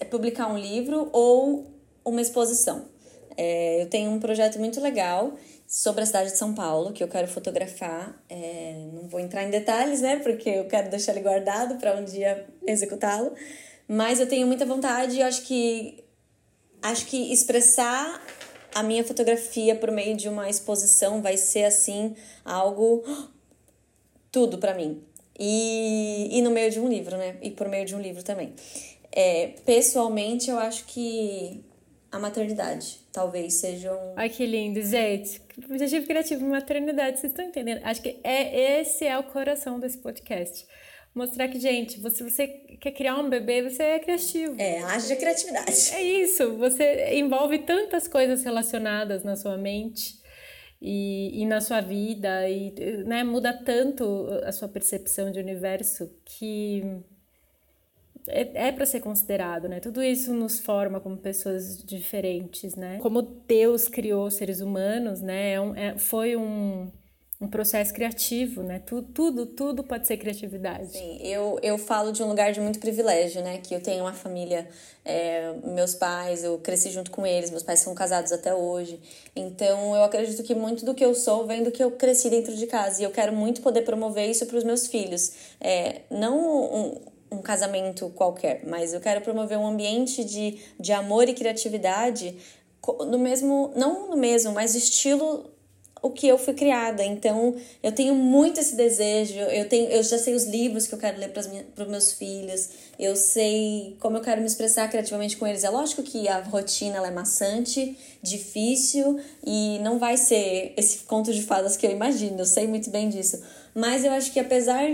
é 0.01 0.05
publicar 0.07 0.47
um 0.51 0.57
livro 0.57 1.11
ou 1.13 1.71
uma 2.03 2.23
exposição. 2.23 2.87
É, 3.37 3.83
eu 3.83 3.91
tenho 3.91 4.11
um 4.13 4.19
projeto 4.19 4.59
muito 4.59 4.81
legal 4.81 5.35
sobre 5.67 6.05
a 6.05 6.07
cidade 6.07 6.31
de 6.31 6.39
São 6.39 6.55
Paulo 6.55 6.91
que 6.91 7.05
eu 7.05 7.09
quero 7.09 7.29
fotografar. 7.29 8.19
É, 8.31 8.89
não 8.91 9.07
vou 9.07 9.21
entrar 9.21 9.45
em 9.45 9.51
detalhes, 9.51 10.01
né? 10.01 10.21
Porque 10.21 10.49
eu 10.49 10.65
quero 10.69 10.89
deixar 10.89 11.13
ele 11.13 11.21
guardado 11.21 11.75
para 11.75 11.97
um 11.97 12.05
dia 12.05 12.47
executá-lo. 12.67 13.35
Mas 13.87 14.21
eu 14.21 14.27
tenho 14.27 14.47
muita 14.47 14.65
vontade 14.65 15.17
e 15.17 15.23
acho 15.23 15.43
que 15.43 16.03
acho 16.81 17.05
que 17.07 17.31
expressar 17.31 18.23
a 18.75 18.83
minha 18.83 19.05
fotografia 19.05 19.77
por 19.77 19.91
meio 19.91 20.17
de 20.17 20.29
uma 20.29 20.51
exposição 20.51 21.23
vai 21.23 21.37
ser 21.37 21.65
assim 21.65 22.15
algo 22.45 23.05
tudo 24.33 24.59
para 24.59 24.75
mim. 24.75 25.03
E, 25.39 26.29
e 26.33 26.43
no 26.43 26.51
meio 26.51 26.71
de 26.71 26.81
um 26.81 26.89
livro, 26.89 27.17
né? 27.17 27.37
E 27.41 27.51
por 27.51 27.69
meio 27.69 27.87
de 27.87 27.95
um 27.95 28.01
livro 28.01 28.23
também. 28.23 28.53
É, 29.13 29.49
pessoalmente, 29.65 30.51
eu 30.51 30.59
acho 30.59 30.85
que 30.87 31.65
a 32.11 32.19
maternidade 32.19 33.01
talvez 33.13 33.55
seja 33.55 33.93
um. 33.93 34.15
Ai, 34.17 34.29
que 34.29 34.45
lindo, 34.45 34.81
gente. 34.83 35.41
Objetivo 35.71 36.07
criativo, 36.07 36.45
maternidade, 36.45 37.21
vocês 37.21 37.33
estão 37.33 37.45
entendendo? 37.45 37.81
Acho 37.85 38.03
que 38.03 38.19
é 38.23 38.81
esse 38.81 39.07
é 39.07 39.17
o 39.19 39.23
coração 39.25 39.79
desse 39.79 39.99
podcast 39.99 40.67
mostrar 41.15 41.49
que, 41.49 41.61
gente, 41.61 42.01
se 42.11 42.23
você 42.23 42.49
quer 42.81 42.91
criar 42.91 43.17
um 43.17 43.31
bebê, 43.31 43.63
você 43.63 43.83
é 43.83 43.99
criativo. 43.99 44.57
É, 44.59 44.83
haja 44.83 45.15
criatividade. 45.17 45.91
É 45.93 46.03
isso, 46.03 46.57
você 46.57 47.15
envolve 47.15 47.59
tantas 47.61 48.09
coisas 48.09 48.43
relacionadas 48.43 49.23
na 49.23 49.37
sua 49.37 49.57
mente 49.57 50.19
e, 50.83 51.43
e 51.43 51.47
na 51.47 51.61
sua 51.61 51.81
vida, 51.81 52.49
e 52.49 52.75
né, 53.05 53.23
muda 53.23 53.53
tanto 53.53 54.29
a 54.45 54.53
sua 54.53 54.69
percepção 54.69 55.31
de 55.31 55.39
universo 55.39 56.11
que 56.25 56.83
é, 58.27 58.69
é 58.69 58.73
para 58.73 58.87
ser 58.87 59.01
considerado, 59.01 59.69
né? 59.69 59.81
Tudo 59.81 60.03
isso 60.03 60.33
nos 60.33 60.59
forma 60.59 61.01
como 61.01 61.17
pessoas 61.17 61.83
diferentes, 61.85 62.75
né? 62.75 62.99
Como 63.01 63.23
Deus 63.23 63.87
criou 63.87 64.31
seres 64.31 64.61
humanos, 64.61 65.21
né? 65.21 65.53
É 65.53 65.61
um, 65.61 65.75
é, 65.75 65.99
foi 65.99 66.37
um 66.37 66.91
um 67.45 67.49
processo 67.49 67.93
criativo, 67.93 68.63
né? 68.63 68.81
Tudo, 68.85 69.09
tudo, 69.13 69.47
tudo 69.47 69.85
pode 69.85 70.07
ser 70.07 70.17
criatividade. 70.17 70.93
Sim, 70.93 71.19
eu, 71.23 71.59
eu 71.63 71.77
falo 71.77 72.11
de 72.11 72.23
um 72.23 72.29
lugar 72.29 72.53
de 72.53 72.61
muito 72.61 72.79
privilégio, 72.79 73.43
né? 73.43 73.59
Que 73.59 73.75
eu 73.75 73.81
tenho 73.81 74.05
uma 74.05 74.13
família, 74.13 74.67
é, 75.05 75.53
meus 75.65 75.95
pais, 75.95 76.43
eu 76.43 76.59
cresci 76.59 76.91
junto 76.91 77.11
com 77.11 77.27
eles, 77.27 77.51
meus 77.51 77.63
pais 77.63 77.81
são 77.81 77.95
casados 77.95 78.33
até 78.33 78.55
hoje. 78.55 78.99
Então 79.37 79.95
eu 79.95 80.03
acredito 80.03 80.43
que 80.43 80.55
muito 80.55 80.85
do 80.85 80.95
que 80.95 81.05
eu 81.05 81.15
sou 81.15 81.47
vem 81.47 81.63
do 81.63 81.71
que 81.71 81.85
eu 81.85 81.91
cresci 81.91 82.31
dentro 82.31 82.57
de 82.57 82.67
casa. 82.67 83.03
E 83.03 83.05
eu 83.05 83.11
quero 83.11 83.33
muito 83.33 83.61
poder 83.61 83.83
promover 83.83 84.29
isso 84.29 84.47
para 84.47 84.57
os 84.57 84.65
meus 84.65 84.87
filhos. 84.87 85.33
É, 85.61 86.01
não 86.11 86.39
um, 86.39 87.01
um 87.31 87.39
casamento 87.43 88.09
qualquer, 88.11 88.63
mas 88.67 88.95
eu 88.95 89.01
quero 89.01 89.21
promover 89.21 89.59
um 89.59 89.67
ambiente 89.67 90.25
de, 90.25 90.59
de 90.81 90.93
amor 90.93 91.29
e 91.29 91.35
criatividade 91.35 92.37
no 93.07 93.19
mesmo, 93.19 93.73
não 93.75 94.11
no 94.11 94.17
mesmo, 94.17 94.53
mas 94.53 94.75
estilo 94.75 95.54
o 96.05 96.11
que 96.11 96.29
eu 96.29 96.37
fui 96.37 96.53
criada. 96.53 97.03
Então, 97.03 97.57
eu 97.83 97.91
tenho 97.91 98.15
muito 98.15 98.61
esse 98.61 98.77
desejo. 98.77 99.39
Eu 99.39 99.67
tenho, 99.67 99.89
eu 99.89 100.03
já 100.03 100.19
sei 100.19 100.35
os 100.35 100.45
livros 100.45 100.87
que 100.87 100.95
eu 100.95 100.99
quero 100.99 101.19
ler 101.19 101.31
para 101.31 101.83
os 101.83 101.89
meus 101.89 102.13
filhos. 102.13 102.69
Eu 102.99 103.17
sei 103.17 103.97
como 103.99 104.19
eu 104.19 104.21
quero 104.21 104.43
me 104.43 104.47
expressar 104.47 104.87
criativamente 104.91 105.39
com 105.39 105.47
eles. 105.47 105.65
É 105.65 105.71
lógico 105.71 106.03
que 106.03 106.29
a 106.29 106.41
rotina 106.41 106.99
é 106.99 107.11
maçante, 107.11 107.97
difícil 108.23 109.19
e 109.43 109.79
não 109.79 109.99
vai 109.99 110.19
ser 110.19 110.75
esse 110.77 110.99
conto 111.05 111.33
de 111.33 111.41
fadas 111.41 111.75
que 111.75 111.87
eu 111.87 111.91
imagino. 111.91 112.39
Eu 112.39 112.45
sei 112.45 112.67
muito 112.67 112.91
bem 112.91 113.09
disso. 113.09 113.43
Mas 113.75 114.05
eu 114.05 114.13
acho 114.13 114.31
que 114.31 114.39
apesar 114.39 114.87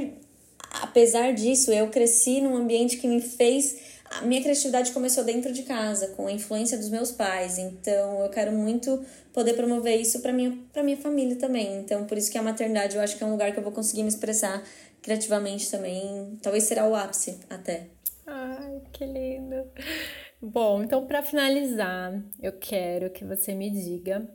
apesar 0.80 1.32
disso, 1.32 1.72
eu 1.72 1.88
cresci 1.88 2.40
num 2.40 2.54
ambiente 2.56 2.98
que 2.98 3.08
me 3.08 3.20
fez 3.20 3.89
a 4.10 4.22
minha 4.22 4.42
criatividade 4.42 4.90
começou 4.90 5.22
dentro 5.22 5.52
de 5.52 5.62
casa, 5.62 6.08
com 6.08 6.26
a 6.26 6.32
influência 6.32 6.76
dos 6.76 6.88
meus 6.88 7.12
pais. 7.12 7.58
Então, 7.58 8.20
eu 8.24 8.28
quero 8.28 8.50
muito 8.50 9.04
poder 9.32 9.54
promover 9.54 10.00
isso 10.00 10.20
para 10.20 10.32
minha 10.32 10.58
para 10.72 10.82
minha 10.82 10.96
família 10.96 11.36
também. 11.36 11.78
Então, 11.78 12.04
por 12.04 12.18
isso 12.18 12.30
que 12.30 12.36
a 12.36 12.42
maternidade 12.42 12.96
eu 12.96 13.02
acho 13.02 13.16
que 13.16 13.22
é 13.22 13.26
um 13.26 13.30
lugar 13.30 13.52
que 13.52 13.58
eu 13.58 13.62
vou 13.62 13.72
conseguir 13.72 14.02
me 14.02 14.08
expressar 14.08 14.62
criativamente 15.00 15.70
também. 15.70 16.36
Talvez 16.42 16.64
será 16.64 16.86
o 16.86 16.94
ápice 16.94 17.38
até. 17.48 17.86
Ai, 18.26 18.80
que 18.92 19.04
lindo. 19.04 19.64
Bom, 20.42 20.82
então 20.82 21.06
para 21.06 21.22
finalizar, 21.22 22.20
eu 22.42 22.52
quero 22.52 23.10
que 23.10 23.24
você 23.24 23.54
me 23.54 23.70
diga 23.70 24.28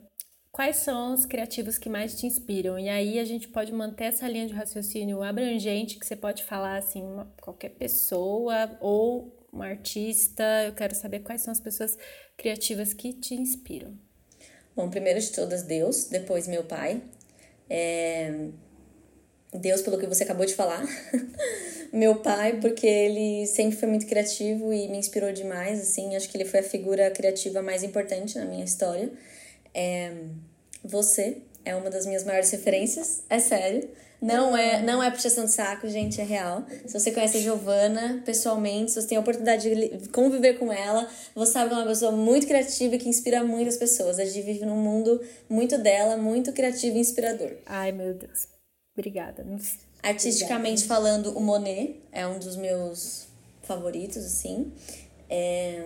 quais 0.52 0.76
são 0.76 1.12
os 1.12 1.26
criativos 1.26 1.76
que 1.76 1.90
mais 1.90 2.18
te 2.18 2.26
inspiram. 2.26 2.78
E 2.78 2.88
aí 2.88 3.18
a 3.18 3.24
gente 3.24 3.48
pode 3.48 3.72
manter 3.72 4.04
essa 4.04 4.26
linha 4.26 4.46
de 4.46 4.54
raciocínio 4.54 5.22
abrangente 5.22 5.98
que 5.98 6.06
você 6.06 6.16
pode 6.16 6.44
falar 6.44 6.78
assim, 6.78 7.04
qualquer 7.42 7.70
pessoa 7.70 8.76
ou 8.80 9.35
um 9.56 9.62
artista. 9.62 10.42
Eu 10.66 10.72
quero 10.72 10.94
saber 10.94 11.20
quais 11.20 11.42
são 11.42 11.52
as 11.52 11.60
pessoas 11.60 11.96
criativas 12.36 12.92
que 12.92 13.12
te 13.12 13.34
inspiram. 13.34 13.96
Bom, 14.74 14.90
primeiro 14.90 15.18
de 15.18 15.30
todas, 15.32 15.62
Deus, 15.62 16.04
depois 16.04 16.46
meu 16.46 16.64
pai. 16.64 17.02
É... 17.68 18.48
Deus, 19.54 19.80
pelo 19.80 19.98
que 19.98 20.06
você 20.06 20.22
acabou 20.22 20.44
de 20.44 20.54
falar. 20.54 20.84
meu 21.92 22.16
pai, 22.16 22.60
porque 22.60 22.86
ele 22.86 23.46
sempre 23.46 23.76
foi 23.76 23.88
muito 23.88 24.06
criativo 24.06 24.72
e 24.72 24.86
me 24.88 24.98
inspirou 24.98 25.32
demais, 25.32 25.80
assim. 25.80 26.14
Acho 26.14 26.28
que 26.28 26.36
ele 26.36 26.44
foi 26.44 26.60
a 26.60 26.62
figura 26.62 27.10
criativa 27.10 27.62
mais 27.62 27.82
importante 27.82 28.38
na 28.38 28.44
minha 28.44 28.64
história. 28.64 29.10
É... 29.72 30.12
Você, 30.84 31.38
é 31.64 31.74
uma 31.74 31.90
das 31.90 32.06
minhas 32.06 32.22
maiores 32.22 32.50
referências, 32.50 33.22
é 33.30 33.38
sério. 33.38 33.88
Não 34.20 34.56
é, 34.56 34.82
não 34.82 35.02
é 35.02 35.10
puxação 35.10 35.44
de 35.44 35.52
saco, 35.52 35.88
gente, 35.88 36.20
é 36.20 36.24
real. 36.24 36.64
Se 36.86 36.98
você 36.98 37.10
conhece 37.10 37.36
a 37.36 37.40
Giovana 37.40 38.22
pessoalmente, 38.24 38.90
se 38.90 39.00
você 39.00 39.08
tem 39.08 39.18
a 39.18 39.20
oportunidade 39.20 39.68
de 39.68 40.08
conviver 40.08 40.54
com 40.58 40.72
ela, 40.72 41.08
você 41.34 41.52
sabe 41.52 41.68
que 41.68 41.74
ela 41.74 41.82
é 41.82 41.84
uma 41.84 41.90
pessoa 41.90 42.12
muito 42.12 42.46
criativa 42.46 42.94
e 42.94 42.98
que 42.98 43.08
inspira 43.08 43.44
muitas 43.44 43.76
pessoas. 43.76 44.18
A 44.18 44.24
Gi 44.24 44.40
vive 44.40 44.64
num 44.64 44.76
mundo 44.76 45.20
muito 45.48 45.76
dela, 45.76 46.16
muito 46.16 46.52
criativo 46.52 46.96
e 46.96 47.00
inspirador. 47.00 47.52
Ai, 47.66 47.92
meu 47.92 48.14
Deus. 48.14 48.48
Obrigada. 48.96 49.46
Artisticamente 50.02 50.84
falando, 50.84 51.36
o 51.36 51.40
Monet 51.40 52.00
é 52.10 52.26
um 52.26 52.38
dos 52.38 52.56
meus 52.56 53.26
favoritos, 53.62 54.24
assim. 54.24 54.72
É 55.28 55.82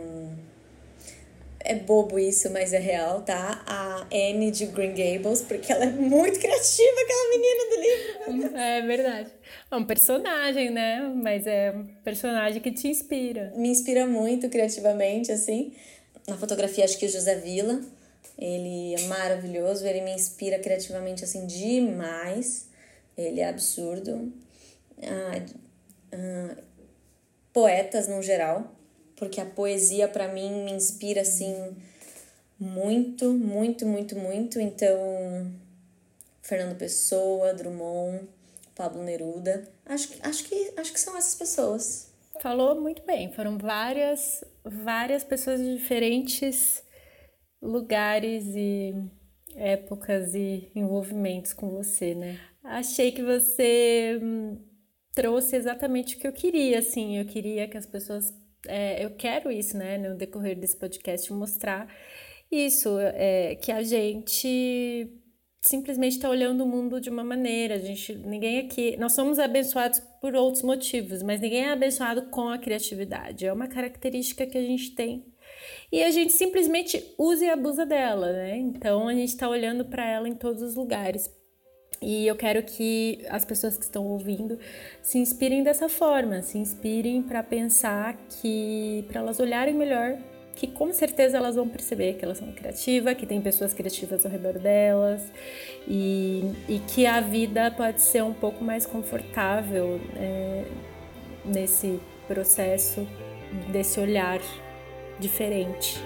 é 1.62 1.74
bobo 1.74 2.18
isso, 2.18 2.50
mas 2.50 2.72
é 2.72 2.78
real, 2.78 3.22
tá? 3.22 3.62
A 3.66 4.06
Anne 4.12 4.50
de 4.50 4.66
Green 4.66 4.94
Gables, 4.94 5.42
porque 5.42 5.70
ela 5.70 5.84
é 5.84 5.90
muito 5.90 6.38
criativa, 6.40 7.00
aquela 7.02 7.30
menina 7.30 7.64
do 7.68 7.80
livro. 7.80 8.10
É 8.60 8.82
verdade. 8.82 9.30
É 9.70 9.76
um 9.76 9.84
personagem, 9.84 10.70
né? 10.70 11.00
Mas 11.22 11.46
é 11.46 11.72
um 11.72 11.84
personagem 12.02 12.60
que 12.60 12.70
te 12.70 12.88
inspira. 12.88 13.52
Me 13.56 13.68
inspira 13.68 14.06
muito 14.06 14.48
criativamente, 14.48 15.30
assim. 15.30 15.72
Na 16.26 16.36
fotografia, 16.36 16.84
acho 16.84 16.98
que 16.98 17.06
o 17.06 17.08
José 17.08 17.36
Villa, 17.36 17.80
ele 18.38 18.94
é 18.94 19.06
maravilhoso, 19.06 19.86
ele 19.86 20.00
me 20.00 20.12
inspira 20.12 20.58
criativamente, 20.58 21.24
assim, 21.24 21.46
demais. 21.46 22.68
Ele 23.16 23.40
é 23.40 23.48
absurdo. 23.48 24.32
Ah, 25.02 25.44
ah, 26.12 26.56
poetas, 27.52 28.08
no 28.08 28.22
geral 28.22 28.79
porque 29.20 29.38
a 29.38 29.44
poesia 29.44 30.08
para 30.08 30.32
mim 30.32 30.64
me 30.64 30.72
inspira 30.72 31.20
assim 31.20 31.76
muito, 32.58 33.30
muito, 33.32 33.86
muito, 33.86 34.16
muito. 34.16 34.58
Então, 34.58 34.98
Fernando 36.42 36.76
Pessoa, 36.76 37.52
Drummond, 37.52 38.26
Pablo 38.74 39.02
Neruda, 39.02 39.68
acho 39.84 40.08
que 40.08 40.26
acho 40.26 40.44
que 40.44 40.72
acho 40.76 40.92
que 40.92 40.98
são 40.98 41.16
essas 41.16 41.34
pessoas. 41.34 42.10
Falou 42.40 42.80
muito 42.80 43.02
bem. 43.04 43.30
Foram 43.32 43.58
várias 43.58 44.42
várias 44.64 45.22
pessoas 45.22 45.60
de 45.60 45.76
diferentes 45.76 46.82
lugares 47.60 48.46
e 48.56 48.94
épocas 49.54 50.34
e 50.34 50.72
envolvimentos 50.74 51.52
com 51.52 51.68
você, 51.68 52.14
né? 52.14 52.40
Achei 52.64 53.12
que 53.12 53.22
você 53.22 54.18
hum, 54.22 54.58
trouxe 55.12 55.56
exatamente 55.56 56.16
o 56.16 56.18
que 56.18 56.26
eu 56.26 56.32
queria, 56.32 56.78
assim. 56.78 57.18
Eu 57.18 57.26
queria 57.26 57.68
que 57.68 57.76
as 57.76 57.86
pessoas 57.86 58.32
é, 58.66 59.04
eu 59.04 59.10
quero 59.10 59.50
isso, 59.50 59.76
né, 59.76 59.98
no 59.98 60.16
decorrer 60.16 60.58
desse 60.58 60.76
podcast, 60.76 61.32
mostrar 61.32 61.88
isso, 62.50 62.98
é, 62.98 63.54
que 63.56 63.70
a 63.70 63.82
gente 63.82 65.08
simplesmente 65.62 66.16
está 66.16 66.28
olhando 66.28 66.64
o 66.64 66.66
mundo 66.66 67.00
de 67.00 67.10
uma 67.10 67.22
maneira. 67.22 67.74
A 67.74 67.78
gente, 67.78 68.14
ninguém 68.14 68.58
aqui, 68.60 68.96
nós 68.96 69.12
somos 69.12 69.38
abençoados 69.38 70.00
por 70.20 70.34
outros 70.34 70.62
motivos, 70.62 71.22
mas 71.22 71.40
ninguém 71.40 71.64
é 71.64 71.72
abençoado 71.72 72.22
com 72.30 72.48
a 72.48 72.58
criatividade. 72.58 73.46
É 73.46 73.52
uma 73.52 73.68
característica 73.68 74.46
que 74.46 74.58
a 74.58 74.62
gente 74.62 74.94
tem 74.94 75.24
e 75.92 76.02
a 76.02 76.10
gente 76.10 76.32
simplesmente 76.32 77.14
usa 77.18 77.44
e 77.44 77.50
abusa 77.50 77.84
dela, 77.84 78.32
né? 78.32 78.56
Então 78.56 79.08
a 79.08 79.14
gente 79.14 79.30
está 79.30 79.48
olhando 79.48 79.84
para 79.84 80.08
ela 80.08 80.28
em 80.28 80.34
todos 80.34 80.62
os 80.62 80.74
lugares. 80.74 81.28
E 82.02 82.26
eu 82.26 82.34
quero 82.34 82.62
que 82.62 83.24
as 83.28 83.44
pessoas 83.44 83.76
que 83.76 83.84
estão 83.84 84.06
ouvindo 84.06 84.58
se 85.02 85.18
inspirem 85.18 85.62
dessa 85.62 85.86
forma, 85.86 86.40
se 86.40 86.56
inspirem 86.56 87.22
para 87.22 87.42
pensar 87.42 88.16
que, 88.40 89.04
para 89.06 89.20
elas 89.20 89.38
olharem 89.38 89.74
melhor, 89.74 90.16
que 90.56 90.66
com 90.66 90.90
certeza 90.92 91.36
elas 91.36 91.56
vão 91.56 91.68
perceber 91.68 92.14
que 92.14 92.24
elas 92.24 92.38
são 92.38 92.50
criativas, 92.52 93.14
que 93.14 93.26
tem 93.26 93.40
pessoas 93.40 93.74
criativas 93.74 94.24
ao 94.24 94.32
redor 94.32 94.58
delas 94.58 95.22
e, 95.86 96.42
e 96.68 96.78
que 96.88 97.06
a 97.06 97.20
vida 97.20 97.70
pode 97.70 98.00
ser 98.00 98.22
um 98.22 98.34
pouco 98.34 98.64
mais 98.64 98.86
confortável 98.86 100.00
é, 100.16 100.64
nesse 101.44 102.00
processo, 102.26 103.06
desse 103.70 104.00
olhar 104.00 104.40
diferente. 105.18 105.98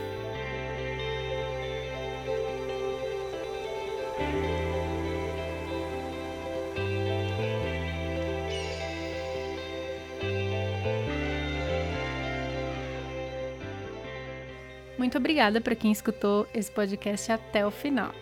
Muito 15.14 15.22
obrigada 15.22 15.60
para 15.60 15.76
quem 15.76 15.92
escutou 15.92 16.44
esse 16.52 16.68
podcast 16.68 17.30
até 17.30 17.64
o 17.64 17.70
final. 17.70 18.12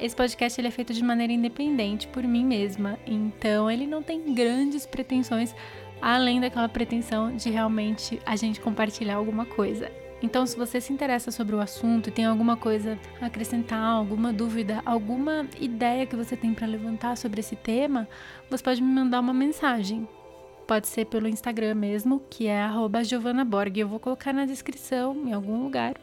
Esse 0.00 0.16
podcast 0.16 0.60
ele 0.60 0.66
é 0.66 0.70
feito 0.72 0.92
de 0.92 1.00
maneira 1.00 1.32
independente 1.32 2.08
por 2.08 2.24
mim 2.24 2.44
mesma, 2.44 2.98
então 3.06 3.70
ele 3.70 3.86
não 3.86 4.02
tem 4.02 4.34
grandes 4.34 4.84
pretensões 4.84 5.54
além 6.02 6.40
daquela 6.40 6.68
pretensão 6.68 7.36
de 7.36 7.50
realmente 7.50 8.20
a 8.26 8.34
gente 8.34 8.60
compartilhar 8.60 9.14
alguma 9.14 9.46
coisa. 9.46 9.88
Então, 10.20 10.44
se 10.44 10.56
você 10.56 10.80
se 10.80 10.92
interessa 10.92 11.30
sobre 11.30 11.54
o 11.54 11.60
assunto 11.60 12.08
e 12.08 12.12
tem 12.12 12.24
alguma 12.24 12.56
coisa 12.56 12.98
a 13.20 13.26
acrescentar, 13.26 13.78
alguma 13.78 14.32
dúvida, 14.32 14.82
alguma 14.84 15.46
ideia 15.60 16.04
que 16.04 16.16
você 16.16 16.36
tem 16.36 16.52
para 16.52 16.66
levantar 16.66 17.16
sobre 17.16 17.38
esse 17.38 17.54
tema, 17.54 18.08
você 18.50 18.64
pode 18.64 18.82
me 18.82 18.92
mandar 18.92 19.20
uma 19.20 19.32
mensagem. 19.32 20.08
Pode 20.66 20.88
ser 20.88 21.04
pelo 21.04 21.28
Instagram 21.28 21.76
mesmo, 21.76 22.20
que 22.28 22.48
é 22.48 22.66
@giovanaborg. 23.04 23.78
Eu 23.78 23.86
vou 23.86 24.00
colocar 24.00 24.32
na 24.32 24.44
descrição 24.44 25.14
em 25.28 25.32
algum 25.32 25.62
lugar 25.62 25.94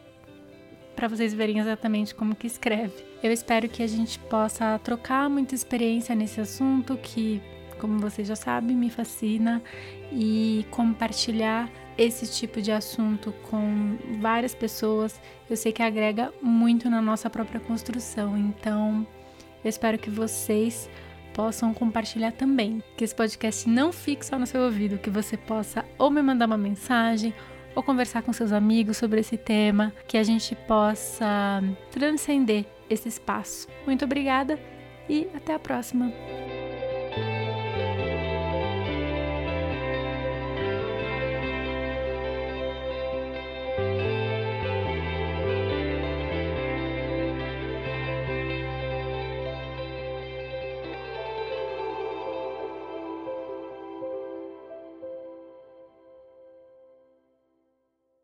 para 0.94 1.08
vocês 1.08 1.34
verem 1.34 1.58
exatamente 1.58 2.14
como 2.14 2.34
que 2.34 2.46
escreve. 2.46 3.04
Eu 3.22 3.32
espero 3.32 3.68
que 3.68 3.82
a 3.82 3.86
gente 3.86 4.18
possa 4.18 4.78
trocar 4.78 5.28
muita 5.28 5.54
experiência 5.54 6.14
nesse 6.14 6.40
assunto 6.40 6.96
que, 6.96 7.40
como 7.78 7.98
vocês 7.98 8.28
já 8.28 8.36
sabem, 8.36 8.76
me 8.76 8.90
fascina 8.90 9.62
e 10.10 10.66
compartilhar 10.70 11.70
esse 11.96 12.26
tipo 12.26 12.60
de 12.60 12.72
assunto 12.72 13.32
com 13.50 13.96
várias 14.20 14.54
pessoas, 14.54 15.20
eu 15.48 15.56
sei 15.56 15.72
que 15.72 15.82
agrega 15.82 16.32
muito 16.40 16.88
na 16.88 17.02
nossa 17.02 17.28
própria 17.28 17.60
construção. 17.60 18.36
Então, 18.36 19.06
eu 19.62 19.68
espero 19.68 19.98
que 19.98 20.10
vocês 20.10 20.88
possam 21.32 21.72
compartilhar 21.72 22.32
também, 22.32 22.82
que 22.96 23.04
esse 23.04 23.14
podcast 23.14 23.68
não 23.68 23.92
fique 23.92 24.24
só 24.24 24.38
no 24.38 24.46
seu 24.46 24.62
ouvido, 24.62 24.98
que 24.98 25.10
você 25.10 25.36
possa 25.36 25.84
ou 25.98 26.10
me 26.10 26.22
mandar 26.22 26.46
uma 26.46 26.58
mensagem 26.58 27.32
ou 27.74 27.82
conversar 27.82 28.22
com 28.22 28.32
seus 28.32 28.52
amigos 28.52 28.96
sobre 28.96 29.20
esse 29.20 29.36
tema, 29.36 29.92
que 30.06 30.16
a 30.16 30.22
gente 30.22 30.54
possa 30.54 31.62
transcender 31.90 32.64
esse 32.88 33.08
espaço. 33.08 33.68
Muito 33.86 34.04
obrigada 34.04 34.58
e 35.08 35.28
até 35.34 35.54
a 35.54 35.58
próxima! 35.58 36.12